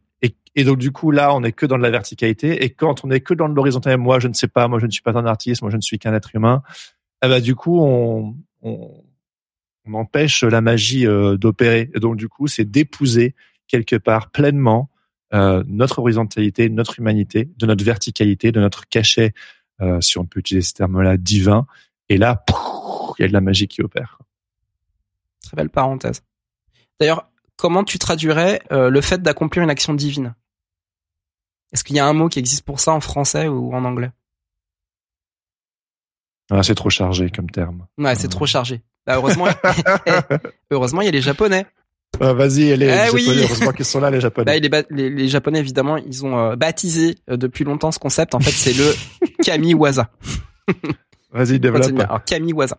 [0.57, 2.65] Et, donc du coup là, on est que dans de la verticalité.
[2.65, 4.87] Et quand on est que dans de l'horizontal, moi je ne sais pas, moi je
[4.87, 6.63] ne suis pas un artiste, moi je ne suis qu'un être humain.
[7.25, 8.91] Eh ben du coup on on,
[9.87, 11.89] on empêche la magie euh, d'opérer.
[11.95, 13.37] Et donc du coup c'est d'épouser
[13.69, 14.91] quelque part pleinement
[15.33, 19.33] euh, notre horizontalité, notre humanité, de notre verticalité, de notre cachet,
[19.81, 21.67] euh, si on peut utiliser ce terme-là, divin.
[22.09, 22.45] Et là,
[23.19, 24.19] il y a de la magie qui opère.
[25.43, 26.23] Très belle parenthèse.
[26.99, 30.35] D'ailleurs, comment tu traduirais euh, le fait d'accomplir une action divine?
[31.73, 34.11] Est-ce qu'il y a un mot qui existe pour ça en français ou en anglais?
[36.51, 37.87] Ah, c'est trop chargé comme terme.
[37.97, 38.31] Ouais, c'est Euh.
[38.31, 38.83] trop chargé.
[39.07, 39.47] Bah, heureusement,
[40.71, 41.65] heureusement, il y a les Japonais.
[42.21, 43.25] Ah, Vas-y, les, Eh les oui.
[43.25, 44.45] Japonais, heureusement qu'ils sont là, les Japonais.
[44.45, 47.99] Bah, les, ba- les, les Japonais, évidemment, ils ont euh, baptisé euh, depuis longtemps ce
[47.99, 48.35] concept.
[48.35, 48.93] En fait, c'est le
[49.43, 50.11] kamiwaza.
[51.33, 51.83] Vas-y, développe.
[51.83, 52.03] Continue.
[52.03, 52.79] Alors, kamiwaza.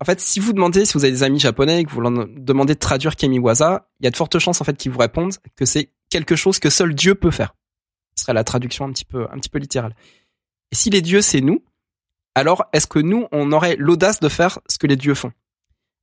[0.00, 2.10] En fait, si vous demandez, si vous avez des amis japonais et que vous leur
[2.36, 5.34] demandez de traduire kamiwaza, il y a de fortes chances en fait qu'ils vous répondent
[5.54, 7.54] que c'est quelque chose que seul Dieu peut faire.
[8.16, 9.94] Ce serait la traduction un petit peu, un petit peu littérale.
[10.72, 11.62] Et si les dieux c'est nous,
[12.34, 15.30] alors est-ce que nous on aurait l'audace de faire ce que les dieux font?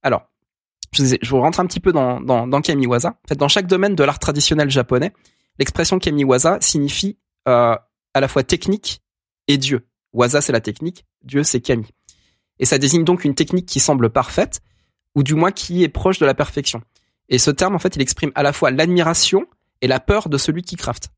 [0.02, 0.30] Alors,
[0.92, 3.10] je vous, rentre un petit peu dans, dans, dans kamiwaza.
[3.10, 5.14] En fait, dans chaque domaine de l'art traditionnel japonais,
[5.60, 7.18] l'expression kamiwaza signifie
[7.48, 7.76] euh,
[8.14, 9.02] à la fois technique
[9.48, 9.88] et Dieu.
[10.14, 11.88] Waza c'est la technique, Dieu c'est kami.
[12.60, 14.62] Et ça désigne donc une technique qui semble parfaite,
[15.16, 16.82] ou du moins qui est proche de la perfection.
[17.30, 19.46] Et ce terme, en fait, il exprime à la fois l'admiration
[19.82, 21.10] et la peur de celui qui crafte.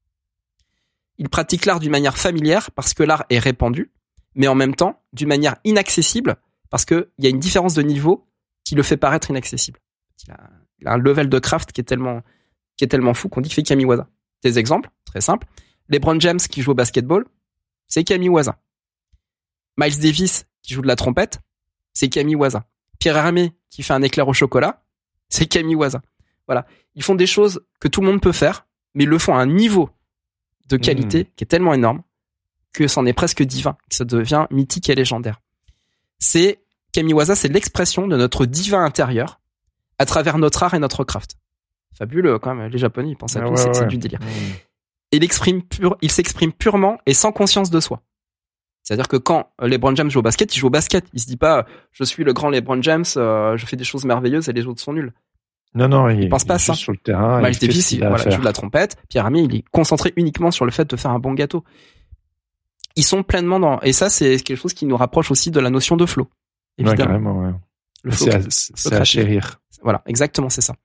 [1.17, 3.91] Il pratique l'art d'une manière familière parce que l'art est répandu,
[4.35, 6.37] mais en même temps d'une manière inaccessible
[6.69, 8.27] parce qu'il y a une différence de niveau
[8.71, 9.81] qui le fait paraître inaccessible.
[10.25, 10.49] Il a,
[10.79, 12.21] il a un level de craft qui est tellement,
[12.77, 14.07] qui est tellement fou qu'on dit qu'il fait Kamiwaza.
[14.43, 15.45] Des exemples, très simples.
[15.89, 17.25] LeBron James qui joue au basketball,
[17.87, 18.57] c'est Kamiwaza.
[19.75, 21.41] Miles Davis qui joue de la trompette,
[21.91, 22.65] c'est Kamiwaza.
[22.97, 24.81] Pierre Hermé qui fait un éclair au chocolat,
[25.27, 26.01] c'est Kamiwaza.
[26.47, 26.65] Voilà.
[26.95, 29.41] Ils font des choses que tout le monde peut faire, mais ils le font à
[29.41, 29.89] un niveau
[30.69, 32.03] de qualité qui est tellement énorme
[32.71, 35.41] que c'en est presque divin, que ça devient mythique et légendaire.
[36.19, 36.61] C'est
[36.93, 39.39] Kamiwaza, c'est l'expression de notre divin intérieur
[39.97, 41.37] à travers notre art et notre craft.
[41.93, 43.87] Fabuleux quand même, les Japonais ils pensent à Ah tout, ouais, c'est ouais.
[43.87, 44.19] du délire.
[44.19, 44.53] Mmh.
[45.11, 48.01] Il exprime pur, il s'exprime purement et sans conscience de soi.
[48.83, 51.05] C'est-à-dire que quand LeBron James joue au basket, il joue au basket.
[51.13, 54.05] Il se dit pas, je suis le grand LeBron James, euh, je fais des choses
[54.05, 55.13] merveilleuses et les autres sont nuls.
[55.73, 56.73] Non, non, il, pense pas ça.
[56.73, 57.41] sur le terrain.
[57.41, 58.31] Miles il Davis, voilà, faire.
[58.33, 58.97] joue de la trompette.
[59.07, 61.63] Pierre Hermé, il est concentré uniquement sur le fait de faire un bon gâteau.
[62.97, 65.69] Ils sont pleinement dans, et ça, c'est quelque chose qui nous rapproche aussi de la
[65.69, 66.27] notion de flow.
[66.79, 67.41] Ouais, Évidemment.
[67.41, 67.53] ouais.
[68.11, 69.61] Flow C'est à, chérir.
[69.83, 70.75] Voilà, exactement, c'est ça.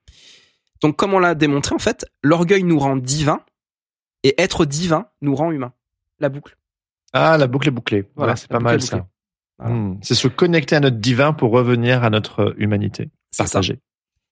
[0.83, 3.41] Donc, comme on l'a démontré, en fait, l'orgueil nous rend divin
[4.23, 5.73] et être divin nous rend humain.
[6.19, 6.57] La boucle.
[7.13, 8.09] Ah, la boucle est bouclée.
[8.17, 9.07] Voilà, c'est pas mal ça.
[9.59, 9.75] Voilà.
[9.75, 9.99] Hmm.
[10.03, 13.11] C'est se connecter à notre divin pour revenir à notre humanité.
[13.37, 13.81] Partagée.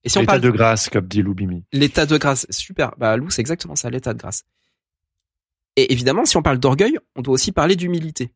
[0.02, 1.64] Et si on L'état parle de grâce, comme dit Loubimi.
[1.72, 2.94] l'état de grâce, super.
[2.98, 4.44] Bah, Lou, c'est exactement ça, l'état de grâce.
[5.76, 8.32] Et évidemment, si on parle d'orgueil, on doit aussi parler d'humilité.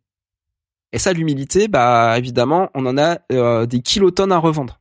[0.92, 4.80] Et ça, l'humilité, bah, évidemment, on en a euh, des kilotonnes à revendre.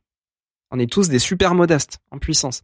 [0.70, 2.62] On est tous des super modestes en puissance.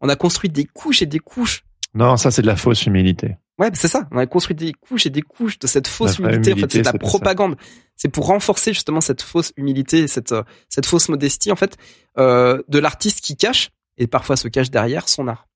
[0.00, 1.64] On a construit des couches et des couches
[1.94, 3.36] Non, ça c'est de la fausse humilité.
[3.58, 4.08] Ouais, c'est ça.
[4.10, 6.54] On a construit des couches et des couches de cette fausse humilité.
[6.54, 7.56] En fait, c'est de la propagande.
[7.94, 11.76] C'est pour renforcer justement cette fausse humilité, cette euh, cette fausse modestie en fait
[12.16, 15.46] euh, de l'artiste qui cache et parfois se cache derrière son art.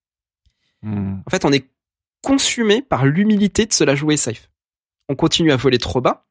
[0.82, 1.20] Hmm.
[1.26, 1.70] En fait, on est
[2.22, 4.50] consumé par l'humilité de se la jouer safe.
[5.08, 6.26] On continue à voler trop bas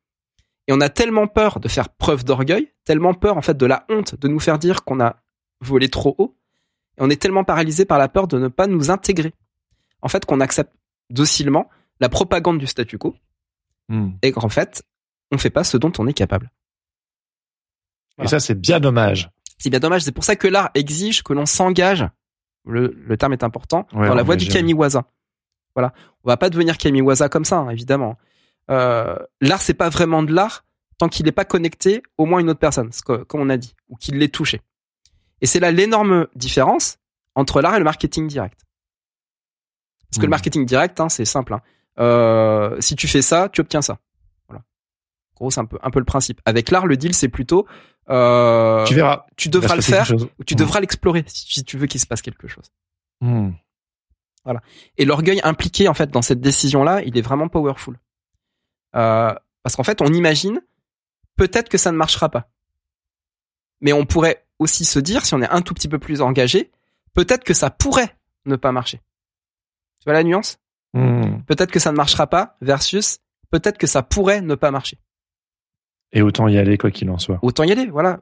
[0.67, 3.85] et on a tellement peur de faire preuve d'orgueil, tellement peur en fait de la
[3.89, 5.17] honte de nous faire dire qu'on a
[5.61, 6.37] volé trop haut
[6.97, 9.33] et on est tellement paralysé par la peur de ne pas nous intégrer.
[10.01, 10.73] En fait, qu'on accepte
[11.09, 11.69] docilement
[11.99, 13.15] la propagande du statu quo
[13.89, 14.11] Hmm.
[14.21, 14.81] et qu'en fait,
[15.31, 16.49] on fait pas ce dont on est capable.
[18.21, 19.29] Et ça c'est bien dommage.
[19.57, 20.03] C'est bien dommage.
[20.03, 22.07] C'est pour ça que l'art exige que l'on s'engage.
[22.65, 25.05] Le, le terme est important Ouais, dans la voie du kamiwaza.
[25.75, 25.93] Voilà.
[26.23, 28.17] On va pas devenir kamiwaza comme ça, hein, évidemment.
[28.71, 30.65] Euh, l'art, c'est pas vraiment de l'art
[30.97, 33.49] tant qu'il n'est pas connecté au moins à une autre personne, ce que- comme on
[33.49, 34.61] a dit, ou qu'il l'ait touché.
[35.41, 36.97] Et c'est là l'énorme différence
[37.35, 38.61] entre l'art et le marketing direct.
[40.09, 40.31] Parce que le Mhm.
[40.31, 41.53] marketing direct, hein, c'est simple.
[41.55, 41.61] hein.
[41.99, 43.99] Euh, si tu fais ça, tu obtiens ça.
[44.47, 44.63] Voilà.
[45.33, 46.39] En gros, c'est un peu, un peu le principe.
[46.45, 47.67] Avec l'art, le deal, c'est plutôt
[48.09, 49.25] euh, tu verras.
[49.37, 50.57] tu devras le faire ou tu Hmm.
[50.57, 52.65] devras l'explorer si tu veux qu'il se passe quelque chose.
[53.21, 53.51] Hmm.
[54.97, 57.97] Et l'orgueil impliqué en fait dans cette décision-là, il est vraiment powerful.
[58.95, 59.33] Euh,
[59.63, 60.61] parce qu'en fait, on imagine
[61.35, 62.49] peut-être que ça ne marchera pas.
[63.81, 66.71] Mais on pourrait aussi se dire, si on est un tout petit peu plus engagé,
[67.13, 68.15] peut-être que ça pourrait
[68.45, 68.97] ne pas marcher.
[69.99, 70.57] Tu vois la nuance?
[70.93, 71.41] Hmm.
[71.47, 73.19] Peut-être que ça ne marchera pas versus
[73.51, 74.97] peut-être que ça pourrait ne pas marcher.
[76.11, 77.39] Et autant y aller quoi qu'il en soit.
[77.41, 78.19] Autant y aller, voilà.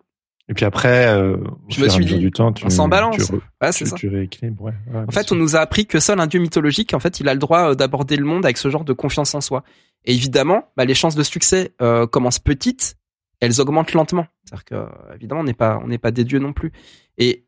[0.47, 1.37] Et puis après, euh,
[1.69, 3.15] Je me suis dit, du temps, tu, on s'en balance.
[3.17, 3.95] tu, re- Ouais, c'est tu, ça.
[3.95, 4.63] tu rééquilibres.
[4.63, 7.19] Ouais, ouais, En fait, on nous a appris que seul un dieu mythologique, en fait,
[7.19, 9.63] il a le droit euh, d'aborder le monde avec ce genre de confiance en soi.
[10.05, 12.97] Et évidemment, bah, les chances de succès euh, commencent petites,
[13.39, 14.27] elles augmentent lentement.
[14.43, 16.71] C'est-à-dire que, euh, évidemment, on n'est pas, on n'est pas des dieux non plus.
[17.17, 17.45] Et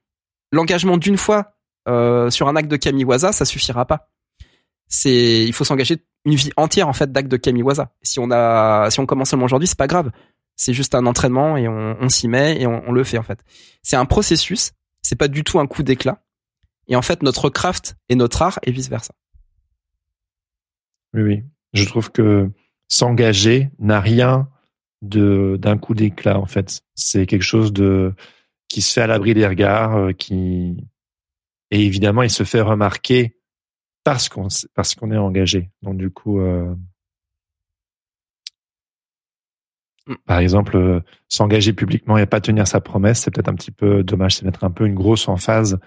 [0.52, 1.56] l'engagement d'une fois
[1.88, 4.10] euh, sur un acte de kamiwaza, ça suffira pas.
[4.88, 7.94] C'est, il faut s'engager une vie entière en fait d'actes de kamiwaza.
[8.04, 10.12] Si on a, si on commence seulement aujourd'hui, c'est pas grave.
[10.56, 13.44] C'est juste un entraînement et on, s'y met et on, on le fait en fait.
[13.82, 14.74] C'est un processus.
[15.02, 16.24] C'est pas du tout un coup d'éclat.
[16.88, 19.14] Et en fait, notre craft et notre art et vice versa.
[21.14, 21.44] Oui, oui.
[21.74, 22.52] Je trouve que
[22.88, 24.48] s'engager n'a rien
[25.02, 26.82] de d'un coup d'éclat en fait.
[26.96, 28.14] C'est quelque chose de
[28.70, 30.88] qui se fait à l'abri des regards, euh, qui
[31.72, 33.38] et évidemment il se fait remarquer
[34.04, 35.70] parce qu'on parce qu'on est engagé.
[35.82, 36.76] Donc du coup, euh,
[40.26, 44.04] par exemple, euh, s'engager publiquement et pas tenir sa promesse, c'est peut-être un petit peu
[44.04, 44.36] dommage.
[44.36, 45.80] C'est mettre un peu une grosse emphase.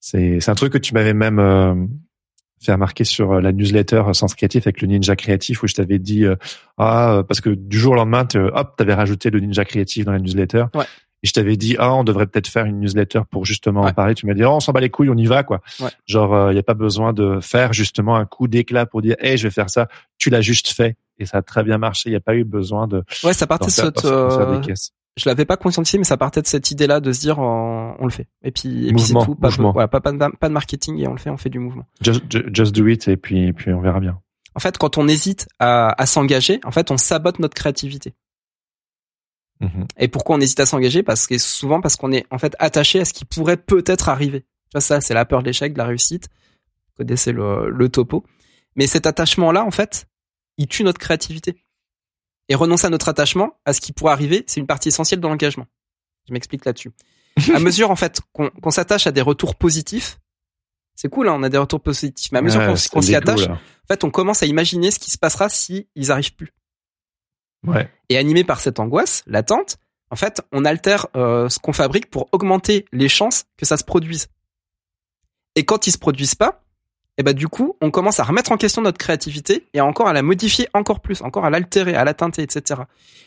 [0.00, 1.74] C'est c'est un truc que tu m'avais même euh,
[2.62, 5.74] fait remarquer sur euh, la newsletter euh, Sens Créatif avec le Ninja Créatif où je
[5.74, 6.36] t'avais dit euh,
[6.78, 10.04] ah euh, parce que du jour au lendemain tu hop t'avais rajouté le Ninja Créatif
[10.04, 10.66] dans la newsletter.
[10.74, 10.84] Ouais.
[11.22, 14.14] et je t'avais dit ah on devrait peut-être faire une newsletter pour justement en parler
[14.14, 15.60] tu m'as dit oh, on s'en bat les couilles on y va quoi.
[15.80, 15.90] Ouais.
[16.06, 19.38] genre il y a pas besoin de faire justement un coup d'éclat pour dire hey
[19.38, 19.88] je vais faire ça.
[20.18, 22.10] Tu l'as juste fait et ça a très bien marché.
[22.10, 24.60] Il y a pas eu besoin de Ouais, ça partait faire euh,
[25.16, 28.04] je l'avais pas conscientisé, mais ça partait de cette idée-là de se dire, euh, on
[28.04, 28.28] le fait.
[28.42, 29.34] Et puis, et puis c'est tout.
[29.34, 29.72] Pas, mouvement.
[29.72, 31.84] voilà, pas, pas, de, pas de marketing et on le fait, on fait du mouvement.
[32.00, 34.20] just, ju- just do it et puis et puis on verra bien
[34.54, 38.14] En fait, quand on hésite à, à s'engager, en fait, on sabote notre créativité.
[39.60, 39.86] Mhm.
[39.98, 41.02] Et pourquoi on hésite à s'engager?
[41.02, 44.40] Parce que souvent parce qu'on est en fait attaché à ce qui pourrait peut-être arriver.
[44.40, 46.28] Tu vois ça, c'est la peur de l'échec, de la réussite.
[46.88, 48.24] Vous connaissez le, le topo.
[48.76, 50.06] Mais cet attachement-là, en fait,
[50.56, 51.56] il tue notre créativité.
[52.50, 55.26] Et renoncer à notre attachement, à ce qui pourrait arriver, c'est une partie essentielle de
[55.26, 55.66] l'engagement.
[56.28, 56.92] Je m'explique là-dessus.
[57.54, 60.18] à mesure, en fait, qu'on s'attache à des retours positifs,
[60.94, 62.30] c'est cool, hein, on a des retours positifs.
[62.32, 63.56] Mais à mesure Ouais, qu'on s'y attache, en
[63.88, 66.52] fait, on commence à imaginer ce qui se passera si ils arrivent plus
[67.66, 69.78] ouais et animé par cette angoisse latente,
[70.10, 73.84] en fait, on altère euh, ce qu'on fabrique pour augmenter les chances que ça se
[73.84, 74.26] produise.
[75.54, 76.64] Et quand ils se produisent pas,
[77.20, 80.14] et ben du coup, on commence à remettre en question notre créativité et encore à
[80.14, 82.80] la modifier encore plus, encore à l'altérer, à la teinter, etc.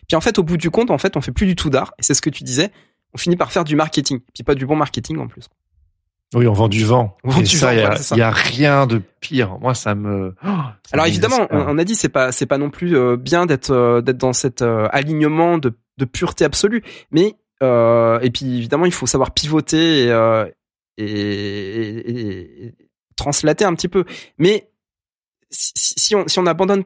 [0.07, 1.94] Puis en fait, au bout du compte, en fait, on fait plus du tout d'art.
[1.99, 2.72] Et c'est ce que tu disais.
[3.14, 5.48] On finit par faire du marketing, puis pas du bon marketing en plus.
[6.34, 8.88] oui on vend du vent On vend et du ça vent, il y a, rien
[8.88, 10.64] de pire moi ça me oh, ça
[10.94, 13.70] Alors me évidemment, on, a dit c'est pas c'est pas non plus euh, bien d'être
[13.70, 18.91] euh, d'être dans cet euh, alignement de, de pureté absolue, mais et puis évidemment, il
[18.91, 20.10] faut savoir pivoter et,
[20.98, 22.74] et, et- et
[23.15, 24.06] translater un petit peu.
[24.38, 24.69] Mais
[25.49, 26.84] si, on, si on abandonne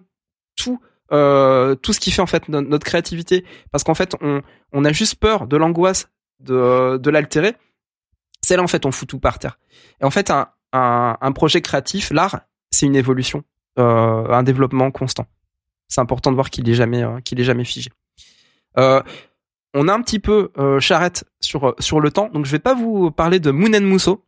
[0.56, 0.80] tout,
[1.12, 4.42] euh, tout ce qui fait en fait no- notre créativité, parce qu'en fait, on,
[4.74, 6.10] on a juste peur de l'angoisse
[6.40, 7.56] de, de l'altérer,
[8.42, 9.58] c'est là en fait on fout tout par terre.
[10.02, 12.42] Et en fait, un, un, projet créatif, l'art,
[12.72, 13.44] c'est une évolution,
[13.80, 15.26] euh, un développement constant.
[15.88, 17.90] C'est important de voir qu'il est jamais, euh, qu'il est jamais figé.
[19.74, 23.12] On a un petit peu charrette sur sur le temps, donc je vais pas vous
[23.12, 24.24] parler de Moon Muso.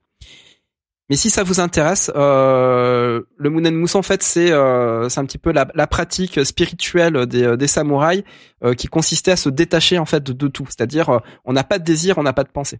[1.10, 5.26] Mais si ça vous intéresse, euh, le Moon Muso en fait c'est euh, c'est un
[5.26, 8.23] petit peu la, la pratique spirituelle des, des samouraïs
[8.64, 11.64] euh, qui consistait à se détacher en fait de, de tout, c'est-à-dire euh, on n'a
[11.64, 12.80] pas de désir, on n'a pas de pensée.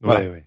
[0.00, 0.20] Voilà.
[0.20, 0.46] Ouais, ouais.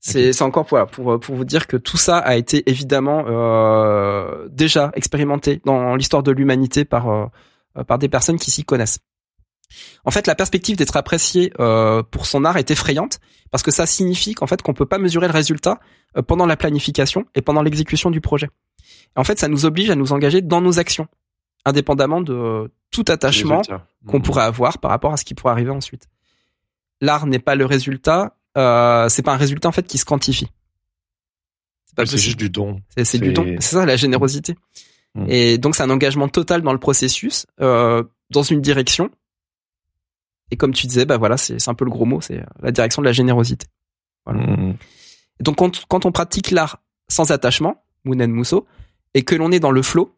[0.00, 4.90] C'est encore voilà, pour pour vous dire que tout ça a été évidemment euh, déjà
[4.94, 8.98] expérimenté dans l'histoire de l'humanité par euh, par des personnes qui s'y connaissent.
[10.04, 13.18] En fait, la perspective d'être apprécié euh, pour son art est effrayante
[13.54, 15.78] parce que ça signifie qu'en fait qu'on peut pas mesurer le résultat
[16.16, 18.48] euh, pendant la planification et pendant l'exécution du projet.
[19.16, 21.06] Et en fait, ça nous oblige à nous engager dans nos actions,
[21.64, 23.62] indépendamment de tout attachement
[24.08, 24.22] qu'on Mhm.
[24.24, 26.08] pourrait avoir par rapport à ce qui pourrait arriver ensuite.
[27.00, 30.48] L'art n'est pas le résultat, euh, c'est pas un résultat en fait qui se quantifie.
[31.96, 32.80] C'est juste du don.
[33.04, 33.44] C'est du don.
[33.60, 34.56] C'est ça la générosité.
[35.14, 35.26] Mm.
[35.28, 39.12] Et donc c'est un engagement total dans le processus, euh, dans une direction.
[40.50, 43.02] Et comme tu disais, bah voilà, c'est un peu le gros mot, c'est la direction
[43.02, 43.66] de la générosité.
[44.24, 44.46] Voilà.
[44.46, 44.76] Mhm.
[45.40, 48.66] Et donc quand, quand on pratique l'art sans attachement, Mounen Mousso,
[49.14, 50.16] et que l'on est dans le flow,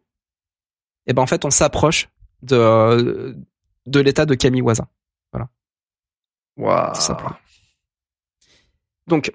[1.05, 2.09] et ben en fait on s'approche
[2.41, 3.35] de
[3.85, 4.35] de l'état de.
[6.57, 6.93] Waouh.
[6.93, 7.35] tout simplement.
[9.07, 9.31] Donc,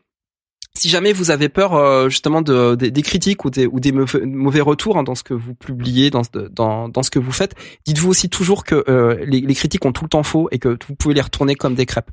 [0.75, 4.61] si jamais vous avez peur euh, justement de, des- critiques ou des, ou des mauvais,
[4.61, 7.55] retours hein, dans ce que vous publiez, dans, ce- dans, ce que vous faites,
[7.85, 10.95] dites-vous aussi toujours que euh, les, critiques ont tout le temps faux et que vous
[10.95, 12.11] pouvez les retourner comme des crêpes.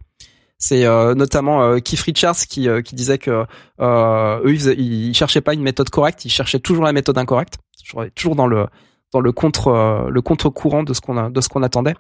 [0.58, 3.46] C'est euh, notamment euh, Keith Richards qui, euh, qui disait que
[3.82, 7.56] eux ils, ils cherchaient pas une méthode correcte, ils cherchaient toujours la méthode incorrecte,
[8.16, 8.68] toujours, dans le
[9.14, 11.96] dans le contre le contre courant de ce qu'on de ce qu'on attendait.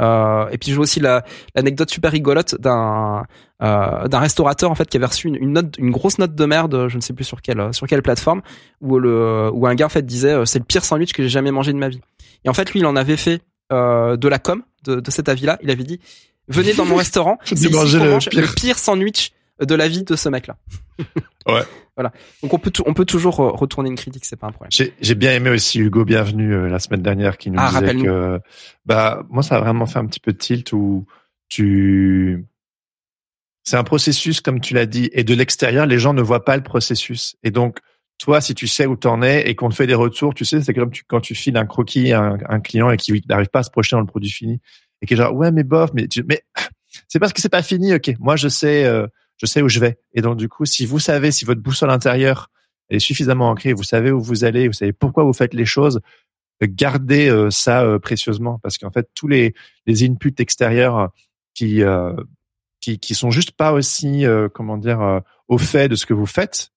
[0.00, 1.22] Euh, et puis je vois aussi la
[1.54, 3.24] l'anecdote super rigolote d'un
[3.62, 6.44] euh, d'un restaurateur en fait qui avait reçu une, une note une grosse note de
[6.46, 8.40] merde je ne sais plus sur quelle sur quelle plateforme
[8.80, 11.28] où le où un gars en fait disait euh, c'est le pire sandwich que j'ai
[11.28, 12.00] jamais mangé de ma vie.
[12.44, 15.28] Et en fait lui il en avait fait euh, de la com de, de cet
[15.28, 16.00] avis là il avait dit
[16.48, 19.32] venez dans mon restaurant J'ai c'est le mange le pire sandwich
[19.64, 20.56] de la vie de ce mec là
[21.48, 21.62] Ouais.
[21.96, 22.12] voilà.
[22.42, 24.70] Donc on peut on peut toujours euh, retourner une critique c'est pas un problème.
[25.00, 28.40] J'ai bien aimé aussi Hugo Bienvenu euh, la semaine dernière qui nous Ah, disait que
[28.86, 31.04] bah moi ça a vraiment fait un petit peu de tilt où
[31.48, 32.46] tu
[33.64, 36.56] c'est un processus comme tu l'as dit et de l'extérieur les gens ne voient pas
[36.56, 37.34] le processus.
[37.42, 37.78] Et donc
[38.18, 40.62] toi si tu sais où t'en es et qu'on te fait des retours tu sais
[40.62, 43.48] c'est comme tu, quand tu files un croquis à un, un client et qui n'arrive
[43.48, 44.60] pas à se projeter dans le produit fini
[45.00, 46.42] et qui est genre ouais mais bof mais tu, mais
[47.08, 48.12] c'est parce que c'est pas fini ok.
[48.20, 49.06] Moi je sais euh,
[49.42, 51.90] je sais où je vais et donc du coup si vous savez si votre boussole
[51.90, 52.48] intérieure
[52.90, 56.00] est suffisamment ancrée, vous savez où vous allez, vous savez pourquoi vous faites les choses,
[56.62, 59.54] euh, gardez euh, ça euh, précieusement parce qu'en fait tous les
[59.86, 61.10] les inputs extérieurs
[61.54, 62.14] qui euh,
[62.80, 64.24] qui qui sont juste pas aussi
[64.54, 66.72] comment dire au fait de ce que vous faites,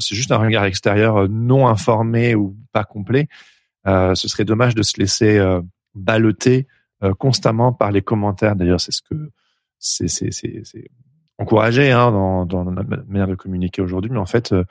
[0.00, 3.28] c'est juste un regard extérieur non informé ou pas complet.
[3.86, 5.40] Ce serait dommage de se laisser
[5.94, 6.66] balloter
[7.20, 8.56] constamment par les commentaires.
[8.56, 9.30] D'ailleurs, c'est ce que
[9.78, 10.32] c'est c'est
[11.42, 14.64] encouragé hein, dans dans notre manière de communiquer aujourd'hui, mais en fait euh,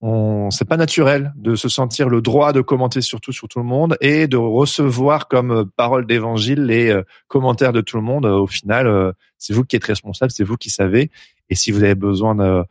[0.00, 3.58] on c'est pas naturel de se sentir le droit de commenter sur tout sur tout
[3.58, 8.02] le monde et de recevoir comme euh, parole d'évangile les euh, commentaires de tout le
[8.02, 8.26] monde.
[8.26, 11.10] Au final c'est vous qui êtes responsable c'est vous qui savez.
[11.50, 12.64] Et si vous avez besoin de,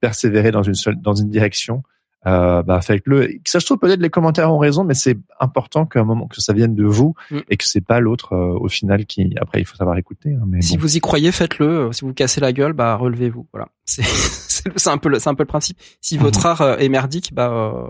[0.00, 1.82] persévérer dans une dans une direction
[2.26, 6.00] euh, bah faites-le ça je trouve peut-être les commentaires ont raison mais c'est important qu'à
[6.00, 7.38] un moment que ça vienne de vous Mm.
[7.48, 10.44] et que c'est pas l'autre euh, au final qui après il faut savoir écouter hein,
[10.46, 10.82] mais si bon.
[10.82, 15.08] vous y croyez faites-le si vous cassez la gueule bah relevez-vous voilà c'est un peu
[15.08, 16.22] le c'est un peu le principe si Mhm.
[16.24, 17.86] votre art euh, est merdique bah euh,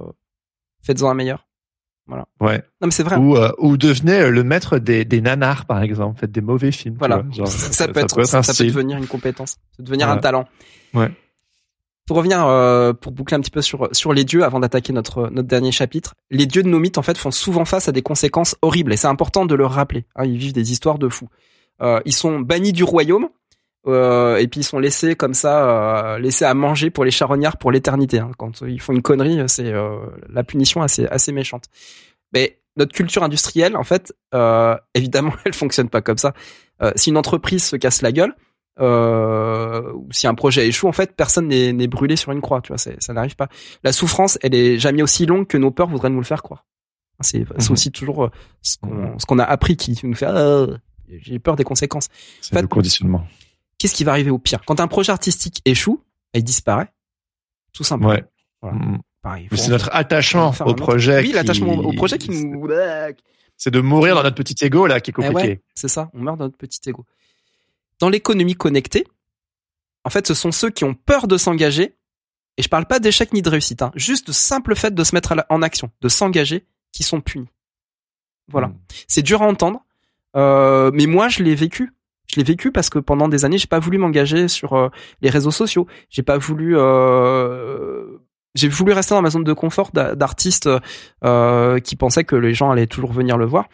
[0.82, 1.46] faites-en un meilleur
[2.40, 5.66] ouais non mais c'est vrai ou euh, ou devenez euh, le maître des, des nanars
[5.66, 9.06] par exemple faites des mauvais films Voilà, genre, ça, peut être, ça, peut devenir une
[9.06, 10.12] compétence, ça peut devenir Ouais.
[10.14, 10.46] un talent.
[10.94, 11.10] Ouais.
[12.09, 15.28] Pour revenir, euh, pour boucler un petit peu sur sur les dieux avant d'attaquer notre
[15.28, 18.01] notre dernier chapitre, les dieux de nos mythes en fait font souvent face à des
[18.01, 20.06] conséquences horribles et c'est important de le rappeler.
[20.16, 21.28] hein, ils vivent des histoires de fous.
[21.82, 23.28] Euh, ils sont bannis du royaume
[23.86, 27.72] euh, et puis ils sont laissés comme ça, laissés à manger pour les charognards pour
[27.72, 28.20] l'éternité.
[28.20, 28.30] hein.
[28.39, 29.70] Quand ils font une connerie, c'est
[30.30, 31.64] la punition assez assez méchante.
[32.32, 34.14] Mais notre culture industrielle, en fait,
[34.94, 36.32] évidemment, elle fonctionne pas comme ça.
[36.97, 38.35] Si une entreprise se casse la gueule,
[38.80, 42.60] euh, si un projet échoue, en fait, personne n'est brûlé sur une croix.
[42.60, 43.48] Tu vois, ça n'arrive pas.
[43.84, 46.64] La souffrance, elle est jamais aussi longue que nos peurs voudraient nous le faire croire.
[47.20, 47.72] C'est Mhm.
[47.72, 48.30] aussi toujours euh,
[48.62, 50.26] ce qu'on ce qu'on a appris qui nous fait.
[50.26, 50.66] Ah,
[51.09, 52.09] j'ai peur des conséquences.
[52.40, 53.26] C'est le conditionnement.
[53.78, 54.60] Qu'est-ce qui va arriver au pire?
[54.66, 56.00] Quand un projet artistique échoue,
[56.34, 56.88] il disparaît.
[57.72, 58.10] Tout simplement.
[58.10, 58.24] Ouais.
[58.62, 58.78] Voilà.
[59.50, 61.18] Faut c'est notre attachement au projet.
[61.20, 62.68] Oui, qui- l'attachement au projet qui nous.
[63.56, 65.48] C'est de mourir dans notre petit ego là qui est Eh compliqué.
[65.48, 67.05] ouais, c'est ça, on meurt dans notre petit ego.
[68.01, 69.07] Dans l'économie connectée,
[70.05, 71.97] en fait, ce sont ceux qui ont peur de s'engager,
[72.57, 75.15] et je parle pas d'échec ni de réussite, hein, juste le simple fait de se
[75.15, 77.49] mettre en action, de s'engager, qui sont punis.
[78.49, 78.69] Voilà.
[78.69, 78.79] Mm.
[79.09, 79.85] C'est dur à entendre,
[80.37, 81.93] euh, mais moi, je l'ai vécu.
[82.27, 84.89] Je l'ai vécu parce que pendant des années, j'ai pas voulu m'engager sur euh,
[85.23, 85.87] les réseaux sociaux.
[86.11, 86.77] J'ai pas voulu.
[86.77, 88.19] Euh,
[88.55, 90.69] j'ai voulu rester dans ma zone de confort d'a- d'artiste
[91.85, 93.69] qui pensait que les gens allaient toujours venir le voir.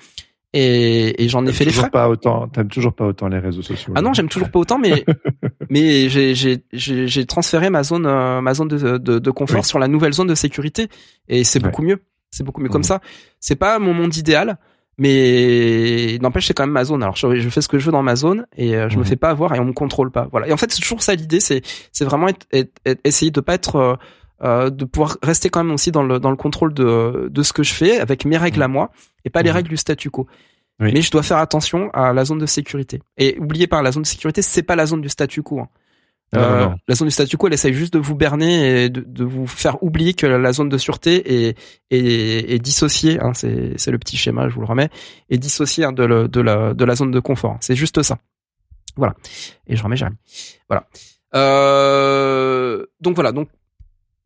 [0.57, 1.91] Et, et j'en ai fait les toujours frais.
[1.91, 2.47] pas autant.
[2.47, 3.93] T'aimes toujours pas autant les réseaux sociaux.
[3.97, 5.05] Ah non, j'aime toujours pas autant, mais
[5.69, 9.61] mais j'ai j'ai j'ai j'ai transféré ma zone euh, ma zone de de, de confort
[9.63, 9.67] Oui.
[9.67, 10.89] sur la nouvelle zone de sécurité
[11.29, 11.69] et c'est Ouais.
[11.71, 11.99] beaucoup mieux.
[12.31, 12.85] C'est beaucoup mieux comme Mhm.
[12.87, 13.01] ça.
[13.41, 14.59] C'est pas mon monde idéal,
[14.99, 17.03] mais n'empêche c'est quand même ma zone.
[17.03, 19.01] Alors je, je fais ce que je veux dans ma zone et euh, je me
[19.03, 19.07] Mhm.
[19.09, 20.29] fais pas avoir et on me contrôle pas.
[20.31, 20.49] Voilà.
[20.49, 21.63] Et en fait c'est toujours ça l'idée, c'est
[21.93, 23.95] c'est vraiment être, être- être- essayer de pas être euh,
[24.43, 27.53] euh, de pouvoir rester quand même aussi dans le dans le contrôle de de ce
[27.53, 28.91] que je fais avec mes règles à moi
[29.25, 29.57] et pas les Mhm.
[29.57, 30.27] règles du statu quo.
[30.81, 30.91] Oui.
[30.93, 33.01] Mais je dois faire attention à la zone de sécurité.
[33.17, 35.61] Et oubliez pas, la zone de sécurité, c'est pas la zone du statu quo.
[35.61, 35.69] hein.
[36.33, 36.75] Non, Euh, non.
[36.89, 39.47] La zone du statu quo, elle essaye juste de vous berner et de, de vous
[39.47, 41.57] faire oublier que la zone de sûreté est,
[41.93, 43.21] est, est dissociée.
[43.21, 44.89] Hein, c'est c'est le petit schéma, je vous le remets,
[45.31, 47.57] est dissociée hein, de, le- de, la, de la zone de confort.
[47.61, 48.19] C'est juste ça.
[48.97, 49.15] Voilà.
[49.69, 50.17] Et je remets Jérémy.
[50.69, 50.87] Voilà.
[51.37, 53.31] Euh, donc voilà.
[53.33, 53.49] Donc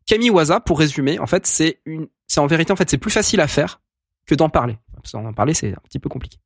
[0.09, 3.11] Camille Waza, pour résumer, en fait, c'est une, c'est en vérité, en fait, c'est plus
[3.11, 3.81] facile à faire
[4.27, 4.79] que d'en parler.
[4.97, 6.39] Parce qu'en parler, c'est un petit peu compliqué.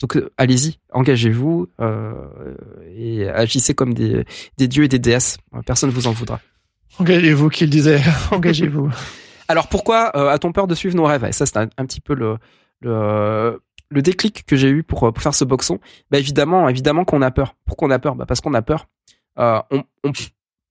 [0.00, 2.56] Donc euh, allez-y, engagez-vous euh,
[2.96, 4.24] et agissez comme des,
[4.58, 5.38] des dieux et des déesses.
[5.66, 6.40] Personne ne vous en voudra.
[6.98, 8.00] Engagez-vous, qu'il disait.
[8.32, 8.90] Engagez-vous.
[9.46, 11.24] Alors pourquoi euh, a-t-on peur de suivre nos rêves?
[11.24, 12.38] Et ça, c'est un, un petit peu le,
[12.80, 15.78] le, le déclic que j'ai eu pour, euh, pour faire ce boxon.
[16.10, 17.54] Bah évidemment, évidemment qu'on a peur.
[17.64, 18.16] Pourquoi on a peur?
[18.16, 18.86] Bah Parce qu'on a peur.
[19.38, 20.12] Euh, on,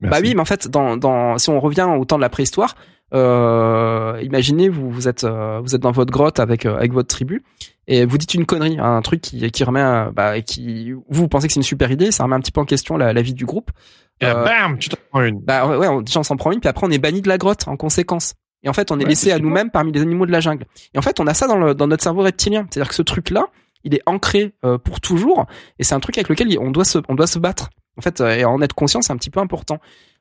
[0.03, 0.23] bah Merci.
[0.29, 2.75] oui, mais en fait, dans, dans, si on revient au temps de la préhistoire,
[3.13, 7.07] euh, imaginez vous vous êtes euh, vous êtes dans votre grotte avec euh, avec votre
[7.09, 7.43] tribu
[7.87, 11.03] et vous dites une connerie, hein, un truc qui qui remet euh, bah qui vous,
[11.09, 13.13] vous pensez que c'est une super idée, ça remet un petit peu en question la,
[13.13, 13.69] la vie du groupe.
[14.19, 15.39] Et là, Euh, bam, tu t'en prends une.
[15.39, 17.37] bah ouais, on, déjà on s'en prend une, puis après on est banni de la
[17.37, 18.33] grotte en conséquence.
[18.63, 20.65] Et en fait, on est Ouais, laissé à nous-mêmes parmi les animaux de la jungle.
[20.93, 22.65] Et en fait, on a ça dans, le, dans notre cerveau reptilien.
[22.69, 23.47] C'est-à-dire que ce truc-là,
[23.83, 25.45] il est ancré euh, pour toujours,
[25.79, 27.69] et c'est un truc avec lequel on doit se, on doit se battre.
[27.97, 29.79] En fait, euh, et en être conscient, c'est un petit peu important.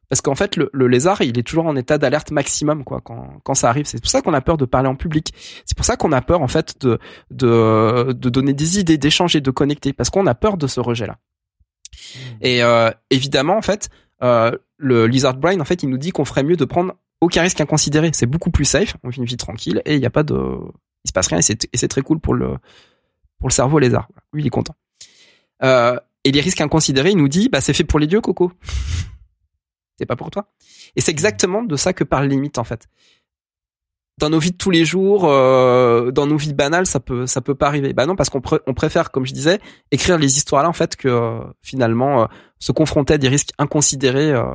[0.09, 3.41] Parce qu'en fait, le, le lézard, il est toujours en état d'alerte maximum, quoi, quand,
[3.45, 3.87] quand ça arrive.
[3.87, 5.33] C'est pour ça qu'on a peur de parler en public.
[5.65, 6.99] C'est pour ça qu'on a peur, en fait, de,
[7.31, 11.17] de, de donner des idées, d'échanger, de connecter, parce qu'on a peur de ce rejet-là.
[12.43, 13.89] Et euh, évidemment, en fait,
[14.23, 17.43] euh, le Lizard Brain, en fait, il nous dit qu'on ferait mieux de prendre aucun
[17.43, 18.11] risque inconsidéré.
[18.13, 18.97] C'est beaucoup plus safe.
[19.05, 20.35] On vit une vie tranquille et il n'y a pas de,
[21.05, 22.57] il se passe rien et c'est et c'est très cool pour le
[23.39, 24.09] pour le cerveau lézard.
[24.33, 24.75] Lui, il est content.
[25.63, 28.53] Euh, et les risques inconsidérés, il nous dit, bah c'est fait pour les dieux, Coco.
[29.99, 30.53] c'est pas pour toi.
[30.97, 32.89] Et c'est exactement de ça que parle limite en fait.
[34.19, 37.41] Dans nos vies de tous les jours, euh, dans nos vies banales, ça peut ça
[37.41, 37.93] peut pas arriver.
[37.95, 39.59] Bah non, parce qu'on pr- on préfère, comme je disais,
[39.91, 42.27] écrire les histoires là en fait que euh, finalement euh,
[42.59, 44.55] se confronter à des risques inconsidérés euh,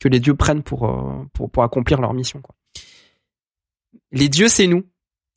[0.00, 0.90] que les dieux prennent pour,
[1.32, 2.54] pour pour accomplir leur mission quoi.
[4.10, 4.84] Les dieux c'est nous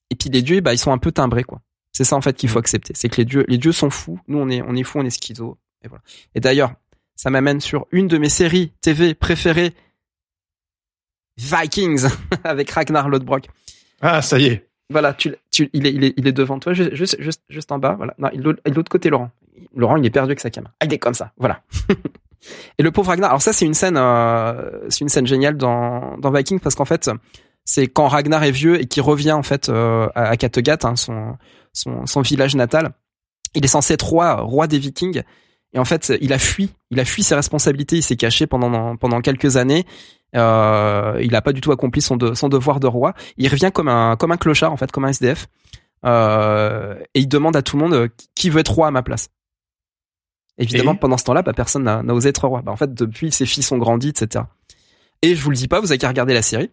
[0.10, 1.62] et puis les dieux bah ils sont un peu timbrés quoi.
[1.96, 4.20] C'est ça en fait qu'il faut accepter, c'est que les dieux les dieux sont fous,
[4.28, 6.04] nous on est on est fous, on est schizo et voilà.
[6.36, 6.74] Et d'ailleurs,
[7.16, 9.74] ça m'amène sur une de mes séries TV préférées
[11.38, 12.08] Vikings
[12.44, 13.46] avec Ragnar Lodbrok.
[14.02, 14.68] Ah, ça y est.
[14.90, 17.18] Voilà, tu, tu, il, est, il, est, il est devant toi, juste, juste,
[17.48, 17.94] juste, en bas.
[17.96, 18.14] Voilà.
[18.18, 19.32] Non, il est de l'autre côté, Laurent.
[19.74, 20.74] Laurent, il est perdu avec sa caméra.
[20.82, 21.32] Ah, il est comme ça.
[21.38, 21.62] Voilà.
[22.78, 23.30] Et le pauvre Ragnar.
[23.30, 26.84] Alors ça, c'est une scène, euh, c'est une scène géniale dans, dans Vikings parce qu'en
[26.84, 27.10] fait,
[27.66, 31.36] c'est quand Ragnar est vieux et qu'il revient en fait euh, à, Kattegat, hein, son,
[31.74, 32.92] son, son village natal.
[33.56, 35.24] Il est censé être roi, roi des Vikings.
[35.74, 38.96] Et en fait, il a fui, il a fui ses responsabilités, il s'est caché pendant
[38.96, 39.86] pendant quelques années.
[40.36, 43.14] Euh, il a pas du tout accompli son, de, son devoir de roi.
[43.38, 45.48] Il revient comme un comme un clochard en fait, comme un SDF.
[46.06, 49.30] Euh, et il demande à tout le monde qui veut être roi à ma place?
[50.58, 52.62] Évidemment, Et pendant ce temps-là, bah, personne n'a n'a osé être roi.
[52.62, 54.46] Bah, en fait, depuis, ses fils ont grandi, etc.
[55.22, 56.70] Et je vous le dis pas, vous avez qu'à regarder la série.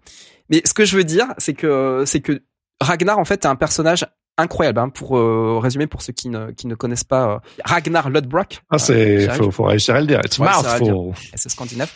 [0.52, 2.42] Mais ce que je veux dire, c'est que c'est que
[2.80, 4.06] Ragnar, en fait, est un personnage
[4.38, 4.78] incroyable.
[4.80, 8.62] Hein, pour euh, résumer, pour ceux qui ne qui ne connaissent pas euh, Ragnar Lodbrok.
[8.70, 9.42] Ah, c'est, j'arrive.
[9.44, 10.20] faut, faut réussir à le dire.
[10.24, 11.12] It's mouthful.
[11.34, 11.90] c'est scandinave.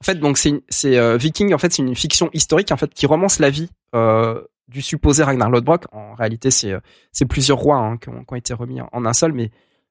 [0.00, 1.54] En fait, donc c'est c'est euh, Viking.
[1.54, 5.22] En fait, c'est une fiction historique en fait qui romance la vie euh, du supposé
[5.22, 5.84] Ragnar Lodbrok.
[5.92, 6.80] En réalité, c'est euh,
[7.12, 9.50] c'est plusieurs rois hein, qui, ont, qui ont été remis en, en un seul, mais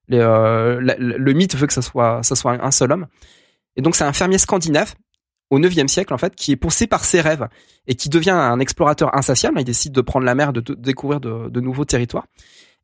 [0.10, 3.08] les, euh, la- le mythe veut que ça soit ça soit un seul homme.
[3.78, 4.96] Et donc c'est un fermier scandinave
[5.52, 7.48] au 9e siècle en fait qui est poussé par ses rêves
[7.86, 9.60] et qui devient un explorateur insatiable.
[9.60, 12.26] Il décide de prendre la mer, de, découvrir de, nouveaux territoires.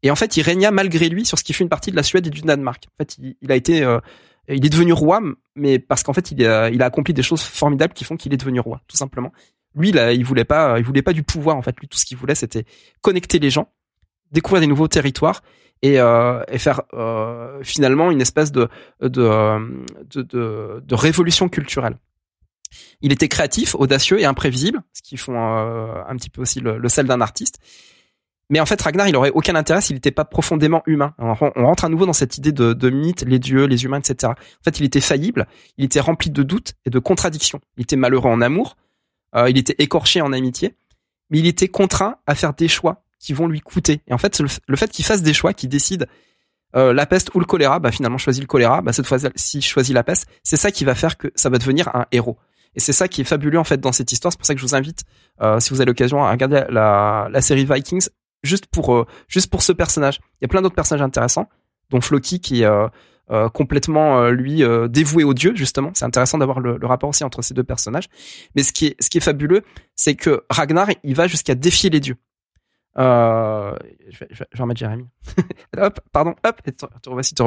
[0.04, 2.04] Et en fait, il régna malgré lui sur ce qui fut une partie de la
[2.04, 2.84] Suède et du Danemark.
[2.88, 4.00] En fait, il, a été, euh,
[4.48, 5.22] il est devenu roi,
[5.56, 8.32] mais parce qu'en fait, il a, il a accompli des choses formidables qui font qu'il
[8.32, 9.32] est devenu roi, tout simplement.
[9.74, 11.56] Lui, là, il voulait pas, il voulait pas du pouvoir.
[11.56, 12.66] En fait, lui, tout ce qu'il voulait, c'était
[13.02, 13.70] connecter les gens,
[14.32, 15.42] découvrir des nouveaux territoires
[15.82, 21.98] et, euh, faire euh, finalement une espèce euh, de révolution culturelle.
[23.02, 26.88] Il était créatif, audacieux et imprévisible, ce qui font euh, un petit peu aussi le,
[26.90, 27.60] sel d'un artiste.
[28.50, 31.14] Mais en fait, Ragnar, il aurait aucun intérêt s'il n'était pas profondément humain.
[31.18, 34.32] On rentre à nouveau dans cette idée de, mythe, les dieux, les humains, etc.
[34.34, 37.60] En fait, il était faillible, il était rempli de doutes et de contradictions.
[37.76, 38.78] Il était malheureux en amour,
[39.36, 40.76] euh, il était écorché en amitié,
[41.30, 44.02] mais il était contraint à faire des choix qui vont lui coûter.
[44.08, 46.08] Et en fait, le, le fait qu'il fasse des choix, qu'il décide
[46.76, 49.96] euh, la peste ou le choléra, bah finalement choisit le choléra, bah cette fois-ci choisit
[49.96, 52.38] la peste, c'est ça qui va faire que ça va devenir un héros.
[52.78, 54.32] Et c'est ça qui est fabuleux en fait dans cette histoire.
[54.32, 55.04] C'est pour ça que je vous invite,
[55.42, 58.08] euh, si vous avez l'occasion, à regarder la, série Vikings
[58.44, 60.20] juste pour euh, juste pour ce personnage.
[60.36, 61.50] Il y a plein d'autres personnages intéressants,
[61.90, 65.90] dont Floki qui est euh, complètement lui dévoué au dieu justement.
[65.96, 68.10] C'est intéressant d'avoir le, rapport aussi entre ces deux personnages.
[68.56, 69.64] Mais ce qui est ce qui est fabuleux,
[69.96, 72.18] c'est que Ragnar il va jusqu'à défier les dieux.
[72.96, 73.02] Je,
[74.20, 75.06] vais, remettre Jérémy.
[75.78, 77.44] hop, pardon, hop, et te, te revoici, te.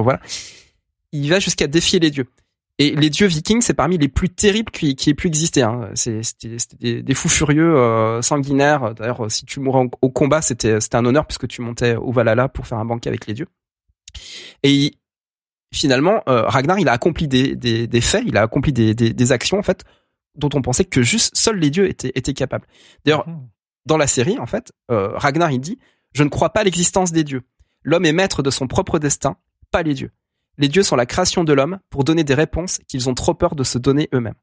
[1.12, 2.26] Il va jusqu'à défier les dieux.
[2.80, 5.60] Et les dieux vikings, c'est parmi les plus terribles qui, qui aient pu exister.
[5.60, 5.90] Hein.
[5.94, 8.94] C'était des, des, fous furieux, euh, sanguinaires.
[8.94, 12.66] D'ailleurs, si tu mourais au combat, c'était un honneur puisque tu montais au Valhalla pour
[12.66, 13.48] faire un banquet avec les dieux.
[14.62, 14.94] Et
[15.74, 19.32] finalement, euh, Ragnar, il a accompli des, des, des, faits, il a accompli des, des,
[19.32, 19.84] actions en fait
[20.36, 22.66] dont on pensait que juste seuls les dieux étaient, étaient capables.
[23.04, 23.48] D'ailleurs, mmh.
[23.84, 25.78] dans la série, en fait, euh, Ragnar il dit
[26.14, 27.42] "Je ne crois pas à l'existence des dieux.
[27.82, 29.36] L'homme est maître de son propre destin,
[29.70, 30.12] pas les dieux."
[30.60, 33.54] Les dieux sont la création de l'homme pour donner des réponses qu'ils ont trop peur
[33.54, 34.34] de se donner eux-mêmes.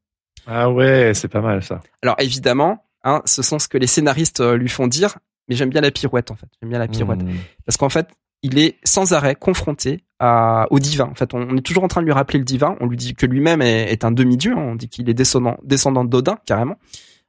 [0.47, 1.79] Ah ouais, c'est pas mal ça.
[2.01, 5.17] Alors évidemment, hein, ce sont ce que les scénaristes euh, lui font dire,
[5.47, 6.47] mais j'aime bien la pirouette en fait.
[6.59, 7.35] J'aime bien la pirouette mmh.
[7.65, 8.07] parce qu'en fait,
[8.43, 11.05] il est sans arrêt confronté à, au divin.
[11.05, 12.75] En fait, on est toujours en train de lui rappeler le divin.
[12.79, 14.53] On lui dit que lui-même est, est, un demi-dieu.
[14.53, 14.61] Hein.
[14.61, 16.77] On dit qu'il est descendant, descendant d'Odin carrément.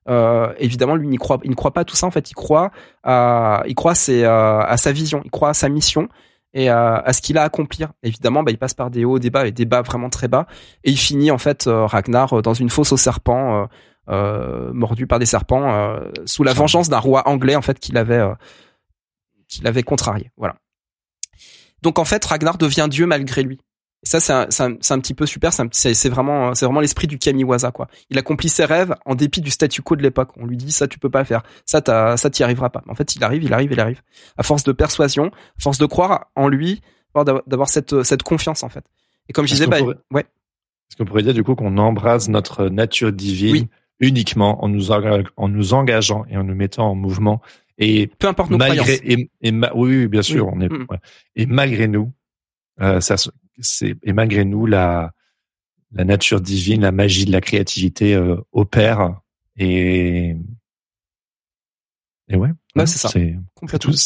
[0.09, 2.07] Euh, évidemment, lui, il, ne croit, il ne croit pas à tout ça.
[2.07, 2.71] En fait, il croit
[3.03, 6.09] à, il croit à, à sa vision, il croit à sa mission
[6.55, 7.93] et à, à ce qu'il a à accomplir.
[8.03, 10.47] Évidemment, bah, il passe par des hauts, des bas et des bas vraiment très bas,
[10.85, 13.67] et il finit en fait euh, Ragnar euh, dans une fosse aux serpents, euh,
[14.11, 18.25] euh mordu par des serpents, sous la vengeance d'un roi anglais en fait qu'il avait
[19.49, 20.31] qu'il avait contrarié.
[20.39, 20.57] Voilà.
[21.83, 23.61] Donc en fait, Ragnar devient dieu malgré lui.
[24.05, 25.53] Et ça, c'est un, un, un, petit peu super.
[25.73, 27.89] C'est vraiment, c'est vraiment l'esprit du Kamiwaza, quoi.
[28.11, 30.31] Il accomplit ses rêves en dépit du statu quo de l'époque.
[30.37, 31.43] On lui dit ça, tu peux pas faire.
[31.67, 32.83] Ça, as, ça, t'y arriveras pas.
[32.89, 34.03] En fait, il arrive, il arrive, il arrive.
[34.37, 36.81] À force de persuasion, à force de croire en lui,
[37.15, 38.85] d'avoir cette, cette confiance, en fait.
[39.29, 39.97] Et comme je disais, bah, pourrait...
[40.13, 40.23] ouais.
[40.23, 43.69] Est-ce qu'on pourrait dire du coup qu'on embrase notre nature divine oui.
[44.01, 47.43] uniquement en nous, en nous engageant et en nous mettant en mouvement
[47.79, 49.31] et peu importe nos malgré croyances.
[49.43, 50.87] et, et oui, oui, bien sûr, on est Mm.
[50.91, 50.99] ouais.
[51.37, 52.13] et malgré nous,
[52.81, 53.17] euh, ça
[53.83, 55.13] et malgré nous la
[55.93, 59.21] la nature divine, la magie de la créativité euh, opère
[59.57, 60.37] et
[62.29, 63.09] et ouais, Ouais, c'est ça.
[63.09, 63.93] C'est Complètement.
[63.93, 63.97] tout,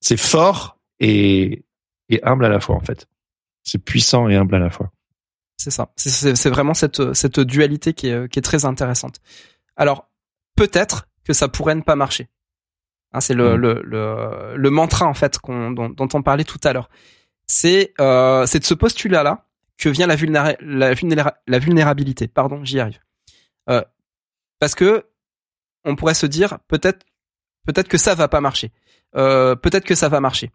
[0.00, 1.64] c'est fort et
[2.08, 3.06] et humble à la fois en fait.
[3.62, 4.90] C'est puissant et humble à la fois.
[5.56, 5.92] C'est ça.
[5.96, 9.20] C'est- vraiment cette, cette dualité qui est, qui est très intéressante.
[9.76, 10.10] Alors,
[10.56, 12.28] peut-être que ça pourrait ne pas marcher.
[13.12, 13.60] Hein, c'est le, Mm.
[13.60, 16.88] le, le, le mantra, en fait, dont on parlait tout à l'heure.
[17.52, 19.44] C'est euh, c'est de ce postulat-là
[19.76, 22.28] que vient la, vulnéra- la, vulnéra- la vulnérabilité.
[22.28, 23.00] Pardon, j'y arrive.
[23.68, 23.82] Euh,
[24.60, 25.06] parce que
[25.84, 27.04] on pourrait se dire, peut-être
[27.66, 28.70] peut-être que ça va pas marcher.
[29.16, 30.52] Euh, peut-être que ça va marcher.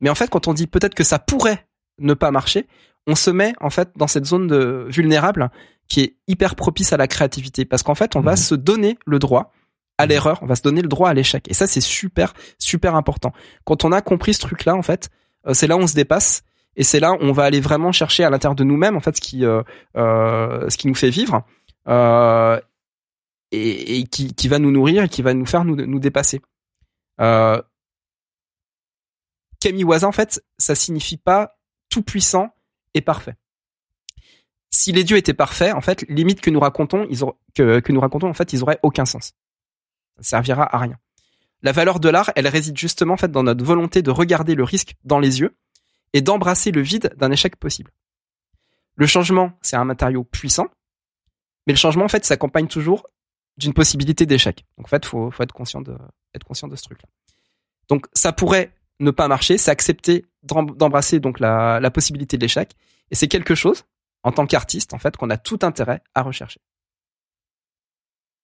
[0.00, 1.66] Mais en fait, quand on dit peut-être que ça pourrait
[1.98, 2.66] ne pas marcher,
[3.06, 5.50] on se met en fait dans cette zone de vulnérable
[5.86, 8.36] qui est hyper propice à la créativité parce qu'en fait on va Mhm.
[8.38, 9.52] se donner le droit
[9.98, 12.94] à l'erreur, on va se donner le droit à l'échec et ça c'est super super
[12.94, 13.32] important.
[13.64, 15.10] Quand on a compris ce truc là en fait,
[15.54, 16.42] c'est là où on se dépasse
[16.76, 19.16] et c'est là où on va aller vraiment chercher à l'intérieur de nous-mêmes en fait
[19.16, 19.62] ce qui euh,
[19.96, 21.44] euh, ce qui nous fait vivre
[21.88, 22.60] euh,
[23.50, 26.42] et, qui, qui va nous nourrir et qui va nous faire nous, nous dépasser.
[27.20, 27.60] Euh,
[29.60, 31.58] Kamiwaza en fait ça signifie pas
[31.88, 32.50] tout puissant
[32.94, 33.34] et parfait.
[34.70, 37.90] Si les dieux étaient parfaits, en fait, mythes que nous racontons, ils auraient, que, que
[37.90, 39.32] nous racontons, en fait, ils auraient aucun sens.
[40.18, 40.98] Ça servira à rien.
[41.62, 44.94] La valeur de l'art, elle réside justement, en dans notre volonté de regarder le risque
[45.04, 45.56] dans les yeux
[46.12, 47.90] et d'embrasser le vide d'un échec possible.
[48.94, 50.68] Le changement, c'est un matériau puissant,
[51.66, 53.06] mais le changement, en fait, s'accompagne toujours
[53.56, 54.64] d'une possibilité d'échec.
[54.76, 55.96] Donc, en fait, faut, faut être conscient de,
[56.32, 57.08] ce truc-là.
[57.88, 62.74] Donc, ça pourrait ne pas marcher, c'est accepter d'em- d'embrasser donc la, possibilité de l'échec,
[63.10, 63.84] et c'est quelque chose
[64.22, 66.60] en tant qu'artiste en fait qu'on a tout intérêt à rechercher.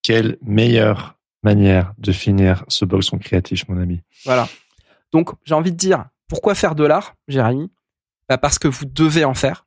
[0.03, 4.03] Quelle meilleure manière de finir ce boxon créatif, mon ami.
[4.25, 4.49] Voilà.
[5.13, 7.71] Donc j'ai envie de dire pourquoi faire de l'art, Jérémy?
[8.29, 9.67] Bah Parce que vous devez en faire.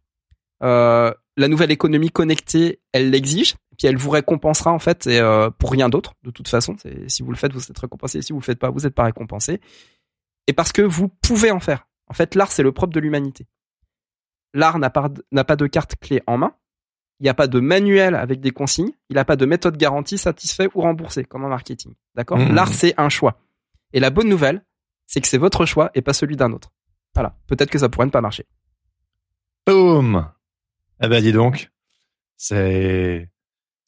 [0.64, 5.72] Euh, la nouvelle économie connectée, elle l'exige, puis elle vous récompensera en fait euh, pour
[5.72, 6.14] rien d'autre.
[6.24, 6.76] De toute façon,
[7.08, 8.22] si vous le faites, vous êtes récompensé.
[8.22, 9.62] Si vous le faites pas, vous n'êtes pas récompensé.
[10.48, 11.88] Et parce que vous pouvez en faire.
[12.08, 13.46] En fait, l'art, c'est le propre de l'humanité.
[14.54, 16.56] L'art n'a pas, pas de carte clé en main.
[17.20, 18.92] Il n'y a pas de manuel avec des consignes.
[19.10, 21.94] Il n'a pas de méthode garantie, satisfait ou remboursé, comme en marketing.
[22.16, 22.38] D'accord?
[22.38, 22.54] Mmh.
[22.54, 23.40] L'art, c'est un choix.
[23.94, 24.64] Et la bonne nouvelle,
[25.08, 26.72] c'est que c'est votre choix et pas celui d'un autre.
[27.16, 27.36] Voilà.
[27.48, 28.46] Peut-être que ça pourrait ne pas marcher.
[29.66, 30.30] Boum
[31.02, 31.72] Eh ben dis donc,
[32.36, 33.30] c'est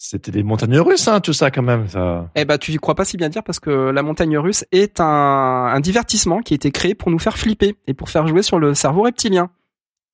[0.02, 1.88] c'était des montagnes russes, hein, tout ça quand même.
[1.90, 2.32] Ça.
[2.36, 5.02] Eh ben, tu y crois pas si bien dire parce que la montagne russe est
[5.02, 8.42] un, un divertissement qui a été créé pour nous faire flipper et pour faire jouer
[8.42, 9.52] sur le cerveau reptilien.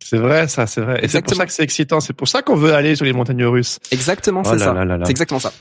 [0.07, 0.99] C'est vrai, ça, c'est vrai.
[1.03, 1.37] Et c'est pour Exactement.
[1.39, 1.99] ça que c'est excitant.
[1.99, 3.79] C'est pour ça qu'on veut aller sur les montagnes russes.
[3.89, 4.75] Exactement, Oh c'est ça.
[5.03, 5.51] C'est exactement ça.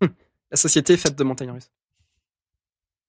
[0.52, 1.68] La société est faite de montagnes russes.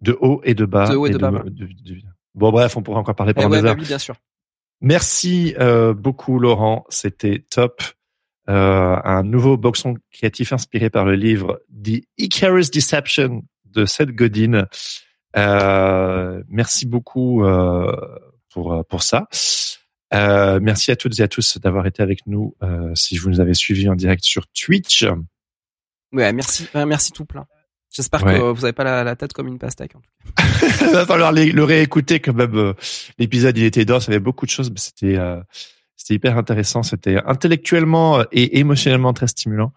[0.02, 0.90] De haut et de bas.
[0.90, 1.45] De haut et de bas, voilà.
[1.45, 2.02] de- de-
[2.34, 3.76] Bon bref, on pourra encore parler Eh pendant ouais, des bah heures.
[3.78, 4.16] oui, bien sûr.
[4.82, 7.84] Merci euh, beaucoup Laurent, c'était top.
[8.49, 14.66] Euh, un nouveau boxon créatif inspiré par le livre The Icarus Deception de Seth Godin.
[15.38, 17.44] Euh, merci beaucoup
[18.49, 19.28] pour pour ça.
[20.14, 22.56] Euh, merci à toutes et à tous d'avoir été avec nous.
[22.64, 25.06] Euh, si vous nous avez suivis en direct sur Twitch,
[26.11, 27.45] Ouais, merci, merci tout plein.
[27.91, 28.40] J'espère Ouais.
[28.40, 29.95] que vous avez pas la, la tête comme une pastèque.
[29.95, 30.44] En tout cas.
[30.88, 32.56] il va falloir les- le réécouter quand même.
[32.56, 32.73] euh,
[33.19, 35.40] L'épisode, il était dense, il y avait beaucoup de choses, mais c'était euh,
[35.95, 36.81] c'était hyper intéressant.
[36.81, 39.72] C'était intellectuellement et émotionnellement très stimulant.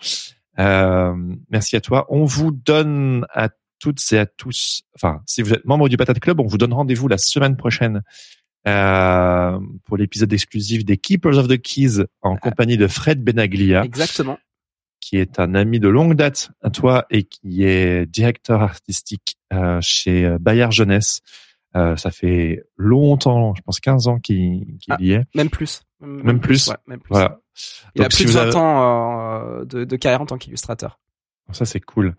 [0.58, 1.14] Euh,
[1.50, 2.06] merci à toi.
[2.08, 6.20] On vous donne à toutes et à tous, enfin, si vous êtes membre du Patate
[6.20, 8.02] Club, on vous donne rendez-vous la semaine prochaine
[8.68, 14.38] euh, pour l'épisode exclusif des Keepers of the Keys en compagnie de Fred Benaglia Exactement.
[15.00, 19.78] qui est un ami de longue date à toi et qui est directeur artistique euh,
[19.80, 21.20] chez Bayard Jeunesse.
[21.74, 24.96] Euh, ça fait longtemps, je pense 15 ans qu'il Ah.
[25.00, 25.24] y est.
[25.34, 25.82] Même plus.
[26.00, 26.68] Même plus.
[26.68, 27.08] Ouais, même plus.
[27.10, 27.40] Voilà.
[27.94, 30.36] Il a plus si de vous 20 avez- ans euh, de, de carrière en tant
[30.38, 30.98] qu'illustrateur.
[31.50, 32.14] Ça, c'est cool.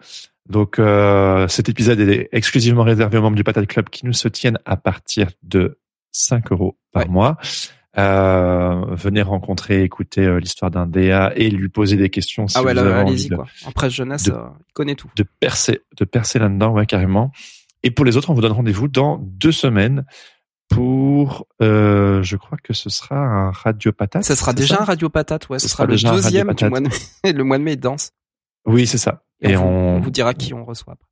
[0.50, 4.60] Donc, euh, cet épisode est exclusivement réservé aux membres du Patate Club qui nous soutiennent
[4.66, 5.80] à partir de
[6.14, 7.10] 5 euros par Ouais.
[7.10, 7.38] mois.
[7.98, 12.64] Euh, venez rencontrer, écouter euh, l'histoire d'un DA et lui poser des questions si ah
[12.64, 13.46] ouais, allez-y quoi.
[13.66, 15.12] En presse jeunesse, de- euh, il connaît tout.
[15.16, 17.32] de percer, de percer là-dedans, ouais, carrément.
[17.84, 20.06] Et pour les autres, on vous donne rendez-vous dans deux semaines
[20.70, 24.24] pour, je crois que ce sera un radio patate.
[24.24, 25.60] Ça sera déjà ça un radio patate, ouais.
[25.60, 27.34] Ce, Ce sera, sera le déjà deuxième du mois de mai.
[27.34, 28.12] le mois de mai est dense.
[28.66, 29.24] Oui, c'est ça.
[29.42, 30.94] Et, Et on, vous- on- on vous dira qui on reçoit.
[30.94, 31.06] après.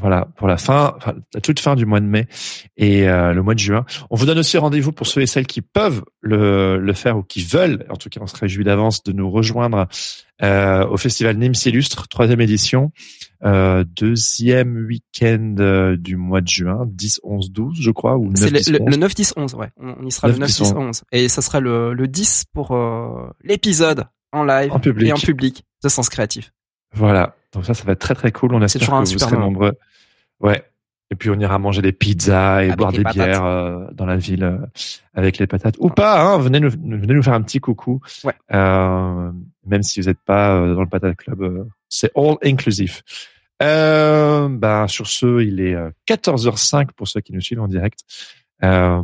[0.00, 2.28] Voilà, pour la fin, enfin, la toute fin du mois de mai
[2.76, 3.84] et euh, le mois de juin.
[4.10, 7.24] On vous donne aussi rendez-vous pour ceux et celles qui peuvent le, le faire ou
[7.24, 7.84] qui veulent.
[7.90, 9.88] En tout cas, on se réjouit d'avance de nous rejoindre
[10.40, 12.92] euh, au festival Nîmes Illustre, troisième édition,
[13.44, 18.50] euh, deuxième week-end du mois de juin, 10, 11, 12, je crois, ou 9, C'est
[18.50, 18.90] le, 10, le, 11.
[18.90, 19.68] le 9, 10, 11, ouais.
[19.78, 21.02] On, y sera 9, le 9, 10, 10, 11.
[21.10, 22.78] Et ça sera le, le 10 pour
[23.42, 25.08] l'épisode en live En public.
[25.08, 26.52] et en public de Sens Créatif.
[26.94, 27.34] Voilà.
[27.52, 28.54] Donc ça, ça va être très très cool.
[28.54, 29.72] On espère que vous super serez nombreux.
[30.40, 30.64] Ouais.
[31.10, 33.14] Et puis on ira manger des pizzas et Avec boire des patates.
[33.14, 34.58] bières euh, dans la ville euh,
[35.14, 35.76] avec les patates.
[35.78, 38.00] Ou pas, hein, venez nous, venez nous faire un petit coucou.
[38.24, 38.34] Ouais.
[38.52, 39.32] Euh,
[39.64, 43.00] même si vous n'êtes pas euh, dans le patate club, c'est all inclusive.
[43.62, 48.00] Euh, ben, sur ce, il est euh, 14h05 pour ceux qui nous suivent en direct.
[48.62, 49.02] Euh,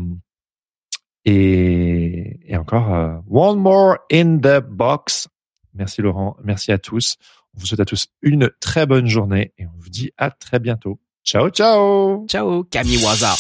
[1.24, 5.28] et, et encore, one more in the box.
[5.72, 7.16] Merci Laurent, merci à tous.
[7.54, 10.58] On vous souhaite à tous une très bonne journée et on vous dit à très
[10.58, 11.00] bientôt.
[11.24, 13.34] Ciao, ciao Ciao, Camille Waza.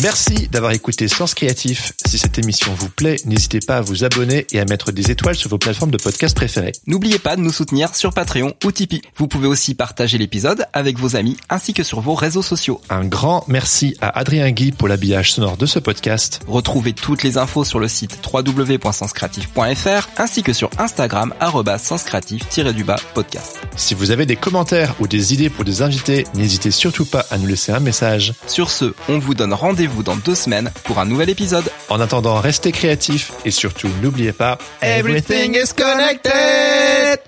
[0.00, 1.92] Merci d'avoir écouté Sens Créatif.
[2.06, 5.34] Si cette émission vous plaît, n'hésitez pas à vous abonner et à mettre des étoiles
[5.34, 6.70] sur vos plateformes de podcast préférées.
[6.86, 9.02] N'oubliez pas de nous soutenir sur Patreon ou Tipeee.
[9.16, 12.80] Vous pouvez aussi partager l'épisode avec vos amis ainsi que sur vos réseaux sociaux.
[12.90, 16.42] Un grand merci à Adrien Guy pour l'habillage sonore de ce podcast.
[16.46, 21.34] Retrouvez toutes les infos sur le site www.senscreatif.fr ainsi que sur Instagram
[21.76, 23.58] senscreatif-du-bas podcast.
[23.74, 27.38] Si vous avez des commentaires ou des idées pour des invités, n'hésitez surtout pas à
[27.38, 28.34] nous laisser un message.
[28.46, 31.70] Sur ce, on vous donne rendez-vous dans deux semaines pour un nouvel épisode.
[31.88, 37.27] En attendant, restez créatifs et surtout n'oubliez pas, Everything is connected!